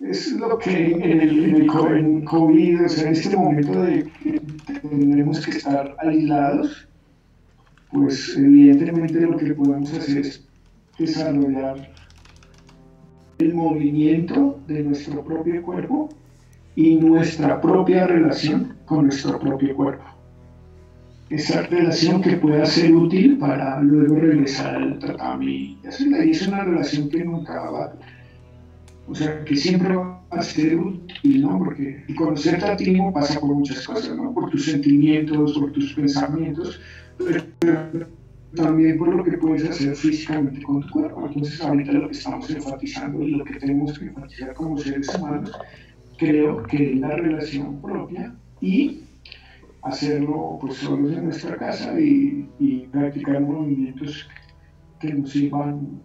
Es 0.00 0.32
lo 0.32 0.58
que 0.58 0.92
en 0.92 1.02
el, 1.02 1.66
COVID, 1.66 2.84
o 2.84 2.88
sea, 2.88 3.08
en 3.08 3.12
este 3.12 3.34
momento 3.34 3.82
de 3.82 4.04
que 4.22 4.40
tendremos 4.82 5.44
que 5.44 5.52
estar 5.52 5.96
aislados, 6.00 6.86
pues 7.90 8.36
evidentemente 8.36 9.20
lo 9.20 9.38
que 9.38 9.54
podemos 9.54 9.92
hacer 9.94 10.18
es 10.18 10.46
desarrollar 10.98 11.90
el 13.38 13.54
movimiento 13.54 14.60
de 14.66 14.82
nuestro 14.82 15.24
propio 15.24 15.62
cuerpo 15.62 16.10
y 16.74 16.96
nuestra 16.96 17.58
propia 17.60 18.06
relación 18.06 18.76
con 18.84 19.04
nuestro 19.04 19.38
propio 19.38 19.74
cuerpo. 19.74 20.04
Esa 21.30 21.62
relación 21.62 22.20
que 22.20 22.36
pueda 22.36 22.66
ser 22.66 22.94
útil 22.94 23.38
para 23.38 23.80
luego 23.80 24.16
regresar 24.16 24.76
al 24.76 24.98
tatami. 24.98 25.78
Y 25.82 26.30
es 26.30 26.46
una 26.46 26.64
relación 26.64 27.08
que 27.08 27.24
nunca 27.24 27.70
va 27.70 27.94
o 29.08 29.14
sea, 29.14 29.44
que 29.44 29.56
siempre 29.56 29.94
va 29.94 30.22
a 30.30 30.42
ser 30.42 30.76
útil, 30.76 31.42
¿no? 31.42 31.58
Porque 31.58 32.04
conocerte 32.16 32.64
a 32.64 32.76
ti 32.76 32.90
mismo 32.90 33.12
pasa 33.12 33.38
por 33.38 33.54
muchas 33.54 33.86
cosas, 33.86 34.16
¿no? 34.16 34.32
Por 34.34 34.50
tus 34.50 34.64
sentimientos, 34.64 35.56
por 35.58 35.72
tus 35.72 35.92
pensamientos, 35.94 36.80
pero 37.60 38.08
también 38.54 38.98
por 38.98 39.14
lo 39.14 39.22
que 39.22 39.38
puedes 39.38 39.68
hacer 39.68 39.94
físicamente 39.94 40.62
con 40.62 40.80
tu 40.80 40.88
cuerpo. 40.90 41.26
Entonces, 41.26 41.60
ahorita 41.60 41.92
lo 41.92 42.08
que 42.08 42.16
estamos 42.16 42.50
enfatizando 42.50 43.22
y 43.22 43.32
lo 43.32 43.44
que 43.44 43.54
tenemos 43.54 43.98
que 43.98 44.06
enfatizar 44.06 44.54
como 44.54 44.78
seres 44.78 45.08
humanos, 45.14 45.52
creo 46.18 46.62
que 46.64 46.92
es 46.92 47.00
la 47.00 47.16
relación 47.16 47.80
propia 47.80 48.34
y 48.60 49.02
hacerlo 49.82 50.58
pues 50.60 50.74
solos 50.78 51.12
en 51.12 51.26
nuestra 51.26 51.56
casa 51.56 51.98
y, 52.00 52.48
y 52.58 52.86
practicar 52.88 53.40
movimientos 53.40 54.28
que 55.00 55.12
nos 55.12 55.30
sirvan 55.30 56.00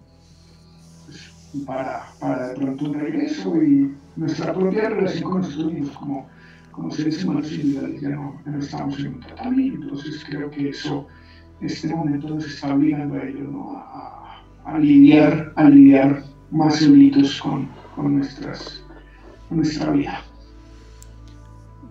para, 1.66 2.08
para 2.20 2.50
de 2.50 2.56
pronto 2.56 2.86
un 2.86 2.94
regreso 2.94 3.62
y 3.62 3.94
nuestra 4.16 4.54
propia 4.54 4.90
relación 4.90 5.24
con 5.24 5.42
nosotros 5.42 5.74
mismos 5.74 5.98
como, 5.98 6.30
como 6.72 6.92
seres 6.92 7.24
humanos 7.24 7.52
individuales 7.52 8.02
ya 8.02 8.10
no, 8.10 8.42
ya 8.46 8.52
no 8.52 8.60
estamos 8.60 9.00
en 9.00 9.08
un 9.08 9.20
tratamiento, 9.20 9.84
entonces 9.84 10.24
creo 10.28 10.50
que 10.50 10.70
eso 10.70 11.08
este 11.62 11.88
momento 11.90 12.30
nos 12.30 12.46
está 12.46 12.74
obligando 12.74 13.16
a 13.16 13.24
ello, 13.24 13.78
a, 13.78 14.42
a, 14.66 14.80
lidiar, 14.80 16.24
más 16.50 16.80
solitos 16.80 17.40
con, 17.40 17.70
con, 17.96 18.18
nuestras, 18.18 18.84
nuestra 19.50 19.92
vida. 19.92 20.24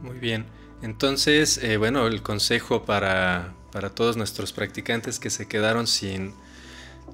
Muy 0.02 0.18
bien. 0.18 0.44
Entonces, 0.82 1.58
eh, 1.62 1.76
bueno, 1.76 2.06
el 2.06 2.22
consejo 2.22 2.84
para, 2.84 3.52
para, 3.70 3.90
todos 3.90 4.16
nuestros 4.16 4.52
practicantes 4.52 5.20
que 5.20 5.30
se 5.30 5.46
quedaron 5.46 5.86
sin, 5.86 6.32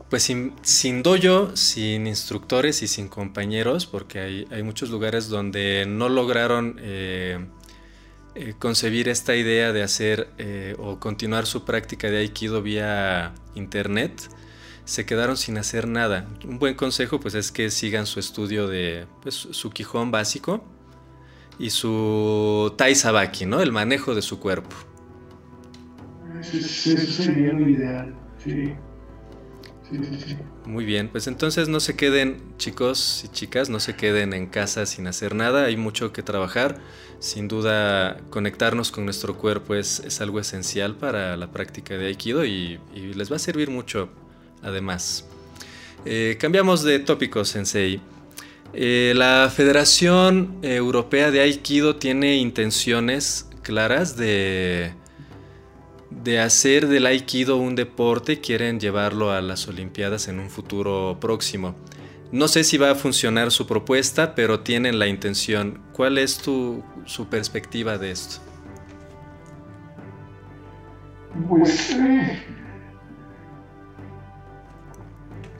pues 0.08 0.22
sin, 0.22 0.52
sin 0.62 1.02
dojo, 1.02 1.56
sin 1.56 2.06
instructores 2.06 2.82
y 2.82 2.88
sin 2.88 3.08
compañeros, 3.08 3.86
porque 3.86 4.46
hay, 4.50 4.62
muchos 4.62 4.90
lugares 4.90 5.28
donde 5.28 5.84
no 5.86 6.08
lograron 6.08 6.76
eh, 6.80 7.44
eh, 8.34 8.54
concebir 8.58 9.08
esta 9.08 9.34
idea 9.34 9.72
de 9.72 9.82
hacer 9.82 10.28
eh, 10.38 10.76
o 10.78 11.00
continuar 11.00 11.46
su 11.46 11.64
práctica 11.64 12.08
de 12.08 12.18
aikido 12.18 12.62
vía 12.62 13.34
internet, 13.54 14.30
se 14.84 15.04
quedaron 15.04 15.36
sin 15.36 15.58
hacer 15.58 15.88
nada. 15.88 16.28
Un 16.44 16.60
buen 16.60 16.74
consejo 16.74 17.18
pues 17.18 17.34
es 17.34 17.50
que 17.50 17.70
sigan 17.70 18.06
su 18.06 18.20
estudio 18.20 18.68
de 18.68 19.06
pues, 19.22 19.34
su 19.34 19.70
Quijón 19.70 20.12
básico 20.12 20.64
y 21.58 21.70
su 21.70 22.72
Tai 22.76 22.94
Sabaki, 22.94 23.46
¿no? 23.46 23.60
El 23.60 23.72
manejo 23.72 24.14
de 24.14 24.22
su 24.22 24.38
cuerpo. 24.38 24.76
Eso, 26.40 27.22
sería 27.22 27.52
lo 27.52 27.68
ideal, 27.68 28.14
sí. 28.44 28.72
Muy 30.64 30.84
bien, 30.84 31.08
pues 31.08 31.26
entonces 31.28 31.68
no 31.68 31.80
se 31.80 31.96
queden 31.96 32.42
chicos 32.58 33.22
y 33.24 33.28
chicas, 33.28 33.68
no 33.68 33.78
se 33.78 33.94
queden 33.94 34.32
en 34.32 34.46
casa 34.46 34.84
sin 34.86 35.06
hacer 35.06 35.34
nada, 35.34 35.66
hay 35.66 35.76
mucho 35.76 36.12
que 36.12 36.22
trabajar. 36.22 36.78
Sin 37.18 37.48
duda 37.48 38.18
conectarnos 38.30 38.90
con 38.90 39.04
nuestro 39.04 39.38
cuerpo 39.38 39.74
es, 39.74 40.20
algo 40.20 40.38
esencial 40.38 40.96
para 40.96 41.36
la 41.36 41.50
práctica 41.50 41.96
de 41.96 42.06
Aikido 42.06 42.44
y, 42.44 42.78
les 42.94 43.30
va 43.30 43.36
a 43.36 43.38
servir 43.38 43.70
mucho 43.70 44.10
además. 44.62 45.24
Eh, 46.04 46.36
cambiamos 46.38 46.82
de 46.82 46.98
tópico, 46.98 47.44
Sensei. 47.44 48.00
Eh, 48.74 49.14
la 49.16 49.50
Federación 49.54 50.58
Europea 50.62 51.30
de 51.30 51.40
Aikido 51.40 51.96
tiene 51.96 52.36
intenciones 52.36 53.48
claras 53.62 54.16
de 54.16 54.92
de 56.10 56.38
hacer 56.40 56.86
del 56.88 57.06
aikido 57.06 57.56
un 57.56 57.74
deporte, 57.74 58.40
quieren 58.40 58.80
llevarlo 58.80 59.30
a 59.30 59.40
las 59.40 59.68
Olimpiadas 59.68 60.28
en 60.28 60.38
un 60.38 60.50
futuro 60.50 61.18
próximo. 61.20 61.74
No 62.32 62.48
sé 62.48 62.64
si 62.64 62.76
va 62.76 62.90
a 62.90 62.94
funcionar 62.94 63.50
su 63.50 63.66
propuesta, 63.66 64.34
pero 64.34 64.60
tienen 64.60 64.98
la 64.98 65.06
intención. 65.06 65.80
¿Cuál 65.92 66.18
es 66.18 66.38
tu, 66.38 66.82
su 67.04 67.26
perspectiva 67.28 67.98
de 67.98 68.10
esto? 68.10 68.40
Pues 71.48 71.90
eh, 71.92 72.42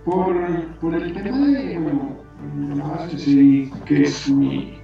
por, 0.05 0.35
por, 0.81 0.95
el 0.95 1.13
tema 1.13 1.47
de, 1.49 1.79
que 3.85 4.03
es 4.03 4.29
mi 4.29 4.81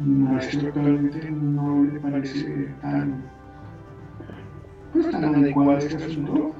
maestro 0.00 0.68
actualmente 0.68 1.30
no 1.30 1.84
le 1.84 2.00
parece 2.00 2.74
tan 2.80 3.30
pues 4.92 5.10
tan 5.10 5.34
adecuado 5.34 5.78
este 5.78 5.96
asunto. 5.96 6.52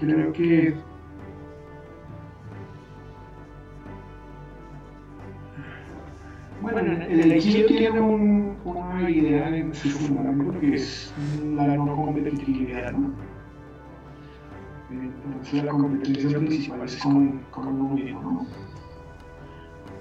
Creo 0.00 0.32
que 0.32 0.74
Bueno, 6.62 6.80
el 7.08 7.32
equipo 7.32 7.68
tiene 7.68 8.00
un, 8.00 8.56
una 8.64 9.08
idea 9.08 9.56
en 9.56 9.72
su 9.72 9.88
fundamento 9.88 10.58
que 10.58 10.74
es 10.74 11.14
la 11.54 11.76
no 11.76 11.94
competitividad, 11.94 12.92
¿no? 12.92 13.12
Entonces 14.90 15.62
la 15.62 15.70
competencia 15.70 16.38
principal 16.38 16.82
es 16.82 16.96
con, 16.96 17.40
con 17.52 17.68
uno 17.68 17.94
mismo, 17.94 18.20
¿no? 18.20 18.46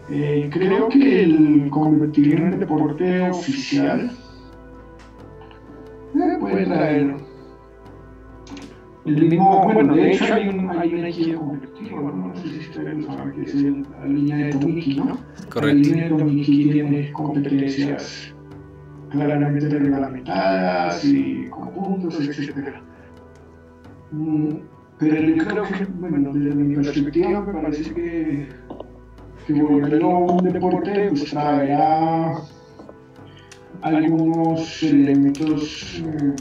Eh, 0.10 0.50
creo 0.52 0.90
que 0.90 1.24
el 1.24 1.70
competir 1.70 2.36
en 2.36 2.54
el 2.54 2.60
deporte 2.60 3.30
oficial 3.30 4.12
eh, 6.16 6.38
puede 6.40 6.66
traer 6.66 7.16
el 9.06 9.30
mismo, 9.30 9.64
bueno, 9.72 9.96
de 9.96 10.12
hecho 10.12 10.34
hay 10.34 10.48
un, 10.48 10.70
hay 10.72 10.94
un 10.96 11.06
ejido 11.06 11.40
competitivo, 11.40 12.02
¿no? 12.12 12.28
no 12.30 12.36
sé 12.36 12.48
si 12.50 12.58
ustedes 12.58 12.98
lo 12.98 13.04
saben, 13.04 13.32
que 13.34 13.42
es 13.44 13.54
el, 13.54 13.86
la 14.00 14.06
línea 14.08 14.38
de 14.38 14.54
Tomiki, 14.54 14.96
¿no? 14.96 15.18
Correcto. 15.50 15.68
La 15.68 15.74
línea 15.74 16.04
de 16.06 16.10
Tomiki 16.10 16.72
tiene 16.72 17.12
competencias 17.12 18.34
claramente 19.12 19.70
reglamentadas 19.70 21.06
y 21.06 21.48
con 21.50 21.72
puntos, 21.72 22.20
etc. 22.20 22.76
Mm, 24.12 24.50
pero 24.98 25.22
yo 25.22 25.46
creo 25.46 25.64
que, 25.64 25.86
bueno, 26.00 26.34
desde 26.34 26.56
mi 26.56 26.76
perspectiva 26.76 27.42
me 27.42 27.62
parece 27.62 27.94
que, 27.94 28.48
que 29.46 29.54
volverlo 29.54 30.18
un 30.18 30.44
deporte 30.52 31.10
pues 31.10 31.26
traerá 31.30 32.34
algunos 33.82 34.82
elementos 34.82 36.02
eh, 36.04 36.36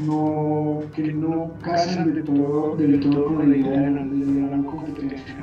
no, 0.00 0.80
que 0.94 1.12
no 1.12 1.52
casan 1.62 2.14
del 2.14 2.24
todo, 2.24 2.76
del 2.76 3.00
todo 3.00 3.26
con 3.26 3.50
la 3.50 3.56
idea 3.56 3.80
de 3.80 3.90
la, 3.90 4.04
de 4.04 4.56
la 4.56 4.64
competencia, 4.64 5.36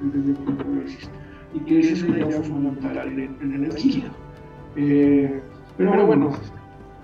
desde 0.00 0.18
mi 0.18 0.34
punto 0.34 0.64
de 0.64 0.80
vista. 0.80 1.08
Y 1.52 1.60
que 1.60 1.80
esa 1.80 1.92
es 1.92 2.08
la 2.08 2.18
idea 2.18 2.42
fundamental 2.42 3.08
en, 3.08 3.52
el 3.52 3.64
equipo. 3.70 4.06
Eh, 4.76 5.40
pero 5.76 6.06
bueno, 6.06 6.32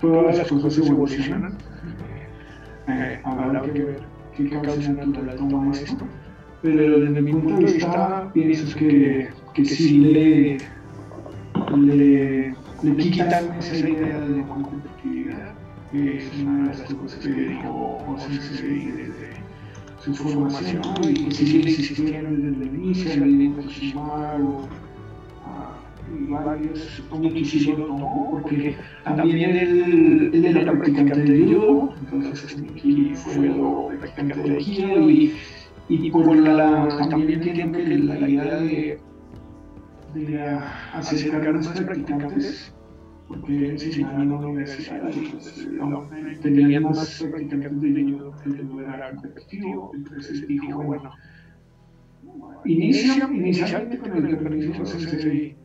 todas 0.01 0.37
las 0.37 0.47
cosas 0.47 0.77
evolucionan. 0.77 1.57
Eh, 2.87 3.19
habrá 3.25 3.61
que 3.61 3.83
ver 3.83 3.99
qué 4.35 4.49
causa 4.49 4.93
natural 4.93 5.35
toma 5.35 5.71
esto. 5.71 6.05
Pero 6.61 6.99
desde 6.99 7.21
mi 7.21 7.31
punto 7.31 7.57
de 7.57 7.73
vista, 7.73 8.31
pienso 8.33 8.77
que, 8.77 9.29
que 9.53 9.65
sí 9.65 9.99
le, 9.99 10.57
le, 11.75 12.55
le 12.83 12.95
quitan 12.97 13.53
esa 13.59 13.77
idea 13.77 14.19
de 14.19 14.43
que 14.96 14.96
es 15.97 16.31
una 16.41 16.71
de 16.71 16.77
las 16.77 16.93
cosas 16.93 17.19
que 17.19 17.29
dijo 17.29 17.99
José 18.05 18.41
Sensei 18.41 18.91
desde 18.91 19.29
su 19.99 20.13
formación 20.13 20.81
y 21.03 21.25
que 21.25 21.31
sigue 21.31 21.69
existiendo 21.69 22.29
desde 22.29 22.63
el 22.63 22.75
inicio, 22.75 23.11
el 23.13 23.23
alimento 23.23 23.69
Shimaru, 23.69 24.67
y 26.19 26.31
varios 26.31 27.03
Tomiki 27.09 27.65
lo 27.65 27.85
tomó, 27.87 28.29
porque 28.31 28.75
también 29.03 29.49
él, 29.49 30.31
él 30.33 30.45
era 30.45 30.71
practicante 30.71 31.19
de 31.19 31.45
judo, 31.45 31.93
entonces 32.11 32.57
Miki 32.57 33.13
fue 33.15 33.51
practicante 33.99 34.49
de 34.49 34.63
judo 34.63 35.09
y, 35.09 35.35
y 35.89 36.11
por 36.11 36.35
la, 36.35 36.87
también 37.09 37.41
que 37.41 37.97
la 37.97 38.29
idea 38.29 38.55
de, 38.61 38.99
de 40.15 40.59
acercar 40.93 41.47
a 41.47 41.51
nuestros 41.51 41.81
practicantes 41.81 42.73
porque 43.27 43.77
si 43.77 44.03
no, 44.03 44.23
no 44.23 44.39
universidad, 44.39 45.09
tenían 46.41 46.83
más 46.83 47.23
practicantes 47.29 47.93
de 47.93 48.03
judo 48.03 48.33
que 48.43 48.49
no 48.49 48.81
era 48.81 49.15
competitivo, 49.15 49.91
entonces 49.93 50.47
dijo, 50.47 50.81
bueno, 50.81 51.11
inicia, 52.65 53.29
inicialmente 53.31 53.97
con 53.97 54.25
el 54.25 54.37
permiso 54.37 54.85
sensei 54.85 55.55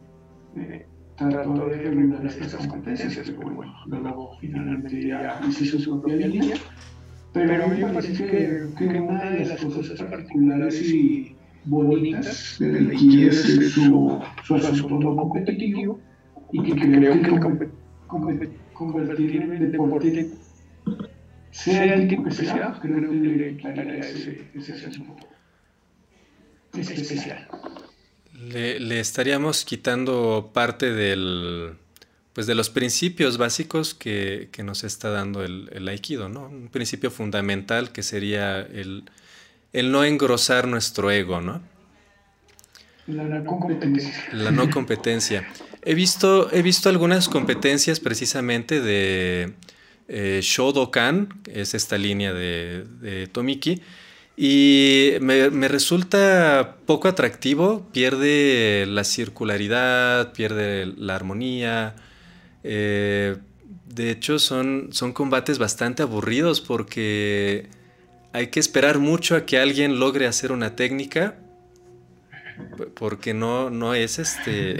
eh, 0.56 0.86
trató 1.16 1.68
de 1.68 1.76
regular 1.76 2.26
estas 2.26 2.66
competencias, 2.66 3.30
pero 3.30 3.54
bueno, 3.54 3.72
luego 3.86 4.36
finalmente 4.40 5.06
ya 5.06 5.40
hizo 5.48 5.78
su 5.78 6.00
propia 6.00 6.26
línea. 6.26 6.56
Pero 7.32 7.64
a 7.64 7.68
mí 7.68 7.82
me 7.82 7.92
parece 7.94 8.26
que, 8.26 8.66
que 8.76 9.00
una 9.00 9.30
de 9.30 9.46
las 9.46 9.64
cosas 9.64 10.02
particulares 10.02 10.82
y 10.82 11.34
bonitas 11.64 12.56
del 12.58 12.90
Aikido 12.90 13.30
es 13.30 13.72
su, 13.72 14.20
su 14.42 14.54
asunto 14.54 15.16
competitivo 15.16 15.98
y 16.52 16.62
que 16.62 16.74
creo 16.74 17.22
que 17.22 17.70
convertir 18.76 19.42
en 19.42 19.72
deporte 19.72 20.30
sea 21.50 21.94
el 21.94 22.08
que 22.08 22.30
sea, 22.30 22.78
creo 22.80 22.96
que 23.00 23.06
le 23.06 23.54
daría 23.54 23.98
ese, 23.98 24.48
ese 24.54 24.72
asunto 24.86 25.28
especial. 26.74 27.46
Le, 28.34 28.80
le, 28.80 29.00
estaríamos 29.00 29.64
quitando 29.64 30.50
parte 30.52 30.92
del, 30.92 31.74
pues 32.32 32.46
de 32.46 32.54
los 32.54 32.70
principios 32.70 33.38
básicos 33.38 33.94
que, 33.94 34.48
que 34.50 34.62
nos 34.62 34.84
está 34.84 35.10
dando 35.10 35.44
el, 35.44 35.68
el, 35.72 35.86
Aikido, 35.88 36.28
¿no? 36.28 36.46
Un 36.46 36.68
principio 36.68 37.10
fundamental 37.10 37.92
que 37.92 38.02
sería 38.02 38.60
el, 38.60 39.04
el 39.72 39.92
no 39.92 40.04
engrosar 40.04 40.66
nuestro 40.66 41.10
ego, 41.10 41.40
¿no? 41.40 41.62
La 43.06 43.24
no 43.24 43.44
competencia. 43.44 44.12
La 44.32 44.50
no 44.50 44.70
competencia. 44.70 45.46
He 45.84 45.94
visto, 45.94 46.48
he 46.52 46.62
visto 46.62 46.88
algunas 46.88 47.28
competencias 47.28 47.98
precisamente 47.98 48.80
de 48.80 49.54
eh, 50.06 50.40
Shodokan, 50.40 51.40
es 51.46 51.74
esta 51.74 51.98
línea 51.98 52.32
de, 52.32 52.84
de 53.00 53.26
Tomiki, 53.26 53.82
y 54.36 55.14
me, 55.20 55.50
me, 55.50 55.66
resulta 55.68 56.76
poco 56.86 57.08
atractivo, 57.08 57.88
pierde 57.92 58.86
la 58.88 59.04
circularidad, 59.04 60.32
pierde 60.32 60.86
la 60.86 61.16
armonía. 61.16 61.96
Eh, 62.62 63.36
de 63.86 64.10
hecho, 64.10 64.38
son, 64.38 64.88
son 64.92 65.12
combates 65.12 65.58
bastante 65.58 66.02
aburridos 66.02 66.60
porque 66.60 67.66
hay 68.32 68.46
que 68.46 68.60
esperar 68.60 68.98
mucho 68.98 69.36
a 69.36 69.44
que 69.46 69.58
alguien 69.58 69.98
logre 69.98 70.26
hacer 70.26 70.52
una 70.52 70.76
técnica 70.76 71.36
porque 72.94 73.34
no, 73.34 73.68
no 73.68 73.94
es 73.94 74.18
este... 74.18 74.78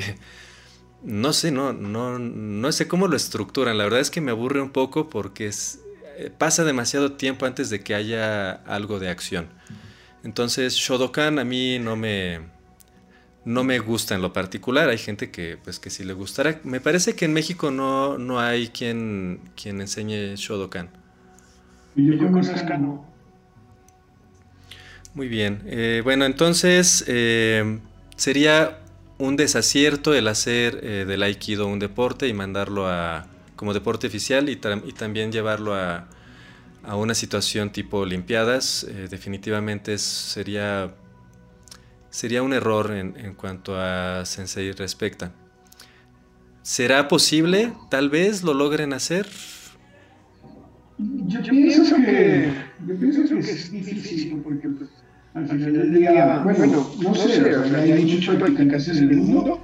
No 1.04 1.32
sé, 1.32 1.50
no, 1.50 1.72
no, 1.72 2.18
no 2.18 2.72
sé 2.72 2.86
cómo 2.86 3.08
lo 3.08 3.16
estructuran. 3.16 3.78
La 3.78 3.84
verdad 3.84 4.00
es 4.00 4.10
que 4.10 4.20
me 4.20 4.30
aburre 4.30 4.60
un 4.60 4.70
poco 4.70 5.08
porque 5.08 5.46
es, 5.46 5.80
eh, 6.16 6.30
pasa 6.36 6.64
demasiado 6.64 7.12
tiempo 7.12 7.46
antes 7.46 7.70
de 7.70 7.80
que 7.80 7.94
haya 7.94 8.52
algo 8.52 8.98
de 9.00 9.08
acción. 9.10 9.48
Entonces, 10.22 10.74
Shodokan 10.74 11.38
a 11.40 11.44
mí 11.44 11.78
no 11.80 11.96
me, 11.96 12.40
no 13.44 13.64
me 13.64 13.80
gusta 13.80 14.14
en 14.14 14.22
lo 14.22 14.32
particular. 14.32 14.88
Hay 14.88 14.98
gente 14.98 15.30
que, 15.30 15.58
pues, 15.62 15.80
que 15.80 15.90
sí 15.90 16.04
le 16.04 16.12
gustará. 16.12 16.60
Me 16.62 16.80
parece 16.80 17.14
que 17.16 17.24
en 17.24 17.32
México 17.32 17.70
no, 17.70 18.18
no 18.18 18.38
hay 18.38 18.68
quien, 18.68 19.40
quien 19.60 19.80
enseñe 19.80 20.36
Shodokan. 20.36 20.90
Yo 21.96 22.30
conozco 22.30 22.78
no. 22.78 23.12
Muy 25.14 25.28
bien. 25.28 25.62
Eh, 25.66 26.00
bueno, 26.04 26.24
entonces 26.24 27.04
eh, 27.06 27.80
sería 28.16 28.78
un 29.22 29.36
desacierto 29.36 30.14
el 30.14 30.26
hacer 30.26 30.80
eh, 30.82 31.04
del 31.06 31.22
aikido 31.22 31.68
un 31.68 31.78
deporte 31.78 32.26
y 32.26 32.32
mandarlo 32.32 32.88
a 32.88 33.28
como 33.54 33.72
deporte 33.72 34.08
oficial 34.08 34.48
y, 34.48 34.56
también 34.56 35.30
llevarlo 35.30 35.76
a, 35.76 36.08
a, 36.82 36.96
una 36.96 37.14
situación 37.14 37.70
tipo 37.70 37.98
Olimpiadas. 37.98 38.82
Eh, 38.82 39.06
definitivamente 39.08 39.96
sería, 39.98 40.92
sería 42.10 42.42
un 42.42 42.52
error 42.52 42.90
en, 42.90 43.34
cuanto 43.34 43.78
a 43.78 44.24
Sensei 44.24 44.72
respecta. 44.72 45.30
¿Será 46.62 47.06
posible? 47.06 47.72
Tal 47.90 48.10
vez 48.10 48.42
lo 48.42 48.54
logren 48.54 48.92
hacer. 48.92 49.28
Yo, 50.98 51.40
pienso, 51.42 51.94
que, 51.94 52.52
yo 52.88 52.96
pienso 52.96 53.22
que 53.28 53.38
es 53.38 53.70
difícil 53.70 54.42
pues, 54.42 54.90
al 55.34 55.48
final 55.48 55.72
del 55.72 55.94
día, 55.94 56.40
bueno, 56.44 56.86
no 57.02 57.14
sé, 57.14 57.56
o 57.56 57.64
sea, 57.64 57.78
hay 57.78 58.04
muchas 58.04 58.36
prácticas 58.36 58.88
en 58.88 59.10
el 59.10 59.16
mundo, 59.16 59.60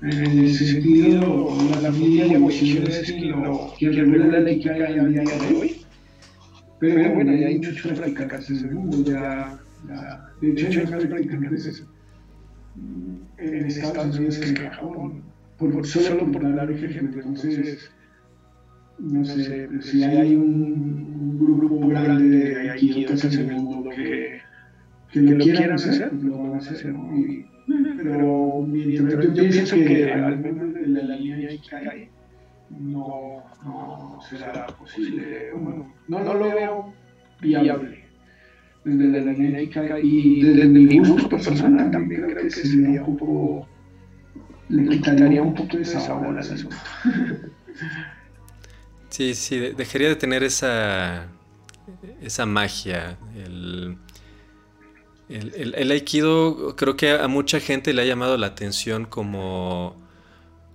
en 0.00 0.38
el 0.38 0.54
sentido, 0.54 1.54
la 1.82 1.92
familia 1.92 2.26
de 2.26 2.46
es 2.46 3.12
quien 3.78 3.92
regula 3.92 4.26
la 4.26 4.50
ética 4.50 4.72
al 4.72 5.12
día 5.12 5.22
de 5.22 5.54
hoy, 5.54 5.76
pero 6.78 7.14
bueno, 7.14 7.32
hay 7.32 7.56
muchas 7.56 7.98
prácticas 7.98 8.50
en 8.50 8.56
el 8.56 8.74
mundo, 8.74 9.04
ya, 9.04 9.58
ya 9.88 10.28
de 10.40 10.50
hecho 10.50 10.80
hay 10.80 10.86
más 10.86 11.04
prácticas 11.04 11.72
en 13.38 13.66
Estados 13.66 14.16
Unidos 14.16 14.38
que 14.38 14.48
en 14.48 14.56
Japón, 14.70 15.22
por, 15.58 15.86
solo 15.86 16.32
por 16.32 16.56
dar 16.56 16.70
ejemplo, 16.70 17.22
entonces 17.22 17.90
no 18.98 19.24
sé, 19.24 19.68
si 19.82 20.04
hay 20.04 20.34
un, 20.36 21.38
grupo 21.38 21.88
grande 21.88 22.54
de 22.54 22.70
aikidotas 22.70 23.24
en 23.34 23.50
el 23.50 23.56
mundo 23.56 23.90
que 23.90 24.40
que 25.12 25.20
lo, 25.20 25.30
que 25.30 25.34
lo 25.36 25.44
quieran 25.44 25.72
hacer, 25.72 25.90
hacer, 25.90 26.12
lo 26.14 26.38
van 26.38 26.54
a 26.54 26.58
hacer. 26.58 26.92
¿no? 26.92 27.16
Y, 27.16 27.46
pero 28.02 28.64
mientras 28.66 29.34
yo 29.34 29.42
pienso 29.48 29.76
que 29.76 30.12
al 30.12 30.38
menos 30.38 30.74
de 30.74 31.02
la 31.02 31.16
línea 31.16 31.52
Ikigai 31.52 32.08
no, 32.70 33.44
no 33.64 34.18
será 34.28 34.66
posible, 34.66 35.50
bueno, 35.54 35.92
no, 36.08 36.20
no 36.24 36.34
lo 36.34 36.44
veo 36.54 36.94
viable. 37.40 38.02
Desde 38.84 39.24
la 39.24 39.32
línea 39.32 39.62
Ikigai 39.62 40.00
y 40.02 40.42
desde 40.42 40.66
mi 40.66 40.98
gusto 40.98 41.28
personal 41.28 41.90
también 41.90 42.22
creo 42.22 42.42
que 42.42 42.50
sería 42.50 43.04
un 43.04 43.16
poco, 43.16 43.68
le 44.68 44.88
quitaría 44.88 45.42
un 45.42 45.54
poco 45.54 45.76
de 45.76 45.84
sabor 45.84 46.28
al 46.28 46.38
asunto. 46.38 46.76
Sí, 49.10 49.34
sí, 49.34 49.58
dejaría 49.76 50.08
de 50.08 50.16
tener 50.16 50.42
esa, 50.42 51.28
esa 52.22 52.46
magia, 52.46 53.18
el 53.36 53.98
el, 55.32 55.74
el, 55.76 55.90
aikido 55.90 56.76
creo 56.76 56.96
que 56.96 57.12
a 57.12 57.28
mucha 57.28 57.60
gente 57.60 57.92
le 57.92 58.02
ha 58.02 58.04
llamado 58.04 58.36
la 58.36 58.48
atención 58.48 59.06
como, 59.06 59.96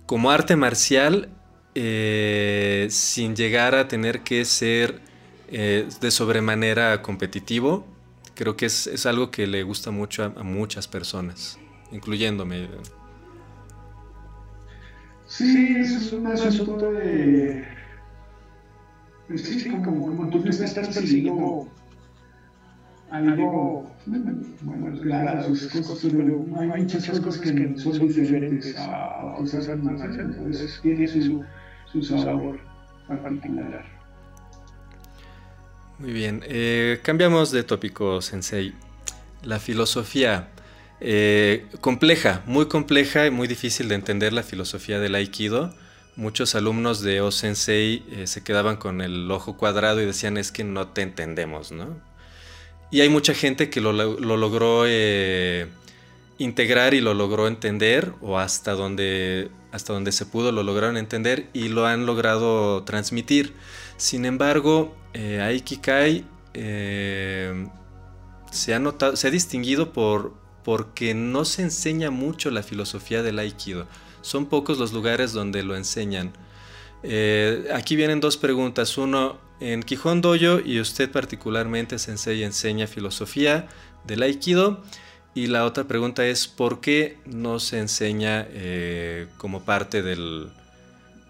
como 0.06 0.30
arte 0.30 0.56
marcial 0.56 1.28
eh, 1.74 2.88
sin 2.90 3.36
llegar 3.36 3.74
a 3.74 3.86
tener 3.86 4.20
que 4.20 4.44
ser 4.44 5.00
eh, 5.48 5.88
de 6.00 6.10
sobremanera 6.10 7.02
competitivo. 7.02 7.86
Creo 8.34 8.56
que 8.56 8.66
es, 8.66 8.86
es, 8.86 9.06
algo 9.06 9.30
que 9.30 9.46
le 9.46 9.62
gusta 9.62 9.90
mucho 9.90 10.24
a, 10.24 10.42
muchas 10.42 10.88
personas, 10.88 11.58
incluyéndome. 11.92 12.68
Sí, 15.26 15.76
es 15.76 16.12
un 16.12 16.26
asunto 16.26 16.90
de... 16.92 17.64
Sí, 19.36 19.60
sí, 19.60 19.70
como, 19.70 20.06
como 20.06 20.30
tú 20.30 20.42
estás 20.48 20.88
persiguiendo 20.88 21.68
algo, 23.10 23.90
bueno, 24.06 25.00
claro, 25.00 25.54
sus 25.54 25.68
cosas, 25.86 26.12
pero 26.12 26.46
hay 26.58 26.82
muchas 26.82 27.08
cosas 27.20 27.40
que 27.40 27.78
son 27.78 28.08
diferentes 28.08 28.76
a 28.76 29.36
otras 29.38 29.68
animaciones, 29.68 30.36
entonces 30.36 30.78
tiene 30.82 31.08
su, 31.08 31.44
su 31.90 32.02
sabor 32.02 32.58
particular. 33.06 33.84
Muy 35.98 36.12
bien, 36.12 36.42
eh, 36.46 37.00
cambiamos 37.02 37.50
de 37.50 37.64
tópico, 37.64 38.20
Sensei. 38.20 38.72
La 39.42 39.58
filosofía, 39.58 40.48
eh, 41.00 41.66
compleja, 41.80 42.42
muy 42.46 42.66
compleja 42.66 43.26
y 43.26 43.30
muy 43.30 43.48
difícil 43.48 43.88
de 43.88 43.94
entender 43.94 44.32
la 44.32 44.42
filosofía 44.42 45.00
del 45.00 45.14
Aikido. 45.14 45.74
Muchos 46.16 46.56
alumnos 46.56 47.00
de 47.00 47.20
O-Sensei 47.20 48.04
eh, 48.10 48.26
se 48.26 48.42
quedaban 48.42 48.76
con 48.76 49.00
el 49.00 49.30
ojo 49.30 49.56
cuadrado 49.56 50.02
y 50.02 50.06
decían 50.06 50.36
es 50.36 50.50
que 50.50 50.64
no 50.64 50.88
te 50.88 51.02
entendemos, 51.02 51.70
¿no? 51.70 51.96
Y 52.90 53.02
hay 53.02 53.08
mucha 53.08 53.34
gente 53.34 53.68
que 53.68 53.80
lo, 53.80 53.92
lo 53.92 54.36
logró 54.36 54.84
eh, 54.86 55.66
integrar 56.38 56.94
y 56.94 57.00
lo 57.00 57.12
logró 57.14 57.46
entender, 57.46 58.12
o 58.22 58.38
hasta 58.38 58.72
donde, 58.72 59.50
hasta 59.72 59.92
donde 59.92 60.12
se 60.12 60.24
pudo 60.24 60.52
lo 60.52 60.62
lograron 60.62 60.96
entender 60.96 61.50
y 61.52 61.68
lo 61.68 61.86
han 61.86 62.06
logrado 62.06 62.82
transmitir. 62.84 63.54
Sin 63.98 64.24
embargo, 64.24 64.96
eh, 65.12 65.40
Aikikai 65.40 66.24
eh, 66.54 67.66
se, 68.50 68.74
ha 68.74 68.78
notado, 68.78 69.16
se 69.16 69.28
ha 69.28 69.30
distinguido 69.30 69.92
por, 69.92 70.34
porque 70.64 71.12
no 71.12 71.44
se 71.44 71.62
enseña 71.62 72.10
mucho 72.10 72.50
la 72.50 72.62
filosofía 72.62 73.22
del 73.22 73.38
Aikido. 73.38 73.86
Son 74.22 74.46
pocos 74.46 74.78
los 74.78 74.92
lugares 74.92 75.32
donde 75.32 75.62
lo 75.62 75.76
enseñan. 75.76 76.32
Aquí 77.72 77.94
vienen 77.96 78.20
dos 78.20 78.36
preguntas. 78.36 78.98
Uno, 78.98 79.38
en 79.60 79.82
Quijón 79.82 80.20
Doyo 80.20 80.60
y 80.60 80.80
usted 80.80 81.10
particularmente, 81.10 81.98
Sensei, 81.98 82.42
enseña 82.44 82.86
filosofía 82.86 83.66
del 84.06 84.22
Aikido. 84.22 84.82
Y 85.34 85.46
la 85.46 85.64
otra 85.64 85.84
pregunta 85.84 86.26
es, 86.26 86.48
¿por 86.48 86.80
qué 86.80 87.18
no 87.26 87.60
se 87.60 87.78
enseña 87.78 88.46
eh, 88.50 89.28
como 89.36 89.62
parte 89.62 90.02
del, 90.02 90.48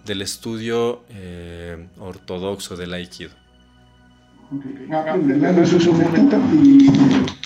del 0.06 0.22
estudio 0.22 1.02
eh, 1.10 1.88
ortodoxo 1.98 2.76
del 2.76 2.94
Aikido? 2.94 3.32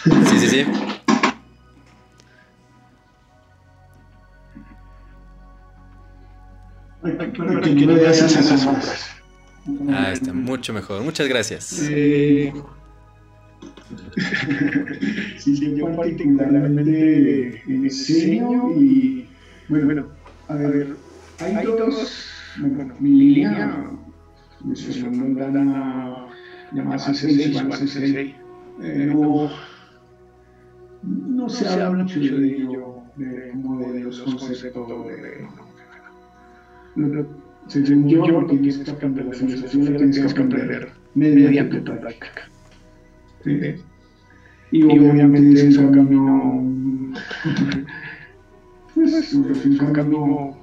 Sí, 0.05 0.39
sí, 0.39 0.49
sí. 0.49 0.67
Esas. 8.05 9.22
Ah, 9.89 10.13
está 10.13 10.33
mucho 10.33 10.73
mejor. 10.73 11.03
Muchas 11.03 11.29
gracias. 11.29 11.89
Eh, 11.91 12.53
sí, 15.39 15.77
yo 15.77 15.95
particularmente 15.95 17.63
enseño 17.67 18.73
y 18.77 19.29
bueno, 19.69 19.87
bueno, 19.87 20.07
a 20.49 20.55
ver, 20.55 20.97
hay, 21.39 21.65
dos, 21.65 22.29
bueno, 22.59 22.95
mi 22.99 23.11
línea, 23.11 23.91
mi 24.65 24.77
segunda 24.77 25.49
Sensei, 26.99 27.55
Sensei, 27.55 28.35
eh, 28.83 29.13
no, 29.15 29.51
no 31.03 31.49
se 31.49 31.69
habla 31.69 31.91
mucho 31.91 32.19
de 32.19 32.57
ello, 32.57 33.03
de, 33.17 33.51
como 33.51 33.93
de 33.93 34.01
los 34.01 34.21
conceptos 34.21 35.07
de... 35.07 35.47
Lo, 36.97 37.27
según 37.69 38.09
yo, 38.09 38.27
lo 38.27 38.47
que 38.47 38.57
tienes 38.57 38.79
que 38.79 38.91
aprender 38.91 39.27
la 39.27 39.33
filosofía, 39.33 39.91
la 39.91 39.97
tienes 39.99 40.35
que 40.35 40.43
aprender 40.43 40.89
mediante 41.15 41.81
tu 41.81 41.93
práctica. 41.99 42.49
¿sí? 43.45 43.75
Y, 44.73 44.85
obviamente 44.85 45.69
es 45.69 45.77
un 45.77 45.93
camino, 45.93 47.15
pues, 48.95 49.13
es 49.13 49.35
un 49.35 49.93
camino 49.93 50.57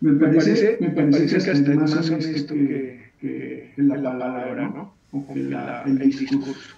me 0.00 0.12
parece, 0.12 0.78
me 0.80 0.90
parece 0.90 1.38
que 1.38 1.50
hasta 1.50 1.74
más 1.74 2.10
honesto 2.10 2.54
que, 2.54 3.12
que 3.20 3.72
la 3.76 4.02
palabra, 4.02 4.68
¿no? 4.68 4.94
O 5.12 5.32
que 5.32 5.42
la, 5.42 5.82
el 5.86 5.98
discurso. 5.98 6.76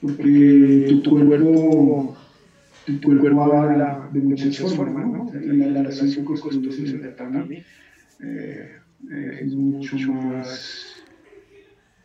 Porque 0.00 1.00
tu 1.02 1.10
cuerpo, 1.10 2.16
tu 2.86 3.18
cuerpo 3.18 3.52
habla 3.52 4.08
de 4.12 4.20
muchas 4.20 4.74
formas, 4.74 5.06
¿no? 5.06 5.32
Y 5.40 5.56
la, 5.56 5.66
la 5.68 5.82
relación 5.82 6.24
con 6.24 6.38
construyes 6.38 6.92
entre 6.92 7.10
eh, 8.20 8.70
eh, 9.10 9.38
es 9.42 9.54
mucho 9.54 9.96
más 10.12 10.94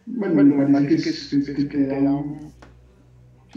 bueno, 0.06 0.56
bueno 0.56 0.72
parece 0.72 1.12
que, 1.30 1.54
que, 1.54 1.68
que 1.68 1.86
da 1.86 2.24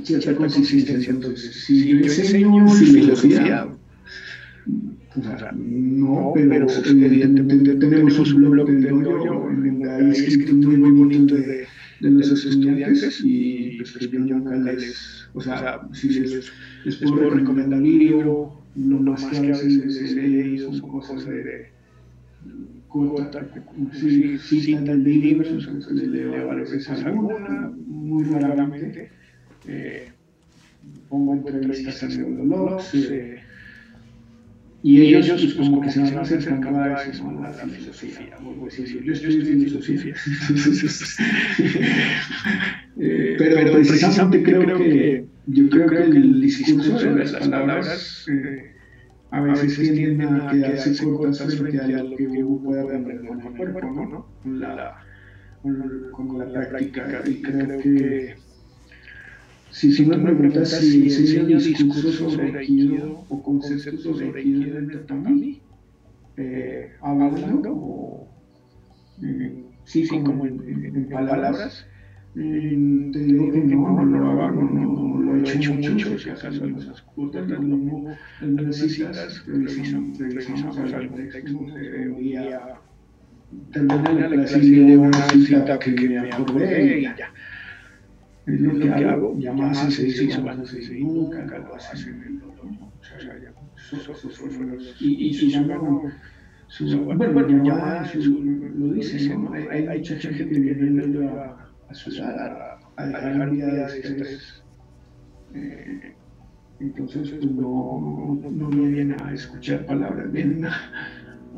cierta 0.03 0.35
consistencia. 0.37 1.11
Entonces, 1.11 1.65
si 1.65 1.89
yo 1.89 1.99
enseño 1.99 2.69
filosofía, 2.69 3.69
o 5.15 5.23
sea, 5.23 5.53
no, 5.53 6.33
pero, 6.35 6.67
evidentemente 6.87 7.75
tenemos 7.75 8.19
un 8.19 8.51
blog 8.51 8.69
de 8.69 8.91
dojo 8.91 9.51
en 9.51 9.87
hay 9.87 10.11
escrito 10.11 10.55
muy, 10.55 10.77
muy 10.77 10.91
bonito 10.91 11.35
de, 11.35 11.62
de 12.03 12.11
nuestros 12.11 12.45
estudiantes 12.45 13.21
y 13.25 13.79
pues, 13.79 14.11
yo 14.11 14.19
nunca 14.19 14.57
les, 14.57 15.29
o 15.35 15.41
sea, 15.41 15.81
si 15.93 16.09
les, 16.11 16.53
les 16.85 16.97
puedo 16.97 17.31
recomendar 17.31 17.81
un 17.81 17.99
libro, 17.99 18.61
lo 18.77 18.99
más 19.01 19.25
que 19.27 19.37
a 19.37 19.41
veces 19.43 20.17
he 20.17 20.29
leído 20.29 20.73
son 20.73 20.91
cosas 20.91 21.25
de 21.27 21.71
sí, 23.93 24.39
citan 24.39 25.05
libros, 25.05 25.49
entonces 25.49 26.09
leo 26.09 26.51
a 26.51 26.55
veces 26.55 26.89
alguna, 26.91 27.73
muy 27.87 28.25
raramente. 28.25 29.11
Eh, 29.67 30.09
pongo 31.09 31.35
entrevistas 31.35 32.03
a 32.03 32.09
neurólogos. 32.09 32.95
Eh, 32.95 33.41
y 34.85 35.01
ellos, 35.01 35.29
pues, 35.41 35.55
como 35.55 35.81
que 35.81 35.91
se 35.91 36.01
van 36.01 36.19
acercando 36.19 36.61
cada 36.61 37.05
vez 37.05 37.21
a 37.21 37.33
la 37.33 37.53
filosofía. 37.53 38.37
Yo 39.05 39.13
estoy 39.13 39.35
en 39.35 39.63
filosofía. 39.65 40.15
eh, 42.99 43.37
pero, 43.39 43.55
pero 43.57 43.73
precisamente 43.73 44.43
creo 44.43 44.79
que 44.79 45.27
yo 45.47 45.69
creo 45.69 45.89
que 45.89 46.17
el 46.17 46.41
discurso 46.41 46.99
de 46.99 47.15
las 47.15 47.33
palabras 47.33 48.27
eh, 48.29 48.73
a 49.31 49.41
veces 49.41 49.93
tienden 49.93 50.41
a 50.41 50.51
quedarse 50.51 51.05
cortas 51.05 51.57
frente 51.57 51.95
a 51.95 52.03
lo 52.03 52.17
que 52.17 52.27
uno 52.27 52.63
puede 52.65 52.83
aprender 52.83 53.21
con 53.27 53.41
el 53.41 53.53
cuerpo, 53.55 53.81
¿no? 53.81 54.27
Con 54.43 54.61
la, 54.61 54.97
con, 55.63 56.39
la 56.39 56.69
práctica. 56.69 57.23
Y 57.27 57.41
creo 57.41 57.79
que 57.81 58.35
si, 59.73 59.91
si 59.91 60.05
me 60.05 60.17
preguntas 60.19 60.69
si 60.69 61.03
enseño 61.05 61.59
discursos 61.59 62.17
sobre 62.17 62.59
Aikido 62.59 63.25
o 63.29 63.43
conceptos 63.43 64.03
sobre 64.03 64.41
Aikido 64.41 64.79
en 64.79 64.91
el 64.91 65.07
tatami, 65.07 65.61
eh, 66.37 66.93
hablando 67.01 67.73
o 67.73 68.29
eh, 69.23 69.65
sí, 69.85 70.07
como 70.09 70.45
en, 70.47 70.61
en, 70.69 71.09
palabras, 71.09 71.87
eh, 72.37 73.11
te 73.13 73.19
digo 73.19 73.51
que 73.51 73.61
no, 73.61 74.05
no 74.05 74.19
lo 74.19 74.43
hago, 74.43 74.63
no, 74.63 75.21
lo 75.21 75.37
he 75.37 75.55
hecho 75.55 75.75
mucho, 75.75 76.19
si 76.19 76.29
acaso 76.29 76.65
cuotas, 77.15 77.49
las 78.41 78.77
citas 78.77 79.47
revisamos, 79.47 80.19
revisamos 80.19 80.93
algún 80.93 81.29
texto 81.31 81.59
de 81.75 82.09
un 82.11 82.19
día, 82.19 82.61
termina 83.73 84.13
la 84.13 84.29
clase 84.29 84.65
y 84.65 84.97
una 84.97 85.29
cita 85.29 85.79
que 85.79 85.91
me 85.93 86.31
acordé 86.31 87.01
y 87.01 87.03
ya 87.05 87.33
es 88.47 88.61
lo 88.61 88.79
que 88.79 88.91
hago, 88.91 89.39
llamadas 89.39 89.95
se 89.95 90.09
hizo, 90.09 90.43
cuando 90.43 90.67
se 90.67 90.83
hizo, 90.83 90.93
nunca 90.95 91.59
lo 91.59 91.75
haces 91.75 92.07
en 92.07 92.23
el 92.23 92.41
dolor. 92.41 92.55
Ya, 93.23 93.53
y, 95.01 95.59
bueno, 97.05 97.33
bueno, 97.33 97.65
llamadas 97.65 98.15
lo 98.15 98.93
dice, 98.95 99.37
¿no? 99.37 99.53
Hay, 99.53 99.99
mucha 99.99 100.17
gente 100.17 100.55
que 100.55 100.61
viene 100.61 101.29
a, 101.29 101.57
a 101.89 101.95
sudar, 101.95 102.81
a, 102.97 103.07
dejar 103.07 103.51
vida 103.51 103.67
de 103.67 103.99
estrés. 104.01 104.63
Eh, 105.55 106.15
entonces, 106.81 107.31
pues 107.31 107.45
no, 107.45 108.41
no, 108.43 108.51
no, 108.51 108.69
vienen 108.71 109.17
a 109.23 109.33
escuchar 109.33 109.85
palabras, 109.87 110.33
vienen 110.33 110.65
a, 110.65 110.75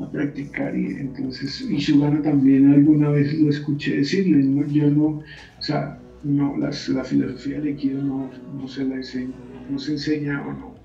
a 0.01 0.11
practicar 0.11 0.77
y 0.77 0.87
entonces, 0.97 1.61
y 1.61 1.77
Shugana 1.77 2.21
también 2.21 2.73
alguna 2.73 3.09
vez 3.09 3.33
lo 3.39 3.49
escuché 3.49 3.97
decirle, 3.97 4.43
¿no? 4.43 4.67
yo 4.67 4.89
no, 4.91 5.05
o 5.07 5.23
sea, 5.61 5.97
no, 6.25 6.57
la 6.57 6.71
filosofía 6.71 7.61
de 7.61 7.69
Aikido 7.69 8.01
no, 8.01 8.31
no, 8.59 8.67
se 8.67 8.83
la 8.83 8.95
enseña, 8.95 9.35
no 9.69 9.77
se 9.77 9.91
enseña 9.91 10.45
o 10.45 10.53
no, 10.53 10.75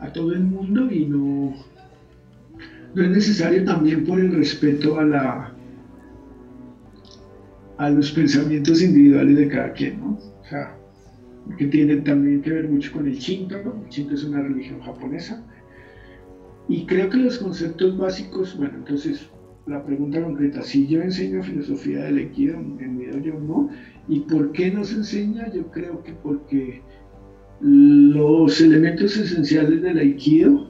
a 0.00 0.10
todo 0.10 0.32
el 0.32 0.40
mundo 0.40 0.90
y 0.90 1.04
no, 1.04 1.54
no 2.94 3.02
es 3.02 3.10
necesario 3.10 3.62
también 3.64 4.04
por 4.04 4.18
el 4.18 4.32
respeto 4.32 4.98
a 4.98 5.04
la 5.04 5.50
a 7.76 7.90
los 7.90 8.12
pensamientos 8.12 8.80
individuales 8.80 9.36
de 9.36 9.48
cada 9.48 9.72
quien, 9.72 10.00
¿no? 10.00 10.12
O 10.40 10.44
sea, 10.48 10.78
que 11.58 11.66
tiene 11.66 11.96
también 11.96 12.40
que 12.40 12.50
ver 12.50 12.68
mucho 12.68 12.92
con 12.92 13.06
el 13.06 13.16
Shinto, 13.16 13.56
el 13.56 13.90
Shinto 13.90 14.14
es 14.14 14.24
una 14.24 14.40
religión 14.40 14.80
japonesa, 14.80 15.44
y 16.68 16.86
creo 16.86 17.10
que 17.10 17.18
los 17.18 17.38
conceptos 17.38 17.98
básicos, 17.98 18.56
bueno, 18.56 18.74
entonces 18.78 19.28
la 19.66 19.84
pregunta 19.84 20.22
concreta, 20.22 20.62
si 20.62 20.86
yo 20.86 21.02
enseño 21.02 21.42
filosofía 21.42 22.04
del 22.04 22.18
Aikido 22.18 22.54
en 22.54 22.96
mi 22.96 23.06
dojo 23.06 23.40
no, 23.40 23.70
¿Y 24.08 24.20
por 24.20 24.52
qué 24.52 24.70
no 24.70 24.84
se 24.84 24.96
enseña? 24.96 25.50
Yo 25.52 25.70
creo 25.70 26.02
que 26.02 26.12
porque 26.12 26.82
los 27.60 28.60
elementos 28.60 29.16
esenciales 29.16 29.82
del 29.82 29.98
aikido 29.98 30.68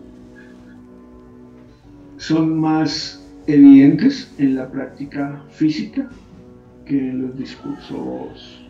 son 2.17 2.59
más 2.59 3.21
evidentes 3.47 4.33
en 4.39 4.55
la 4.55 4.71
práctica 4.71 5.43
física 5.51 6.09
que 6.87 6.97
en 6.97 7.23
los 7.23 7.37
discursos 7.37 8.65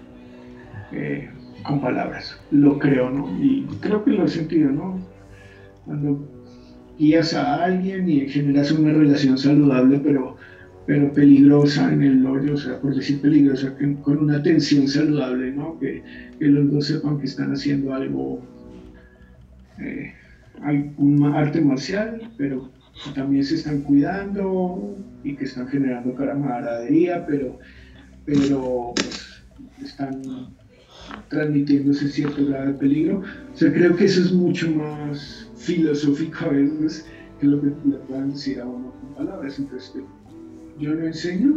eh, 0.92 1.28
con 1.62 1.80
palabras. 1.80 2.38
Lo 2.50 2.78
creo, 2.78 3.10
¿no? 3.10 3.28
Y 3.42 3.66
creo 3.80 4.04
que 4.04 4.12
lo 4.12 4.24
he 4.24 4.28
sentido, 4.28 4.70
¿no? 4.70 4.98
Cuando 5.84 6.26
guías 6.98 7.34
a 7.34 7.64
alguien 7.64 8.08
y 8.08 8.28
generas 8.28 8.70
una 8.72 8.92
relación 8.92 9.36
saludable, 9.36 9.98
pero 9.98 10.36
pero 10.86 11.12
peligrosa 11.12 11.92
en 11.92 12.02
el 12.02 12.26
hoyo, 12.26 12.54
o 12.54 12.56
sea, 12.56 12.80
por 12.80 12.94
decir 12.94 13.20
peligrosa, 13.20 13.74
con 14.02 14.18
una 14.18 14.42
tensión 14.42 14.86
saludable, 14.86 15.52
¿no? 15.52 15.78
Que, 15.78 16.02
que 16.38 16.46
los 16.46 16.70
dos 16.70 16.86
sepan 16.86 17.18
que 17.18 17.26
están 17.26 17.52
haciendo 17.52 17.94
algo, 17.94 18.42
eh, 19.78 20.12
un 20.98 21.24
arte 21.34 21.60
marcial, 21.60 22.30
pero 22.36 22.70
también 23.14 23.44
se 23.44 23.56
están 23.56 23.80
cuidando 23.80 24.96
y 25.22 25.34
que 25.36 25.44
están 25.44 25.68
generando 25.68 26.14
camaradería, 26.14 27.24
pero, 27.26 27.58
pero 28.26 28.92
pues, 28.94 29.42
están 29.82 30.22
transmitiendo 31.28 31.92
ese 31.92 32.08
cierto 32.08 32.46
grado 32.46 32.72
de 32.72 32.74
peligro. 32.74 33.22
O 33.52 33.56
sea, 33.56 33.72
creo 33.72 33.96
que 33.96 34.04
eso 34.04 34.20
es 34.20 34.32
mucho 34.32 34.70
más 34.70 35.50
filosófico 35.56 36.44
a 36.44 36.48
veces 36.48 37.06
que 37.40 37.46
lo 37.46 37.60
que 37.60 37.68
le 37.68 37.96
puedan 38.06 38.30
decir 38.30 38.60
a 38.60 38.66
uno 38.66 38.92
con 39.00 39.26
palabras. 39.26 39.58
Entonces, 39.58 39.92
yo 40.78 40.94
lo 40.94 41.06
enseño, 41.06 41.54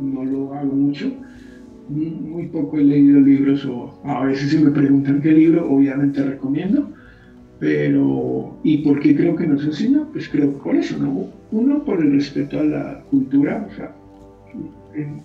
no 0.00 0.24
lo 0.24 0.54
hago 0.54 0.72
mucho, 0.72 1.12
muy 1.88 2.46
poco 2.46 2.78
he 2.78 2.84
leído 2.84 3.20
libros 3.20 3.64
o 3.66 4.00
a 4.04 4.24
veces 4.24 4.50
si 4.50 4.58
me 4.58 4.70
preguntan 4.70 5.20
qué 5.20 5.32
libro, 5.32 5.70
obviamente 5.70 6.22
recomiendo, 6.22 6.88
pero 7.58 8.58
¿y 8.62 8.78
por 8.78 9.00
qué 9.00 9.16
creo 9.16 9.36
que 9.36 9.46
no 9.46 9.58
se 9.58 9.66
enseña? 9.66 10.06
Pues 10.12 10.28
creo 10.28 10.52
que 10.52 10.58
por 10.60 10.76
eso, 10.76 10.96
¿no? 10.98 11.28
Uno, 11.52 11.84
por 11.84 12.00
el 12.00 12.12
respeto 12.12 12.60
a 12.60 12.64
la 12.64 13.02
cultura, 13.10 13.66
o 13.70 13.74
sea, 13.74 13.94
en 14.94 15.22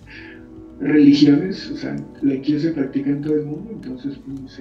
religiones, 0.80 1.70
o 1.70 1.76
sea, 1.76 1.96
la 2.22 2.34
iglesia 2.34 2.60
se 2.60 2.72
practica 2.72 3.10
en 3.10 3.22
todo 3.22 3.36
el 3.36 3.46
mundo, 3.46 3.70
entonces, 3.72 4.18
pues, 4.26 4.60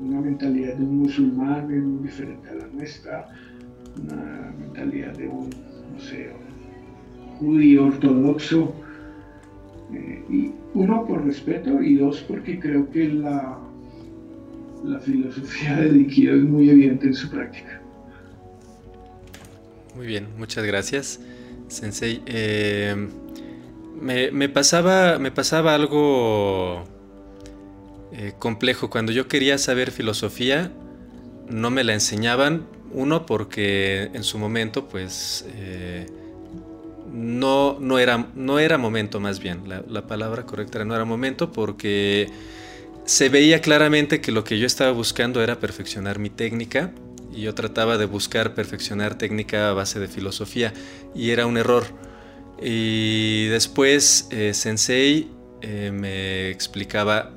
una 0.00 0.20
mentalidad 0.20 0.74
de 0.74 0.84
un 0.84 0.98
musulmán 0.98 1.70
es 1.72 1.82
muy 1.82 2.02
diferente 2.02 2.48
a 2.48 2.54
la 2.54 2.66
nuestra, 2.68 3.28
una 4.02 4.52
mentalidad 4.58 5.16
de 5.16 5.28
un, 5.28 5.50
no 5.92 6.00
sé, 6.00 6.30
judío 7.38 7.86
ortodoxo. 7.86 8.74
Eh, 9.92 10.24
y 10.28 10.52
uno 10.74 11.06
por 11.06 11.24
respeto 11.24 11.80
y 11.80 11.96
dos 11.96 12.20
porque 12.28 12.58
creo 12.58 12.90
que 12.90 13.08
la, 13.08 13.58
la 14.84 14.98
filosofía 15.00 15.76
del 15.76 15.98
líquido 15.98 16.34
es 16.34 16.42
muy 16.42 16.70
evidente 16.70 17.06
en 17.06 17.14
su 17.14 17.30
práctica. 17.30 17.80
Muy 19.94 20.06
bien, 20.06 20.26
muchas 20.36 20.64
gracias, 20.64 21.20
Sensei. 21.68 22.20
Eh, 22.26 23.08
me, 24.00 24.48
pasaba, 24.48 25.18
me 25.18 25.30
pasaba 25.30 25.74
algo 25.74 26.84
eh, 28.12 28.34
complejo. 28.38 28.90
Cuando 28.90 29.12
yo 29.12 29.26
quería 29.26 29.56
saber 29.56 29.90
filosofía, 29.90 30.70
no 31.48 31.70
me 31.70 31.82
la 31.82 31.94
enseñaban. 31.94 32.66
Uno, 32.92 33.26
porque 33.26 34.10
en 34.12 34.22
su 34.22 34.38
momento, 34.38 34.88
pues, 34.88 35.46
no, 37.16 37.78
no, 37.80 37.98
era, 37.98 38.28
no 38.34 38.58
era 38.58 38.78
momento 38.78 39.20
más 39.20 39.40
bien. 39.40 39.62
La, 39.66 40.06
palabra 40.06 40.44
correcta 40.44 40.78
era 40.78 40.84
no 40.84 40.94
era 40.94 41.04
momento 41.04 41.50
porque 41.50 42.28
se 43.04 43.28
veía 43.28 43.60
claramente 43.60 44.20
que 44.20 44.32
lo 44.32 44.44
que 44.44 44.58
yo 44.58 44.66
estaba 44.66 44.92
buscando 44.92 45.42
era 45.42 45.58
perfeccionar 45.58 46.18
mi 46.18 46.30
técnica 46.30 46.92
y 47.32 47.42
yo 47.42 47.54
trataba 47.54 47.98
de 47.98 48.04
buscar 48.04 48.54
perfeccionar 48.54 49.16
técnica 49.16 49.70
a 49.70 49.72
base 49.72 49.98
de 49.98 50.08
filosofía 50.08 50.72
y 51.14 51.30
era 51.30 51.46
un 51.46 51.56
error. 51.56 51.84
Y 52.60 53.46
después 53.46 54.28
eh, 54.30 54.54
Sensei 54.54 55.30
eh, 55.62 55.90
me 55.92 56.50
explicaba, 56.50 57.32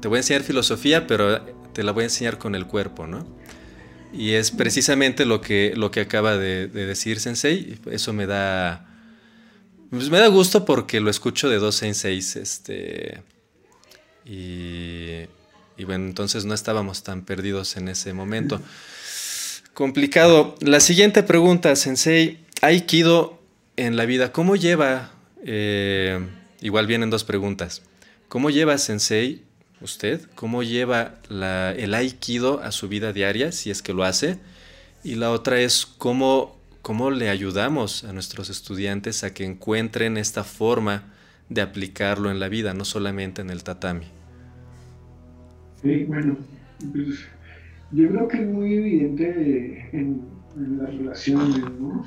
te 0.00 0.08
voy 0.08 0.16
a 0.16 0.20
enseñar 0.20 0.42
filosofía, 0.42 1.06
pero 1.06 1.40
te 1.72 1.82
la 1.82 1.92
voy 1.92 2.02
a 2.02 2.06
enseñar 2.06 2.38
con 2.38 2.54
el 2.54 2.66
cuerpo, 2.66 3.06
¿no? 3.06 3.26
Y 4.12 4.32
es 4.32 4.50
precisamente 4.50 5.26
lo 5.26 5.40
que, 5.40 5.74
lo 5.76 5.90
que 5.90 6.00
acaba 6.00 6.36
de, 6.36 6.66
decir 6.68 7.20
Sensei. 7.20 7.78
Eso 7.90 8.12
me 8.12 8.26
da. 8.26 8.87
Pues 9.90 10.10
me 10.10 10.18
da 10.18 10.28
gusto 10.28 10.64
porque 10.64 11.00
lo 11.00 11.10
escucho 11.10 11.48
de 11.48 11.58
dos 11.58 11.76
senseis. 11.76 12.36
Este. 12.36 13.22
Y, 14.24 15.22
y 15.76 15.84
bueno, 15.84 16.06
entonces 16.06 16.44
no 16.44 16.54
estábamos 16.54 17.02
tan 17.02 17.24
perdidos 17.24 17.76
en 17.76 17.88
ese 17.88 18.12
momento. 18.12 18.60
Complicado. 19.78 20.56
La 20.60 20.80
siguiente 20.80 21.22
pregunta, 21.22 21.76
Sensei. 21.76 22.40
Aikido 22.62 23.38
en 23.76 23.96
la 23.96 24.06
vida, 24.06 24.32
¿cómo 24.32 24.56
lleva? 24.56 25.12
Eh, 25.44 26.18
igual 26.60 26.88
vienen 26.88 27.10
dos 27.10 27.22
preguntas. 27.22 27.82
¿Cómo 28.28 28.50
lleva 28.50 28.76
Sensei 28.76 29.44
usted? 29.80 30.22
¿Cómo 30.34 30.64
lleva 30.64 31.14
el 31.30 31.94
aikido 31.94 32.60
a 32.60 32.72
su 32.72 32.88
vida 32.88 33.12
diaria, 33.12 33.52
si 33.52 33.70
es 33.70 33.80
que 33.80 33.92
lo 33.92 34.02
hace? 34.02 34.40
Y 35.04 35.14
la 35.14 35.30
otra 35.30 35.60
es 35.60 35.86
cómo, 35.86 36.57
cómo 36.88 37.10
le 37.10 37.28
ayudamos 37.28 38.02
a 38.04 38.14
nuestros 38.14 38.48
estudiantes 38.48 39.22
a 39.22 39.34
que 39.34 39.44
encuentren 39.44 40.16
esta 40.16 40.42
forma 40.42 41.12
de 41.50 41.60
aplicarlo 41.60 42.30
en 42.30 42.40
la 42.40 42.48
vida, 42.48 42.72
no 42.72 42.86
solamente 42.86 43.42
en 43.42 43.50
el 43.50 43.62
tatami. 43.62 44.06
Sí, 45.82 46.04
bueno, 46.04 46.38
pues, 46.90 47.28
yo 47.92 48.08
creo 48.08 48.26
que 48.26 48.38
es 48.38 48.48
muy 48.48 48.72
evidente 48.72 49.90
en, 49.92 50.22
las 50.78 50.94
relaciones, 50.94 51.58
¿no? 51.78 52.06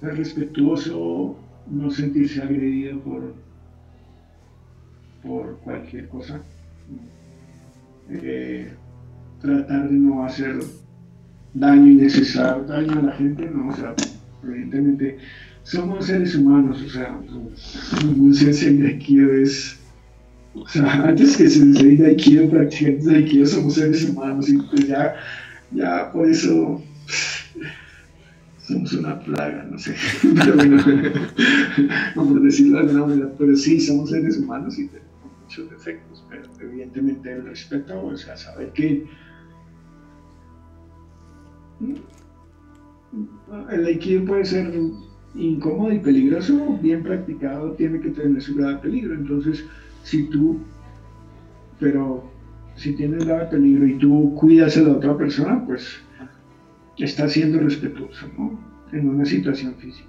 ser 0.00 0.16
respetuoso, 0.16 1.38
no 1.70 1.90
sentirse 1.92 2.42
agredido 2.42 2.98
por, 3.02 3.34
por 5.22 5.58
cualquier 5.60 6.08
cosa. 6.08 6.40
Eh, 8.10 8.74
tratar 9.40 9.88
de 9.88 9.96
no 9.96 10.24
hacer 10.24 10.58
daño 11.54 11.90
innecesario, 11.90 12.64
daño 12.64 12.98
a 12.98 13.02
la 13.02 13.12
gente, 13.12 13.50
no, 13.50 13.68
o 13.68 13.76
sea, 13.76 13.94
evidentemente 14.44 15.18
somos 15.62 16.06
seres 16.06 16.34
humanos, 16.34 16.82
o 16.82 16.88
sea, 16.88 17.18
un 18.04 18.34
sensei 18.34 18.76
de 18.76 18.88
Aikido 18.88 19.32
es, 19.32 19.78
o 20.54 20.66
sea, 20.68 21.08
antes 21.08 21.36
que 21.36 21.48
sensei 21.48 21.96
de 21.96 22.06
Aikido, 22.06 22.48
practicantes 22.50 23.04
de 23.04 23.16
Aikido, 23.16 23.46
somos 23.46 23.74
seres 23.74 24.08
humanos 24.08 24.48
y 24.48 24.58
pues 24.58 24.86
ya, 24.86 25.14
ya 25.72 26.12
por 26.12 26.28
eso 26.28 26.82
somos 28.66 28.92
una 28.92 29.18
plaga, 29.20 29.66
no 29.70 29.78
sé, 29.78 29.94
pero 30.34 30.56
bueno, 30.56 30.82
por 32.14 32.42
decirlo 32.42 32.78
de 32.78 32.84
alguna 32.84 33.06
manera, 33.06 33.32
pero 33.38 33.56
sí, 33.56 33.80
somos 33.80 34.10
seres 34.10 34.36
humanos 34.38 34.78
y 34.78 34.88
tenemos 34.88 35.40
muchos 35.42 35.70
defectos, 35.70 36.24
pero 36.28 36.44
evidentemente 36.60 37.32
el 37.32 37.44
respeto, 37.44 38.04
o 38.04 38.16
sea, 38.16 38.36
saber 38.36 38.72
que 38.72 39.06
el 43.70 43.86
aikido 43.86 44.24
puede 44.24 44.44
ser 44.44 44.72
incómodo 45.34 45.92
y 45.92 45.98
peligroso, 45.98 46.78
bien 46.80 47.02
practicado 47.02 47.72
tiene 47.72 48.00
que 48.00 48.10
tener 48.10 48.42
su 48.42 48.54
grado 48.54 48.72
de 48.72 48.78
peligro, 48.78 49.14
entonces 49.14 49.64
si 50.02 50.24
tú, 50.24 50.58
pero 51.78 52.24
si 52.76 52.94
tienes 52.94 53.24
grado 53.24 53.40
de 53.40 53.46
peligro 53.46 53.86
y 53.86 53.98
tú 53.98 54.34
cuidas 54.34 54.76
a 54.76 54.82
la 54.82 54.92
otra 54.92 55.16
persona, 55.16 55.64
pues 55.66 56.00
está 56.98 57.28
siendo 57.28 57.58
respetuoso 57.60 58.26
¿no? 58.38 58.58
en 58.92 59.08
una 59.08 59.24
situación 59.24 59.74
física. 59.74 60.08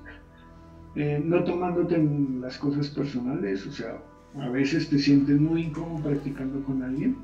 Eh, 0.95 1.21
no 1.23 1.43
tomándote 1.43 1.97
las 2.41 2.57
cosas 2.57 2.89
personales, 2.89 3.67
o 3.67 3.71
sea, 3.71 4.01
a 4.39 4.49
veces 4.49 4.89
te 4.89 4.97
sientes 4.97 5.39
muy 5.39 5.65
incómodo 5.65 6.03
practicando 6.03 6.63
con 6.63 6.81
alguien, 6.81 7.15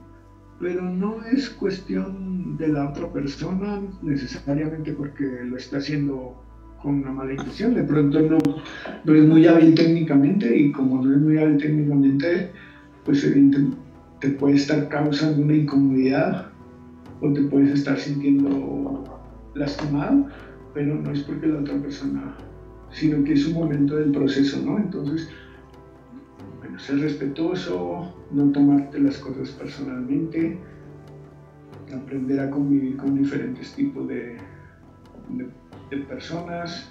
pero 0.60 0.82
no 0.82 1.24
es 1.26 1.50
cuestión 1.50 2.58
de 2.58 2.68
la 2.68 2.90
otra 2.90 3.12
persona 3.12 3.82
necesariamente 4.02 4.94
porque 4.94 5.24
lo 5.46 5.58
está 5.58 5.78
haciendo 5.78 6.44
con 6.82 6.96
una 6.96 7.12
mala 7.12 7.34
intención. 7.34 7.74
De 7.74 7.84
pronto 7.84 8.20
no, 8.20 8.38
no 9.04 9.16
es 9.16 9.26
muy 9.26 9.48
hábil 9.48 9.74
técnicamente 9.74 10.56
y 10.56 10.72
como 10.72 11.04
no 11.04 11.14
es 11.14 11.22
muy 11.22 11.38
hábil 11.38 11.58
técnicamente, 11.58 12.52
pues 13.06 13.28
te 14.20 14.30
puede 14.30 14.56
estar 14.56 14.88
causando 14.90 15.42
una 15.42 15.56
incomodidad 15.56 16.48
o 17.22 17.32
te 17.34 17.42
puedes 17.44 17.72
estar 17.72 17.98
sintiendo 17.98 19.04
lastimado, 19.56 20.28
pero 20.74 20.96
no 20.96 21.12
es 21.12 21.22
porque 21.22 21.48
la 21.48 21.60
otra 21.60 21.76
persona, 21.78 22.36
sino 22.92 23.24
que 23.24 23.34
es 23.34 23.48
un 23.48 23.54
momento 23.54 23.96
del 23.96 24.12
proceso, 24.12 24.62
¿no? 24.66 24.78
Entonces, 24.78 25.30
ser 26.78 27.00
respetuoso, 27.00 28.14
no 28.32 28.52
tomarte 28.52 29.00
las 29.00 29.18
cosas 29.18 29.52
personalmente, 29.52 30.58
aprender 31.94 32.40
a 32.40 32.50
convivir 32.50 32.98
con 32.98 33.18
diferentes 33.18 33.74
tipos 33.74 34.08
de, 34.08 34.38
personas. 36.08 36.90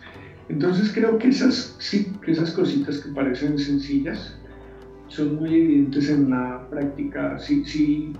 Entonces 0.48 0.92
creo 0.92 1.18
que 1.18 1.28
esas, 1.28 1.74
sí, 1.78 2.12
esas 2.26 2.52
cositas 2.52 3.00
que 3.00 3.10
parecen 3.10 3.58
sencillas 3.58 4.36
son 5.08 5.36
muy 5.36 5.54
evidentes 5.56 6.08
en 6.08 6.30
la 6.30 6.64
práctica. 6.70 7.38
Si, 7.38 7.64
si, 7.64 8.12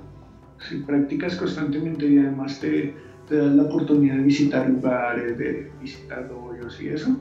si 0.69 0.77
practicas 0.79 1.37
constantemente 1.37 2.07
y 2.11 2.19
además 2.19 2.59
te, 2.59 2.93
te 3.29 3.37
das 3.37 3.55
la 3.55 3.63
oportunidad 3.63 4.17
de 4.17 4.23
visitar 4.25 4.69
lugares, 4.69 5.39
de 5.39 5.71
visitar 5.81 6.29
hoyos 6.33 6.81
y 6.81 6.89
eso, 6.89 7.17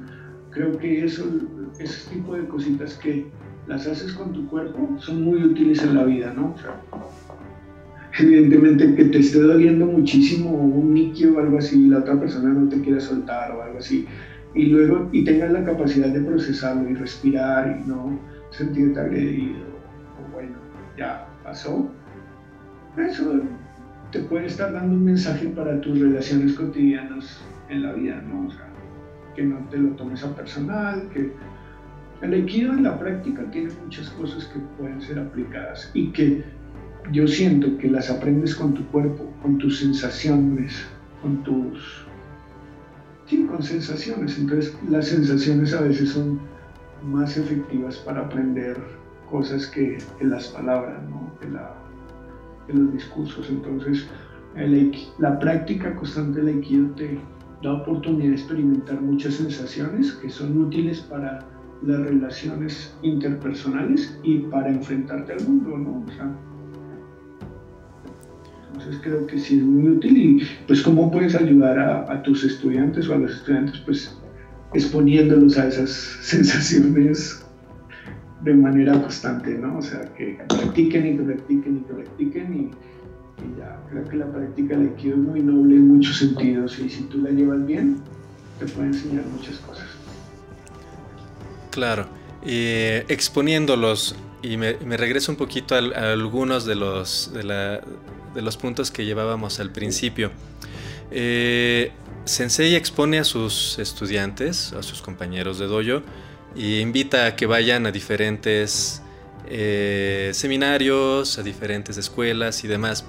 creo 0.49 0.77
que 0.77 1.03
eso, 1.03 1.29
ese 1.79 2.09
tipo 2.09 2.35
de 2.35 2.47
cositas 2.47 2.95
que 2.95 3.23
las 3.71 3.87
haces 3.87 4.11
con 4.13 4.33
tu 4.33 4.47
cuerpo 4.47 4.97
son 4.97 5.23
muy 5.23 5.41
útiles 5.43 5.81
en 5.81 5.95
la 5.95 6.03
vida, 6.03 6.33
¿no? 6.35 6.53
evidentemente 8.19 8.93
que 8.93 9.05
te 9.05 9.19
esté 9.19 9.39
doliendo 9.39 9.85
muchísimo 9.85 10.51
un 10.51 10.93
niquio 10.93 11.35
o 11.35 11.39
algo 11.39 11.57
así, 11.57 11.87
la 11.87 11.99
otra 11.99 12.19
persona 12.19 12.49
no 12.49 12.67
te 12.67 12.81
quiere 12.81 12.99
soltar 12.99 13.53
o 13.53 13.61
algo 13.61 13.77
así, 13.77 14.05
y 14.53 14.65
luego 14.65 15.07
y 15.13 15.23
tengas 15.23 15.53
la 15.53 15.63
capacidad 15.63 16.09
de 16.09 16.19
procesarlo 16.19 16.89
y 16.89 16.95
respirar 16.95 17.79
y 17.79 17.87
no 17.87 18.19
sentirte 18.49 18.99
agredido, 18.99 19.63
o 20.19 20.33
bueno, 20.33 20.57
ya 20.97 21.25
pasó, 21.41 21.89
eso 22.97 23.39
te 24.11 24.19
puede 24.19 24.47
estar 24.47 24.73
dando 24.73 24.97
un 24.97 25.05
mensaje 25.05 25.47
para 25.47 25.79
tus 25.79 25.97
relaciones 25.97 26.51
cotidianas 26.53 27.39
en 27.69 27.83
la 27.83 27.93
vida, 27.93 28.21
¿no? 28.27 28.47
O 28.47 28.51
sea, 28.51 28.67
que 29.33 29.43
no 29.43 29.59
te 29.69 29.77
lo 29.77 29.91
tomes 29.91 30.21
a 30.25 30.35
personal, 30.35 31.07
que 31.13 31.31
el 32.21 32.33
equido 32.35 32.73
en 32.73 32.83
la 32.83 32.99
práctica 32.99 33.43
tiene 33.51 33.71
muchas 33.83 34.09
cosas 34.11 34.45
que 34.45 34.59
pueden 34.77 35.01
ser 35.01 35.19
aplicadas 35.19 35.89
y 35.93 36.11
que 36.11 36.43
yo 37.11 37.27
siento 37.27 37.77
que 37.77 37.89
las 37.89 38.09
aprendes 38.09 38.53
con 38.55 38.73
tu 38.73 38.85
cuerpo, 38.87 39.27
con 39.41 39.57
tus 39.57 39.79
sensaciones, 39.79 40.85
con 41.21 41.43
tus... 41.43 42.05
Sí, 43.25 43.45
con 43.45 43.63
sensaciones. 43.63 44.37
Entonces 44.37 44.75
las 44.89 45.07
sensaciones 45.07 45.73
a 45.73 45.81
veces 45.81 46.09
son 46.09 46.39
más 47.03 47.37
efectivas 47.37 47.97
para 47.97 48.21
aprender 48.21 48.77
cosas 49.29 49.65
que, 49.67 49.97
las 50.21 50.49
palabras, 50.49 51.01
¿no? 51.09 51.31
la, 51.51 51.73
los 52.67 52.93
discursos. 52.93 53.49
Entonces, 53.49 54.05
la 55.17 55.39
práctica 55.39 55.95
constante 55.95 56.41
del 56.41 56.57
Aikido 56.57 56.89
te 56.91 57.17
da 57.63 57.73
oportunidad 57.73 58.29
de 58.29 58.35
experimentar 58.35 59.01
muchas 59.01 59.35
sensaciones 59.35 60.11
que 60.13 60.29
son 60.29 60.59
útiles 60.61 60.99
para 60.99 61.39
las 61.83 61.99
relaciones 61.99 62.93
interpersonales 63.01 64.17
y 64.23 64.39
para 64.39 64.69
enfrentarte 64.69 65.33
al 65.33 65.47
mundo, 65.47 65.77
¿no? 65.77 66.05
Entonces 68.73 69.01
creo 69.03 69.27
que 69.27 69.37
sí 69.37 69.59
es 69.59 69.63
muy 69.63 69.89
útil 69.89 70.17
y 70.17 70.41
pues 70.65 70.81
cómo 70.81 71.11
puedes 71.11 71.35
ayudar 71.35 71.79
a, 71.79 72.23
tus 72.23 72.43
estudiantes 72.43 73.07
o 73.09 73.13
a 73.13 73.17
los 73.17 73.35
estudiantes 73.35 73.79
pues 73.85 74.17
exponiéndolos 74.73 75.57
a 75.57 75.67
esas 75.67 75.89
sensaciones 76.21 77.45
de 78.43 78.53
manera 78.55 78.99
constante, 78.99 79.55
¿no? 79.55 79.77
O 79.77 79.81
sea, 79.81 80.01
que 80.15 80.39
practiquen 80.47 81.05
y 81.05 81.17
que 81.17 81.23
practiquen 81.23 81.77
y 81.77 81.79
que 81.81 81.93
practiquen 81.93 82.53
y, 82.53 82.71
ya, 83.57 83.79
creo 83.89 84.03
que 84.07 84.17
la 84.17 84.31
práctica 84.31 84.77
de 84.77 84.89
Aikido 84.89 85.15
es 85.15 85.21
muy 85.21 85.41
noble 85.41 85.75
en 85.75 85.87
muchos 85.87 86.17
sentidos 86.17 86.79
y 86.79 86.89
si 86.89 87.03
tú 87.03 87.19
la 87.19 87.29
llevas 87.31 87.65
bien, 87.65 87.97
te 88.59 88.65
puede 88.65 88.87
enseñar 88.87 89.25
muchas 89.35 89.57
cosas. 89.59 90.00
Claro, 91.71 92.05
eh, 92.45 93.05
exponiéndolos, 93.07 94.15
y 94.43 94.57
me, 94.57 94.73
regreso 94.97 95.31
un 95.31 95.37
poquito 95.37 95.73
a, 95.73 96.11
algunos 96.11 96.65
de 96.65 96.75
los, 96.75 97.31
de, 97.33 98.41
los 98.41 98.57
puntos 98.57 98.91
que 98.91 99.05
llevábamos 99.05 99.61
al 99.61 99.71
principio. 99.71 100.31
Eh, 101.11 101.93
Sensei 102.25 102.75
expone 102.75 103.19
a 103.19 103.23
sus 103.23 103.79
estudiantes, 103.79 104.73
a 104.73 104.83
sus 104.83 105.01
compañeros 105.01 105.59
de 105.59 105.67
dojo, 105.67 106.03
y 106.55 106.79
invita 106.79 107.25
a 107.25 107.35
que 107.37 107.45
vayan 107.45 107.85
a 107.85 107.91
diferentes 107.91 109.01
eh, 109.47 110.31
seminarios, 110.33 111.39
a 111.39 111.43
diferentes 111.43 111.97
escuelas 111.97 112.65
y 112.65 112.67
demás. 112.67 113.05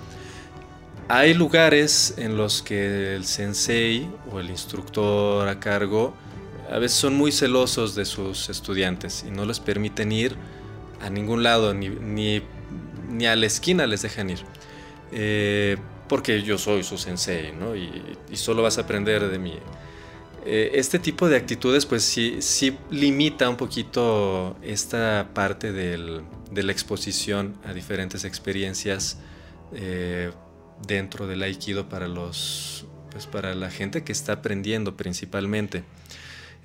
Hay 1.08 1.34
lugares 1.34 2.14
en 2.16 2.36
los 2.36 2.62
que 2.62 3.16
el 3.16 3.24
sensei 3.24 4.08
o 4.30 4.38
el 4.38 4.50
instructor 4.50 5.48
a 5.48 5.58
cargo 5.58 6.14
a 6.72 6.78
veces 6.78 6.98
son 6.98 7.14
muy 7.14 7.32
celosos 7.32 7.94
de 7.94 8.04
sus 8.04 8.48
estudiantes 8.48 9.24
y 9.26 9.30
no 9.30 9.44
les 9.44 9.60
permiten 9.60 10.10
ir 10.12 10.36
a 11.00 11.10
ningún 11.10 11.42
lado, 11.42 11.74
ni, 11.74 11.88
ni, 11.88 13.26
a 13.26 13.36
la 13.36 13.46
esquina 13.46 13.86
les 13.86 14.02
dejan 14.02 14.30
ir. 14.30 14.44
Eh, 15.12 15.76
porque 16.08 16.42
yo 16.42 16.58
soy 16.58 16.82
su 16.84 16.98
sensei, 16.98 17.52
¿no? 17.52 17.74
Y, 17.74 18.16
y 18.30 18.36
solo 18.36 18.62
vas 18.62 18.78
a 18.78 18.82
aprender 18.82 19.28
de 19.28 19.38
mí. 19.38 19.58
Eh, 20.44 20.72
este 20.74 20.98
tipo 20.98 21.28
de 21.28 21.36
actitudes 21.36 21.86
pues 21.86 22.02
sí, 22.02 22.38
sí 22.40 22.76
limita 22.90 23.48
un 23.48 23.56
poquito 23.56 24.56
esta 24.60 25.28
parte 25.34 25.70
del, 25.70 26.22
de 26.50 26.64
la 26.64 26.72
exposición 26.72 27.56
a 27.64 27.72
diferentes 27.72 28.24
experiencias 28.24 29.18
eh, 29.72 30.32
dentro 30.84 31.28
del 31.28 31.44
aikido 31.44 31.88
para 31.88 32.08
los 32.08 32.86
pues 33.12 33.26
para 33.26 33.54
la 33.54 33.70
gente 33.70 34.02
que 34.02 34.10
está 34.10 34.32
aprendiendo 34.32 34.96
principalmente. 34.96 35.84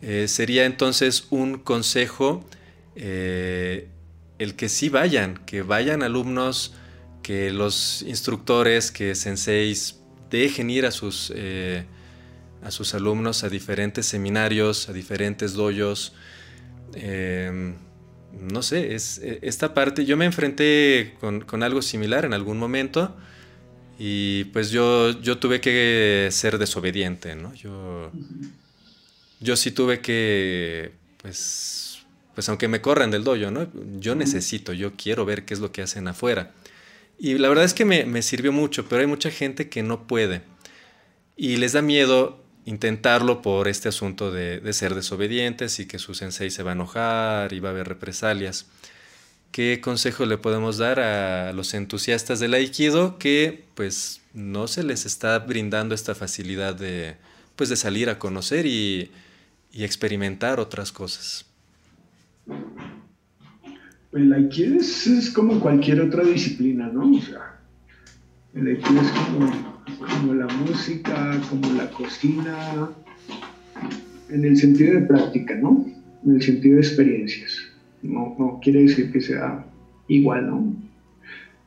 Eh, 0.01 0.27
sería 0.27 0.65
entonces 0.65 1.27
un 1.29 1.57
consejo 1.57 2.45
el 2.95 4.55
que 4.55 4.69
sí 4.69 4.89
vayan, 4.89 5.37
que 5.45 5.61
vayan 5.61 6.01
alumnos, 6.01 6.73
que 7.21 7.51
los 7.51 8.01
instructores, 8.01 8.91
que 8.91 9.13
senseis 9.13 9.99
dejen 10.31 10.71
ir 10.71 10.85
a 10.87 10.91
sus 10.91 11.31
a 12.63 12.71
sus 12.71 12.93
alumnos 12.93 13.43
a 13.43 13.49
diferentes 13.49 14.05
seminarios, 14.05 14.89
a 14.89 14.93
diferentes 14.93 15.53
doyos. 15.53 16.13
Em, 16.93 17.75
no 18.33 18.61
sé, 18.61 18.95
es, 18.95 19.19
e, 19.19 19.39
esta 19.41 19.73
parte, 19.73 20.05
yo 20.05 20.17
me 20.17 20.25
enfrenté 20.25 21.15
con, 21.19 21.63
algo 21.63 21.81
similar 21.81 22.25
en 22.25 22.33
algún 22.33 22.57
momento 22.57 23.15
y 23.99 24.45
pues 24.45 24.69
yo, 24.69 25.19
yo 25.21 25.37
tuve 25.37 25.61
que 25.61 26.29
ser 26.31 26.57
desobediente, 26.57 27.35
¿no? 27.35 27.53
Yo, 27.55 28.11
yo 29.39 29.55
sí 29.55 29.71
tuve 29.71 30.01
que, 30.01 30.91
pues, 31.21 32.05
pues 32.35 32.49
aunque 32.49 32.67
me 32.67 32.81
corran 32.81 33.11
del 33.11 33.23
doyo, 33.23 33.51
¿no? 33.51 33.67
Yo 33.99 34.15
necesito, 34.15 34.73
yo 34.73 34.93
quiero 34.95 35.25
ver 35.25 35.45
qué 35.45 35.53
es 35.53 35.59
lo 35.59 35.71
que 35.71 35.81
hacen 35.81 36.07
afuera. 36.07 36.53
Y 37.19 37.37
la 37.37 37.49
verdad 37.49 37.65
es 37.65 37.73
que 37.73 37.85
me, 37.85 38.05
me 38.05 38.21
sirvió 38.21 38.51
mucho, 38.51 38.87
pero 38.87 39.01
hay 39.01 39.07
mucha 39.07 39.31
gente 39.31 39.69
que 39.69 39.83
no 39.83 40.07
puede. 40.07 40.41
Y 41.35 41.57
les 41.57 41.73
da 41.73 41.81
miedo 41.81 42.43
intentarlo 42.67 43.41
por 43.41 43.69
este 43.69 43.87
asunto 43.87 44.29
de, 44.29 44.61
ser 44.73 44.93
desobedientes 44.93 45.79
y 45.79 45.87
que 45.87 45.99
su 45.99 46.13
sensei 46.13 46.51
se 46.51 46.63
va 46.63 46.71
a 46.71 46.73
enojar 46.73 47.53
y 47.53 47.61
va 47.61 47.69
a 47.69 47.71
haber 47.71 47.87
represalias. 47.87 48.65
¿Qué 49.51 49.79
consejo 49.81 50.25
le 50.25 50.37
podemos 50.37 50.77
dar 50.77 50.99
a 50.99 51.53
los 51.53 51.73
entusiastas 51.73 52.41
del 52.41 52.53
aikido 52.53 53.17
que 53.19 53.63
pues 53.73 54.19
no 54.33 54.67
se 54.67 54.83
les 54.83 55.05
está 55.05 55.39
brindando 55.39 55.95
esta 55.95 56.13
facilidad 56.13 56.75
de, 56.75 57.15
pues, 57.55 57.69
de 57.69 57.77
salir 57.77 58.09
a 58.09 58.19
conocer 58.19 58.65
y, 58.65 59.11
experimentar 59.83 60.59
otras 60.59 60.91
cosas? 60.91 61.45
El 64.13 64.33
aikido 64.33 64.77
es, 64.77 65.31
como 65.35 65.59
cualquier 65.59 66.01
otra 66.01 66.23
disciplina, 66.23 66.87
¿no? 66.87 67.11
O 67.11 67.21
sea, 67.21 67.59
el 68.53 68.67
aikido 68.67 69.01
es 69.01 69.11
como 69.11 69.77
como 69.99 70.33
la 70.33 70.47
música, 70.47 71.39
como 71.49 71.71
la 71.73 71.89
cocina, 71.91 72.89
en 74.29 74.45
el 74.45 74.57
sentido 74.57 74.99
de 74.99 75.05
práctica, 75.05 75.55
¿no? 75.55 75.85
En 76.25 76.35
el 76.35 76.41
sentido 76.41 76.75
de 76.75 76.81
experiencias. 76.81 77.57
No, 78.03 78.35
no 78.37 78.59
quiere 78.61 78.83
decir 78.83 79.11
que 79.11 79.21
sea 79.21 79.65
igual, 80.07 80.47
¿no? 80.47 80.75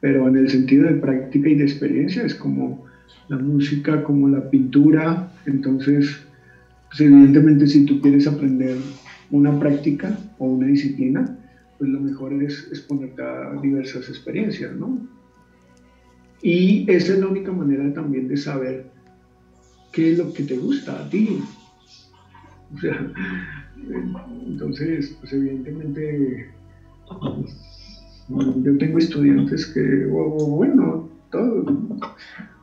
Pero 0.01 0.28
en 0.28 0.37
el 0.37 0.51
sentido 0.51 0.87
de 0.87 0.95
práctica 0.95 1.49
y 1.49 1.55
de 1.57 1.65
experiencia 1.65 2.23
es 2.23 2.35
como 2.35 2.87
la 3.28 3.39
música, 3.39 4.03
como 4.03 4.28
la 4.28 4.49
pintura. 4.51 5.32
Entonces, 5.47 6.20
pues 6.90 7.00
evidentemente 7.00 7.68
si 7.68 7.84
tú 7.86 8.00
quieres 8.00 8.26
aprender 8.26 8.76
una 9.30 9.58
práctica 9.58 10.18
o 10.38 10.46
una 10.46 10.66
disciplina, 10.66 11.38
pues 11.78 11.88
lo 11.88 12.00
mejor 12.00 12.32
es 12.42 12.66
exponerte 12.68 13.22
a 13.22 13.58
diversas 13.62 14.08
experiencias, 14.08 14.74
¿no? 14.74 14.98
Y 16.42 16.90
esa 16.90 17.12
es 17.12 17.20
la 17.20 17.28
única 17.28 17.52
manera 17.52 17.92
también 17.92 18.26
de 18.26 18.36
saber 18.36 18.86
qué 19.92 20.12
es 20.12 20.18
lo 20.18 20.32
que 20.32 20.42
te 20.42 20.56
gusta 20.56 21.00
a 21.00 21.08
ti. 21.08 21.38
O 22.74 22.78
sea, 22.78 23.12
entonces, 24.46 25.16
pues 25.20 25.32
evidentemente, 25.32 26.48
yo 28.28 28.78
tengo 28.78 28.98
estudiantes 28.98 29.66
que, 29.66 30.06
bueno, 30.06 31.10
todos 31.31 31.66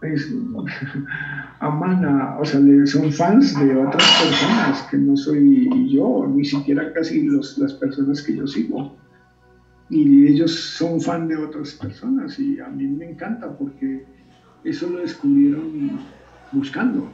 aman 1.60 2.06
a, 2.06 2.38
o 2.40 2.46
sea, 2.46 2.60
son 2.86 3.12
fans 3.12 3.60
de 3.60 3.76
otras 3.76 4.22
personas 4.22 4.88
que 4.90 4.98
no 4.98 5.18
soy 5.18 5.90
yo, 5.90 6.28
ni 6.34 6.46
siquiera 6.46 6.94
casi 6.94 7.28
las 7.28 7.74
personas 7.80 8.22
que 8.22 8.36
yo 8.36 8.48
sigo. 8.48 8.96
Y 9.90 10.28
ellos 10.28 10.52
son 10.52 11.00
fan 11.00 11.28
de 11.28 11.38
otras 11.38 11.74
personas 11.74 12.38
y 12.40 12.60
a 12.60 12.68
mí 12.68 12.86
me 12.88 13.12
encanta 13.12 13.58
porque 13.58 14.06
eso 14.64 14.90
lo 14.90 15.00
descubrieron 15.00 16.00
buscando. 16.52 17.10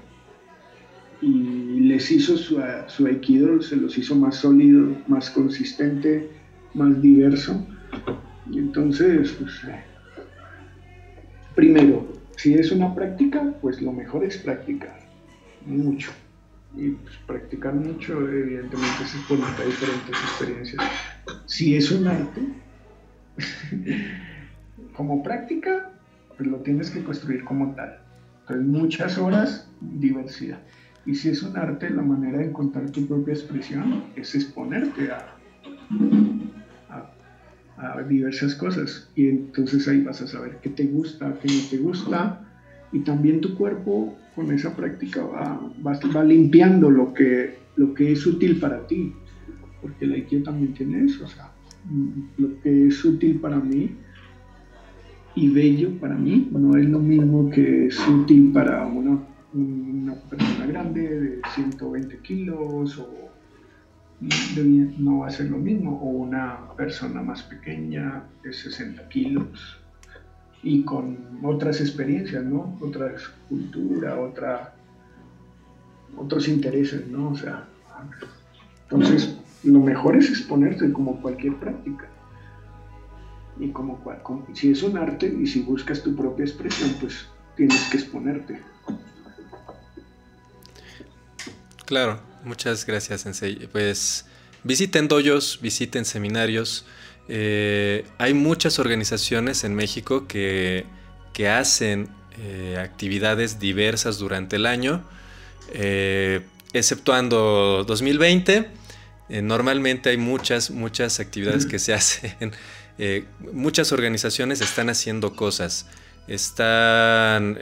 Y 1.22 1.80
les 1.82 2.12
hizo 2.12 2.36
su, 2.36 2.60
su 2.88 3.06
aikido, 3.06 3.62
se 3.62 3.78
los 3.78 3.98
hizo 3.98 4.16
más 4.16 4.36
sólido, 4.38 4.98
más 5.08 5.30
consistente, 5.30 6.30
más 6.74 7.02
diverso. 7.02 7.66
Y 8.52 8.58
entonces, 8.58 9.32
pues, 9.40 9.62
primero, 11.56 12.08
si 12.38 12.54
es 12.56 12.72
una 12.72 12.94
práctica, 12.94 13.54
pues 13.62 13.82
lo 13.82 13.92
mejor 13.92 14.24
es 14.24 14.38
practicar 14.38 15.00
mucho. 15.66 16.12
Y 16.76 16.90
pues, 16.90 17.16
practicar 17.28 17.76
mucho, 17.76 18.28
evidentemente, 18.28 19.04
es 19.04 19.16
exponente 19.16 19.62
a 19.62 19.66
diferentes 19.66 20.16
experiencias. 20.16 20.84
Si 21.46 21.76
es 21.76 21.92
un 21.92 22.08
arte, 22.08 22.42
como 24.96 25.22
práctica, 25.22 25.92
pues 26.36 26.50
lo 26.50 26.58
tienes 26.58 26.90
que 26.90 27.04
construir 27.04 27.44
como 27.44 27.76
tal. 27.76 28.00
Entonces, 28.42 28.66
muchas 28.66 29.18
horas, 29.18 29.70
diversidad. 29.82 30.60
Y 31.06 31.16
si 31.16 31.30
es 31.30 31.44
un 31.44 31.58
arte, 31.58 31.90
la 31.90 32.02
manera 32.02 32.40
de 32.40 32.46
encontrar 32.46 32.90
tu 32.90 33.06
propia 33.08 33.34
expresión 33.34 34.06
es 34.16 34.34
exponerte 34.36 35.12
a, 35.12 35.38
diversas 38.08 38.56
cosas. 38.56 39.10
Y 39.16 39.28
entonces 39.28 39.88
ahí 39.88 40.02
vas 40.02 40.22
a 40.22 40.28
saber 40.28 40.60
qué 40.62 40.70
te 40.70 40.86
gusta, 40.86 41.38
qué 41.42 41.48
no 41.48 41.70
te 41.70 41.78
gusta. 41.78 42.46
Y 42.92 43.00
también 43.00 43.42
tu 43.42 43.56
cuerpo 43.56 44.18
con 44.36 44.52
esa 44.52 44.76
práctica 44.76 45.24
va, 45.24 45.60
va, 45.86 46.00
va 46.16 46.24
limpiando 46.24 46.90
lo 46.90 47.14
que, 47.14 47.58
lo 47.76 47.94
que 47.94 48.12
es 48.12 48.26
útil 48.26 48.60
para 48.60 48.86
ti. 48.88 49.14
Porque 49.82 50.06
el 50.06 50.14
Aikido 50.14 50.44
también 50.44 50.74
tiene 50.74 51.06
eso. 51.06 51.26
O 51.26 51.28
sea, 51.28 51.52
lo 52.38 52.60
que 52.62 52.88
es 52.88 53.04
útil 53.04 53.40
para 53.40 53.60
mí 53.60 53.92
y 55.36 55.50
bello 55.50 55.92
para 56.00 56.16
mí 56.16 56.48
no 56.52 56.78
es 56.78 56.88
lo 56.88 57.00
mismo 57.00 57.50
que 57.50 57.88
es 57.88 58.08
útil 58.08 58.52
para 58.54 58.86
una, 58.86 59.20
una 59.54 60.14
persona 60.16 60.66
grande 60.68 61.20
de 61.20 61.42
120 61.56 62.18
kilos 62.20 63.00
o 63.00 63.33
no 64.98 65.20
va 65.20 65.28
a 65.28 65.32
ser 65.32 65.50
lo 65.50 65.58
mismo 65.58 66.00
o 66.02 66.06
una 66.06 66.72
persona 66.76 67.22
más 67.22 67.44
pequeña 67.44 68.24
de 68.44 68.54
60 68.54 69.08
kilos 69.10 69.80
y 70.62 70.84
con 70.84 71.18
otras 71.44 71.82
experiencias, 71.82 72.44
¿no? 72.44 72.78
Otra 72.82 73.14
cultura, 73.50 74.20
otra, 74.20 74.74
otros 76.18 76.48
intereses, 76.48 77.06
¿no? 77.08 77.30
O 77.30 77.36
sea, 77.36 77.68
entonces 78.84 79.38
lo 79.64 79.80
mejor 79.80 80.16
es 80.16 80.30
exponerse 80.30 80.91
como 80.94 81.22
cualquier 81.22 81.56
práctica. 81.56 82.08
Y 83.60 83.70
como, 83.70 84.02
si 84.54 84.72
es 84.72 84.82
un 84.84 84.98
arte 84.98 85.28
y 85.28 85.45
si 85.45 85.62
buscas 85.62 86.02
tu 86.02 86.16
propia 86.16 86.45
expresión, 86.45 86.91
pues 87.00 87.28
tienes 87.56 87.90
que 87.90 87.98
exponerte. 87.98 88.60
Claro, 91.86 92.20
muchas 92.44 92.86
gracias, 92.86 93.22
Sensei. 93.22 93.68
Pues 93.72 94.26
visiten 94.64 95.07
doyos, 95.07 95.60
visiten 95.61 96.06
seminarios. 96.06 96.86
Eh, 97.28 98.06
hay 98.18 98.34
muchas 98.34 98.80
organizaciones 98.80 99.64
en 99.64 99.76
México 99.76 100.28
que, 100.28 100.86
hacen 101.49 102.10
eh, 102.40 102.78
actividades 102.80 103.60
diversas 103.60 104.18
durante 104.18 104.56
el 104.56 104.65
año, 104.65 105.03
eh, 105.74 106.41
exceptuando 106.74 107.84
2020. 107.88 108.70
normalmente 109.41 110.10
hay 110.10 110.18
muchas, 110.18 110.70
muchas 110.70 111.20
actividades 111.20 111.65
que 111.65 111.80
se 111.80 111.94
hacen. 111.94 112.52
muchas 113.52 113.91
organizaciones 113.91 114.61
están 114.61 114.90
haciendo 114.90 115.36
cosas 115.36 115.88
están 116.26 117.57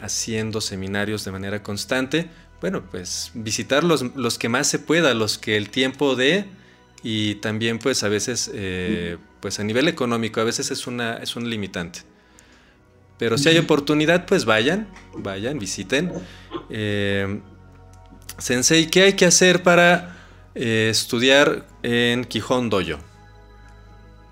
haciendo 0.00 0.60
seminarios 0.60 1.24
de 1.24 1.30
manera 1.30 1.62
constante 1.62 2.28
bueno, 2.62 2.84
pues 2.88 3.32
visitar 3.34 3.82
los, 3.82 4.38
que 4.38 4.48
más 4.48 4.68
se 4.68 4.78
pueda, 4.78 5.14
los 5.14 5.36
que 5.36 5.56
el 5.56 5.68
tiempo 5.68 6.14
dé 6.14 6.46
y 7.02 7.34
también 7.36 7.80
pues 7.80 8.04
a 8.04 8.08
veces, 8.08 8.48
eh, 8.54 9.18
pues 9.40 9.58
a 9.58 9.64
nivel 9.64 9.88
económico, 9.88 10.40
a 10.40 10.44
veces 10.44 10.70
es 10.70 10.86
una, 10.86 11.16
es 11.16 11.34
un 11.34 11.50
limitante. 11.50 12.02
Pero 13.18 13.36
si 13.36 13.48
hay 13.48 13.58
oportunidad, 13.58 14.26
pues 14.26 14.44
vayan, 14.44 14.86
vayan, 15.16 15.58
visiten. 15.58 16.12
Eh, 16.70 17.40
sensei, 18.38 18.86
¿qué 18.86 19.02
hay 19.02 19.12
que 19.14 19.26
hacer 19.26 19.64
para 19.64 20.16
eh, 20.54 20.86
estudiar 20.88 21.66
en 21.82 22.24
Quijón 22.24 22.70
Doyo? 22.70 23.00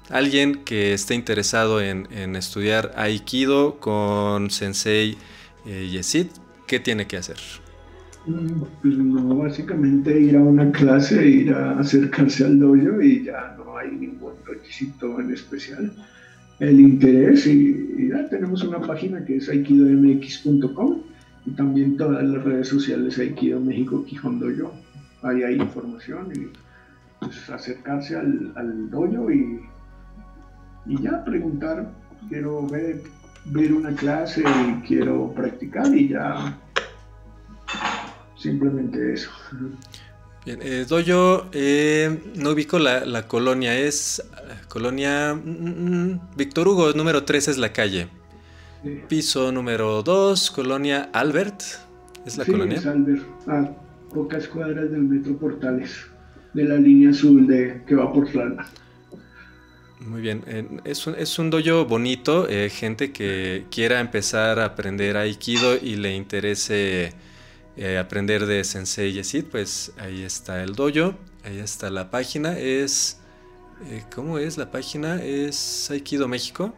Alguien 0.08 0.64
que 0.64 0.92
esté 0.92 1.14
interesado 1.14 1.80
en, 1.80 2.06
en 2.12 2.36
estudiar 2.36 2.92
Aikido 2.96 3.80
con 3.80 4.50
Sensei 4.50 5.18
Yesid, 5.64 6.28
¿qué 6.68 6.78
tiene 6.78 7.08
que 7.08 7.16
hacer? 7.16 7.36
Pues 8.24 8.98
no, 8.98 9.36
básicamente 9.36 10.20
ir 10.20 10.36
a 10.36 10.40
una 10.40 10.70
clase, 10.72 11.26
ir 11.26 11.54
a 11.54 11.78
acercarse 11.78 12.44
al 12.44 12.58
dojo 12.58 13.00
y 13.00 13.24
ya 13.24 13.56
no 13.56 13.78
hay 13.78 13.90
ningún 13.92 14.34
requisito 14.46 15.20
en 15.20 15.32
especial. 15.32 15.92
El 16.58 16.80
interés 16.80 17.46
y, 17.46 18.08
ya 18.08 18.28
tenemos 18.28 18.62
una 18.62 18.80
página 18.80 19.24
que 19.24 19.36
es 19.36 19.48
aikidomx.com 19.48 20.98
y 21.46 21.50
también 21.52 21.96
todas 21.96 22.22
las 22.22 22.44
redes 22.44 22.68
sociales 22.68 23.18
Aikido 23.18 23.58
México 23.58 24.04
Quijón 24.04 24.38
Dojo. 24.38 24.74
Ahí 25.22 25.42
hay 25.42 25.54
información 25.54 26.30
y 26.34 26.48
pues, 27.20 27.48
acercarse 27.48 28.16
al, 28.16 28.52
al 28.56 28.90
dojo 28.90 29.30
y, 29.30 29.60
y 30.86 31.02
ya 31.02 31.24
preguntar, 31.24 31.90
quiero 32.28 32.66
ver, 32.66 33.00
ver 33.46 33.72
una 33.72 33.94
clase 33.94 34.42
y 34.42 34.86
quiero 34.86 35.32
practicar 35.34 35.94
y 35.94 36.08
ya 36.08 36.58
Simplemente 38.40 39.12
eso. 39.12 39.30
Bien, 40.46 40.60
eh, 40.62 40.86
Doyo, 40.88 41.46
eh, 41.52 42.18
no 42.36 42.52
ubico 42.52 42.78
la, 42.78 43.28
colonia, 43.28 43.78
es 43.78 44.20
eh, 44.20 44.54
colonia 44.66 45.34
mm, 45.34 46.12
mm, 46.12 46.20
Víctor 46.36 46.66
Hugo, 46.66 46.92
número 46.94 47.24
3 47.24 47.48
es 47.48 47.58
la 47.58 47.72
calle. 47.72 48.08
Piso 49.10 49.52
número 49.52 50.02
2, 50.02 50.50
colonia 50.52 51.10
Albert, 51.12 51.60
¿es 52.24 52.38
la 52.38 52.46
colonia? 52.46 52.78
Es 52.78 52.86
Albert, 52.86 53.22
a 53.46 53.72
pocas 54.14 54.48
cuadras 54.48 54.90
del 54.90 55.02
metro 55.02 55.36
Portales, 55.36 56.06
de 56.54 56.64
la 56.64 56.76
línea 56.76 57.10
azul 57.10 57.46
de, 57.46 57.82
que 57.86 57.94
va 57.94 58.10
por 58.10 58.26
Flana. 58.26 58.66
Muy 60.00 60.22
bien, 60.22 60.80
es 60.84 61.06
un, 61.06 61.14
es 61.14 61.38
un 61.38 61.50
dojo 61.50 61.84
bonito, 61.84 62.48
gente 62.70 63.12
que 63.12 63.66
quiera 63.70 64.00
empezar 64.00 64.58
a 64.58 64.64
aprender 64.64 65.18
Aikido 65.18 65.76
y 65.76 65.96
le 65.96 66.16
interese 66.16 67.12
eh, 67.76 67.98
aprender 67.98 68.46
de 68.46 68.64
Sensei 68.64 69.12
Yesid, 69.12 69.44
pues 69.44 69.92
ahí 69.98 70.22
está 70.22 70.62
el 70.62 70.74
dojo, 70.74 71.14
ahí 71.44 71.58
está 71.58 71.90
la 71.90 72.10
página, 72.10 72.58
es... 72.58 73.18
Eh, 73.88 74.04
¿Cómo 74.14 74.38
es 74.38 74.58
la 74.58 74.70
página? 74.70 75.22
¿Es 75.22 75.90
Aikido 75.90 76.28
México? 76.28 76.74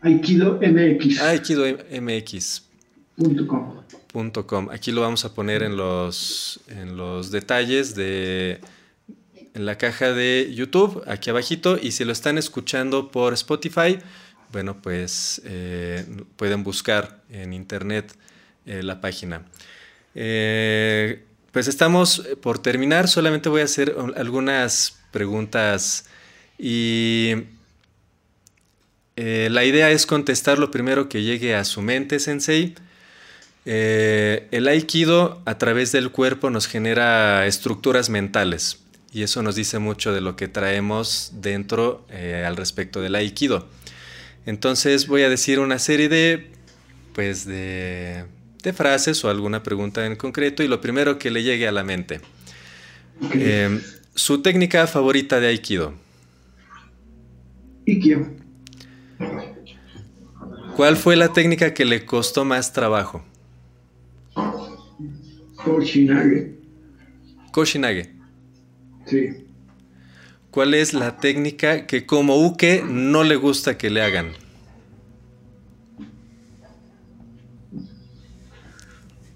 Aikido 0.00 0.58
MX. 0.60 1.20
Aikido 1.20 1.64
MX. 2.00 2.62
Aquí 4.72 4.90
lo 4.90 5.00
vamos 5.00 5.24
a 5.24 5.32
poner 5.32 5.62
en 5.62 5.76
los, 5.76 6.60
en 6.66 6.96
los 6.96 7.30
detalles 7.30 7.94
de 7.94 8.60
en 9.54 9.66
la 9.66 9.78
caja 9.78 10.12
de 10.12 10.52
YouTube, 10.52 11.04
aquí 11.06 11.30
abajito, 11.30 11.78
y 11.80 11.92
si 11.92 12.04
lo 12.04 12.10
están 12.10 12.38
escuchando 12.38 13.12
por 13.12 13.32
Spotify, 13.34 14.00
bueno, 14.50 14.82
pues 14.82 15.40
eh, 15.44 16.04
pueden 16.34 16.64
buscar 16.64 17.22
en 17.30 17.52
internet 17.52 18.12
la 18.64 19.00
página. 19.00 19.44
Eh, 20.14 21.24
pues 21.52 21.68
estamos 21.68 22.26
por 22.40 22.58
terminar, 22.58 23.08
solamente 23.08 23.48
voy 23.48 23.60
a 23.60 23.64
hacer 23.64 23.96
algunas 24.16 24.98
preguntas 25.10 26.06
y 26.58 27.34
eh, 29.16 29.48
la 29.50 29.64
idea 29.64 29.90
es 29.90 30.06
contestar 30.06 30.58
lo 30.58 30.70
primero 30.70 31.08
que 31.08 31.22
llegue 31.22 31.54
a 31.54 31.64
su 31.64 31.82
mente, 31.82 32.18
Sensei. 32.18 32.74
Eh, 33.66 34.48
el 34.50 34.68
aikido 34.68 35.40
a 35.46 35.56
través 35.56 35.92
del 35.92 36.10
cuerpo 36.10 36.50
nos 36.50 36.66
genera 36.66 37.46
estructuras 37.46 38.10
mentales 38.10 38.80
y 39.12 39.22
eso 39.22 39.42
nos 39.42 39.54
dice 39.54 39.78
mucho 39.78 40.12
de 40.12 40.20
lo 40.20 40.36
que 40.36 40.48
traemos 40.48 41.32
dentro 41.34 42.04
al 42.10 42.56
respecto 42.56 43.00
del 43.00 43.14
aikido. 43.14 43.68
Entonces 44.44 45.06
voy 45.06 45.22
a 45.22 45.28
decir 45.28 45.60
una 45.60 45.78
serie 45.78 46.08
de, 46.08 46.50
pues 47.14 47.46
de 47.46 48.26
de 48.64 48.72
frases 48.72 49.22
o 49.24 49.30
alguna 49.30 49.62
pregunta 49.62 50.04
en 50.06 50.16
concreto 50.16 50.62
y 50.62 50.68
lo 50.68 50.80
primero 50.80 51.18
que 51.18 51.30
le 51.30 51.42
llegue 51.42 51.68
a 51.68 51.72
la 51.72 51.84
mente. 51.84 52.20
Eh, 53.34 53.80
su 54.14 54.42
técnica 54.42 54.86
favorita 54.86 55.38
de 55.38 55.48
Aikido. 55.48 55.94
Ikkyo. 57.86 58.26
¿Cuál 60.74 60.96
fue 60.96 61.14
la 61.14 61.32
técnica 61.32 61.74
que 61.74 61.84
le 61.84 62.04
costó 62.04 62.44
más 62.44 62.72
trabajo? 62.72 63.22
Koshinage. 65.56 66.54
Koshinage. 67.52 68.10
Sí. 69.06 69.28
¿Cuál 70.50 70.74
es 70.74 70.94
la 70.94 71.18
técnica 71.18 71.86
que 71.86 72.06
como 72.06 72.44
Uke 72.44 72.82
no 72.88 73.24
le 73.24 73.36
gusta 73.36 73.76
que 73.76 73.90
le 73.90 74.02
hagan? 74.02 74.32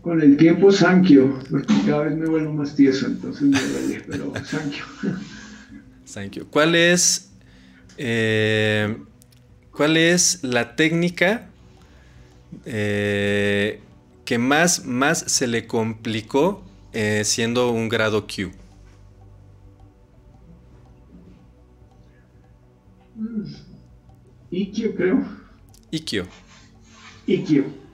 Con 0.09 0.23
el 0.23 0.39
tiempo, 0.39 0.73
Sankyo, 0.73 1.39
porque 1.51 1.75
cada 1.85 2.05
vez 2.05 2.17
me 2.17 2.27
vuelvo 2.27 2.55
más 2.55 2.75
tieso, 2.75 3.05
entonces 3.05 3.43
me 3.43 3.61
duele, 3.61 4.03
pero 4.09 4.33
Sankyo. 4.43 4.85
Sankyo. 6.07 6.47
¿Cuál 6.49 6.75
es, 6.75 7.31
eh, 7.99 8.97
¿Cuál 9.71 9.99
es 9.99 10.43
la 10.43 10.77
técnica 10.77 11.51
eh, 12.65 13.83
que 14.25 14.39
más, 14.39 14.87
más 14.87 15.19
se 15.31 15.47
le 15.47 15.67
complicó 15.67 16.65
eh, 16.95 17.21
siendo 17.27 17.71
un 17.71 17.91
grado 17.91 18.27
Q? 18.27 18.51
Mm. 23.15 23.43
Ikkyo, 24.53 24.95
creo. 24.95 25.29
Ikkyo. 25.91 26.27
Ikkyo. 27.27 27.88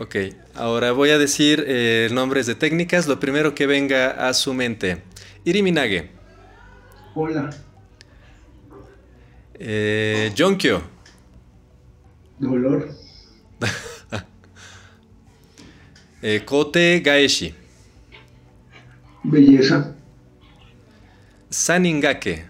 Ok, 0.00 0.16
ahora 0.54 0.92
voy 0.92 1.10
a 1.10 1.18
decir 1.18 1.62
eh, 1.66 2.08
nombres 2.10 2.46
de 2.46 2.54
técnicas. 2.54 3.06
Lo 3.06 3.20
primero 3.20 3.54
que 3.54 3.66
venga 3.66 4.12
a 4.28 4.32
su 4.32 4.54
mente. 4.54 5.02
Iriminage. 5.44 6.10
Hola. 7.14 7.50
Eh, 9.52 10.32
Jonkyo. 10.34 10.80
Dolor. 12.38 12.88
eh, 16.22 16.42
Kote 16.46 17.00
Gaeshi. 17.00 17.54
Belleza. 19.22 19.94
Saningake. 21.50 22.46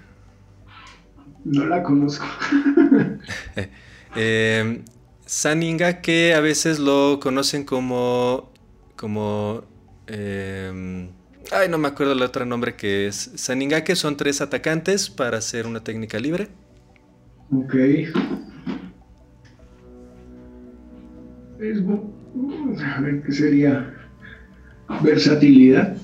No 1.44 1.66
la 1.66 1.82
conozco. 1.82 2.26
eh, 4.14 4.84
Saninga 5.30 6.00
que 6.00 6.34
a 6.34 6.40
veces 6.40 6.80
lo 6.80 7.20
conocen 7.22 7.62
como... 7.62 8.50
como... 8.96 9.62
Em, 10.08 11.08
ay, 11.52 11.68
no 11.68 11.78
me 11.78 11.86
acuerdo 11.86 12.14
el 12.14 12.22
otro 12.22 12.44
nombre 12.44 12.74
que 12.74 13.06
es. 13.06 13.30
Saninga 13.36 13.84
que 13.84 13.94
son 13.94 14.16
tres 14.16 14.40
atacantes 14.40 15.08
para 15.08 15.38
hacer 15.38 15.68
una 15.68 15.84
técnica 15.84 16.18
libre. 16.18 16.48
Ok. 17.52 17.74
Es, 21.60 21.78
a 22.84 23.00
ver, 23.00 23.22
¿qué 23.22 23.30
sería? 23.30 23.94
Versatilidad. 25.00 25.96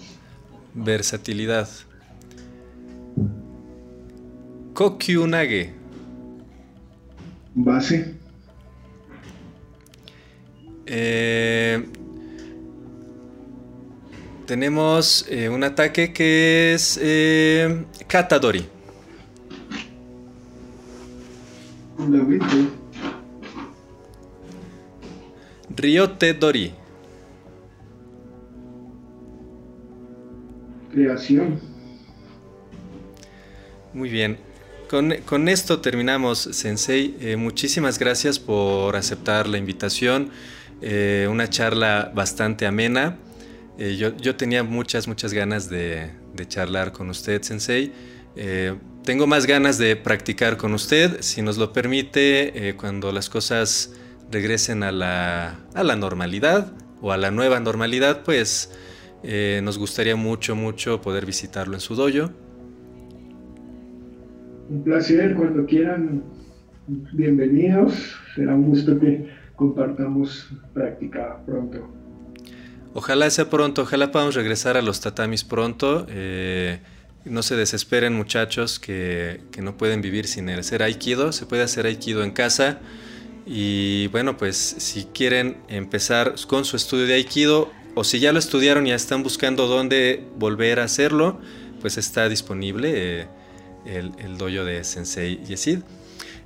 Versatilidad. 0.73 1.69
Kokyunage. 4.73 5.73
Base. 7.57 8.26
Eh, 10.87 11.85
tenemos 14.47 15.27
eh, 15.29 15.49
un 15.49 15.65
ataque 15.65 16.13
que 16.13 16.75
es 16.75 16.99
eh, 17.03 17.85
Katadori. 18.07 18.65
Ryote 25.77 26.35
Dori. 26.35 26.73
Creación. 30.93 31.61
Muy 33.93 34.09
bien. 34.09 34.39
Con, 34.89 35.49
esto 35.49 35.81
terminamos, 35.81 36.39
Sensei. 36.39 37.17
Eh, 37.21 37.37
muchísimas 37.37 37.99
gracias 37.99 38.39
por 38.39 38.95
aceptar 38.95 39.49
la 39.49 39.59
invitación. 39.59 40.31
Una 40.81 41.49
charla 41.49 42.13
bastante 42.15 42.67
amena. 42.67 43.19
Eh, 43.79 43.97
yo, 43.97 44.37
tenía 44.37 44.63
muchas, 44.63 45.07
muchas 45.07 45.35
ganas 45.35 45.69
de, 45.69 46.11
charlar 46.49 46.93
con 46.93 47.11
usted, 47.11 47.43
Sensei. 47.43 47.93
Eh, 48.35 48.75
tengo 49.05 49.27
más 49.27 49.47
ganas 49.47 49.79
de 49.79 49.97
practicar 49.97 50.57
con 50.57 50.73
usted, 50.73 51.19
si 51.21 51.43
nos 51.43 51.59
lo 51.59 51.73
permite, 51.73 52.69
eh, 52.69 52.75
cuando 52.75 53.13
las 53.13 53.29
cosas 53.29 53.95
regresen 54.31 54.83
a 54.83 54.93
la, 54.93 55.61
a 55.75 55.85
la, 55.85 55.97
normalidad 55.97 56.73
o 57.01 57.13
a 57.13 57.17
la 57.17 57.31
nueva 57.31 57.61
normalidad, 57.61 58.23
pues 58.25 58.73
nos 59.63 59.77
gustaría 59.77 60.15
mucho, 60.15 60.55
mucho 60.55 61.01
poder 61.01 61.27
visitarlo 61.27 61.75
en 61.75 61.81
su 61.81 61.97
dojo. 61.97 62.31
Un 64.69 64.85
placer, 64.85 65.35
cuando 65.35 65.67
quieran, 65.67 66.23
bienvenidos. 67.13 68.17
Será 68.37 68.55
un 68.55 68.67
gusto 68.71 69.01
que 69.01 69.29
compartamos 69.57 70.49
práctica 70.73 71.41
pronto. 71.45 71.89
Ojalá 72.95 73.29
sea 73.29 73.51
pronto, 73.51 73.83
ojalá 73.83 74.11
podamos 74.11 74.35
regresar 74.35 74.77
a 74.77 74.83
los 74.83 75.01
tatamis 75.01 75.45
pronto. 75.45 76.07
Eh, 76.09 76.79
no 77.25 77.43
se 77.43 77.57
desesperen 77.57 78.15
muchachos 78.15 78.79
que, 78.79 79.41
no 79.61 79.77
pueden 79.77 80.01
vivir 80.01 80.27
sin 80.27 80.49
hacer 80.49 80.83
aikido. 80.83 81.33
Se 81.33 81.45
puede 81.45 81.63
hacer 81.63 81.87
aikido 81.87 82.23
en 82.23 82.31
casa. 82.31 82.79
Y 83.45 84.07
bueno, 84.09 84.37
pues 84.37 84.57
si 84.57 85.05
quieren 85.05 85.59
empezar 85.69 86.35
con 86.47 86.65
su 86.65 86.77
estudio 86.77 87.07
de 87.07 87.15
aikido 87.15 87.71
o 87.95 88.05
si 88.05 88.19
ya 88.19 88.33
lo 88.33 88.39
estudiaron 88.39 88.87
y 88.87 88.91
ya 88.91 88.97
están 88.97 89.23
buscando 89.23 89.67
dónde 89.67 90.25
volver 90.39 90.81
a 90.81 90.85
hacerlo, 90.85 91.41
pues 91.81 91.99
está 91.99 92.29
disponible 92.29 93.23
eh, 93.23 93.27
el, 93.85 94.13
el, 94.19 94.39
dojo 94.39 94.65
de 94.65 94.85
Sensei 94.85 95.45
Yesid. 95.45 95.81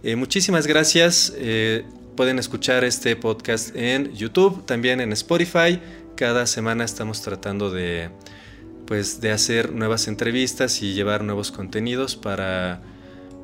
Eh, 0.03 0.17
muchísimas 0.17 0.67
gracias. 0.67 1.33
Pueden 2.21 2.39
escuchar 2.39 2.85
este 2.85 3.17
podcast 3.17 3.75
en 3.75 4.13
YouTube, 4.13 4.67
también 4.67 5.01
en 5.01 5.11
Spotify 5.13 5.81
cada 6.17 6.45
semana 6.45 6.85
estamos 6.85 7.23
tratando 7.23 7.71
de, 7.71 8.11
pues, 8.85 9.23
de 9.23 9.33
hacer 9.33 9.73
nuevas 9.73 10.07
entrevistas 10.07 10.83
y 10.83 10.93
llevar 10.93 11.25
nuevos 11.25 11.51
contenidos 11.51 12.17
para, 12.17 12.83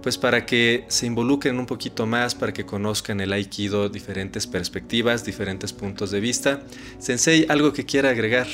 pues, 0.02 0.18
para 0.18 0.44
que 0.44 0.84
se 0.88 1.06
involucren 1.06 1.58
un 1.58 1.64
poquito 1.64 2.04
más, 2.04 2.34
para 2.34 2.52
que 2.52 2.66
conozcan 2.66 3.20
el 3.20 3.32
Aikido, 3.32 3.88
diferentes 3.88 4.46
perspectivas, 4.46 5.24
diferentes 5.24 5.72
puntos 5.72 6.10
de 6.10 6.20
vista. 6.20 6.60
Sensei, 6.98 7.46
¿algo 7.48 7.72
que 7.72 7.86
quiera 7.86 8.10
agregar? 8.10 8.46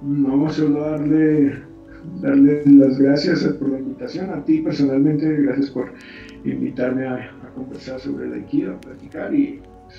No, 0.00 0.48
solo 0.52 0.92
darle, 0.92 1.60
darle 2.22 2.62
las 2.66 2.96
gracias 2.96 3.40
por 3.54 3.68
la 3.68 3.80
invitación. 3.80 4.30
A 4.30 4.44
ti 4.44 4.60
personalmente, 4.60 5.26
gracias 5.42 5.70
por 5.70 5.92
invitarme 6.52 7.06
a, 7.06 7.30
conversar 7.54 7.98
sobre 7.98 8.26
el 8.26 8.34
Aikido, 8.34 8.74
a 8.74 8.80
platicar 8.80 9.34
y 9.34 9.60
pues, 9.84 9.96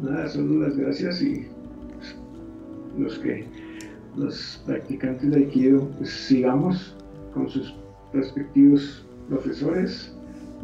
nada, 0.00 0.28
solo 0.28 0.66
las 0.66 0.76
gracias 0.76 1.20
y 1.20 1.46
los 2.98 3.18
que 3.18 3.44
los 4.16 4.62
practicantes 4.66 5.30
de 5.30 5.36
Aikido 5.36 5.88
pues, 5.98 6.10
sigamos 6.10 6.96
con 7.34 7.48
sus 7.48 7.74
respectivos 8.12 9.04
profesores. 9.28 10.12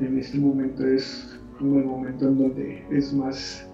En 0.00 0.18
este 0.18 0.38
momento 0.38 0.86
es 0.86 1.38
como 1.58 1.78
el 1.78 1.84
momento 1.84 2.28
en 2.28 2.38
donde 2.38 2.84
es 2.90 3.12
más 3.12 3.68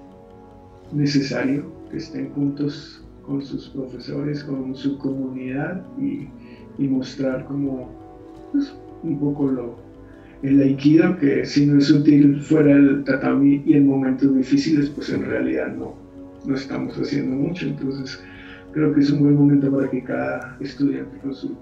necesario 0.92 1.64
que 1.90 1.98
estén 1.98 2.30
juntos 2.32 3.04
con 3.24 3.42
sus 3.42 3.68
profesores, 3.68 4.42
con 4.44 4.74
su 4.74 4.98
comunidad 4.98 5.84
y, 5.98 6.28
mostrar 6.78 7.46
como 7.46 7.88
pues, 8.52 8.74
un 9.02 9.18
poco 9.18 9.46
lo, 9.46 9.85
el 10.42 10.60
aikido, 10.60 11.16
que 11.18 11.44
si 11.44 11.66
no 11.66 11.78
es 11.78 11.90
útil 11.90 12.40
fuera 12.40 12.74
del 12.74 13.04
tatami 13.04 13.62
y 13.64 13.74
en 13.74 13.86
momentos 13.86 14.34
difíciles, 14.36 14.90
pues 14.90 15.10
en 15.10 15.24
realidad 15.24 15.74
no, 15.74 15.94
no 16.44 16.54
estamos 16.54 16.96
haciendo 16.96 17.36
mucho. 17.36 17.66
Entonces, 17.66 18.22
creo 18.72 18.92
que 18.92 19.00
es 19.00 19.10
un 19.10 19.20
buen 19.20 19.34
momento 19.34 19.70
para 19.70 19.90
que 19.90 20.02
cada 20.02 20.56
estudiante 20.60 21.18
con 21.18 21.34
su, 21.34 21.56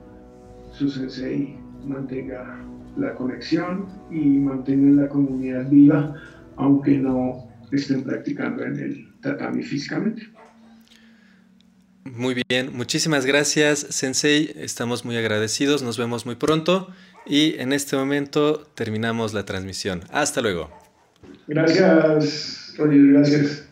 su 0.73 0.89
sensei 0.89 1.57
mantenga 1.87 2.59
la 2.97 3.15
conexión 3.15 3.87
y 4.11 4.19
mantenga 4.19 5.03
la 5.03 5.09
comunidad 5.09 5.69
viva, 5.69 6.15
aunque 6.57 6.99
no 6.99 7.49
estén 7.73 8.03
practicando 8.03 8.65
en 8.65 8.79
el 8.79 9.13
tatami 9.21 9.63
físicamente. 9.63 10.29
Muy 12.05 12.43
bien, 12.49 12.71
muchísimas 12.75 13.25
gracias 13.25 13.87
Sensei, 13.91 14.53
estamos 14.57 15.05
muy 15.07 15.17
agradecidos, 15.17 15.83
nos 15.83 15.97
vemos 15.97 16.27
muy 16.27 16.35
pronto 16.35 16.89
y 17.27 17.57
en 17.59 17.73
este 17.73 17.97
momento 17.97 18.67
terminamos 18.75 19.33
la 19.35 19.45
transmisión. 19.45 20.03
Hasta 20.11 20.41
luego. 20.41 20.71
Gracias, 21.47 22.75
Roger, 22.77 23.13
gracias. 23.13 23.69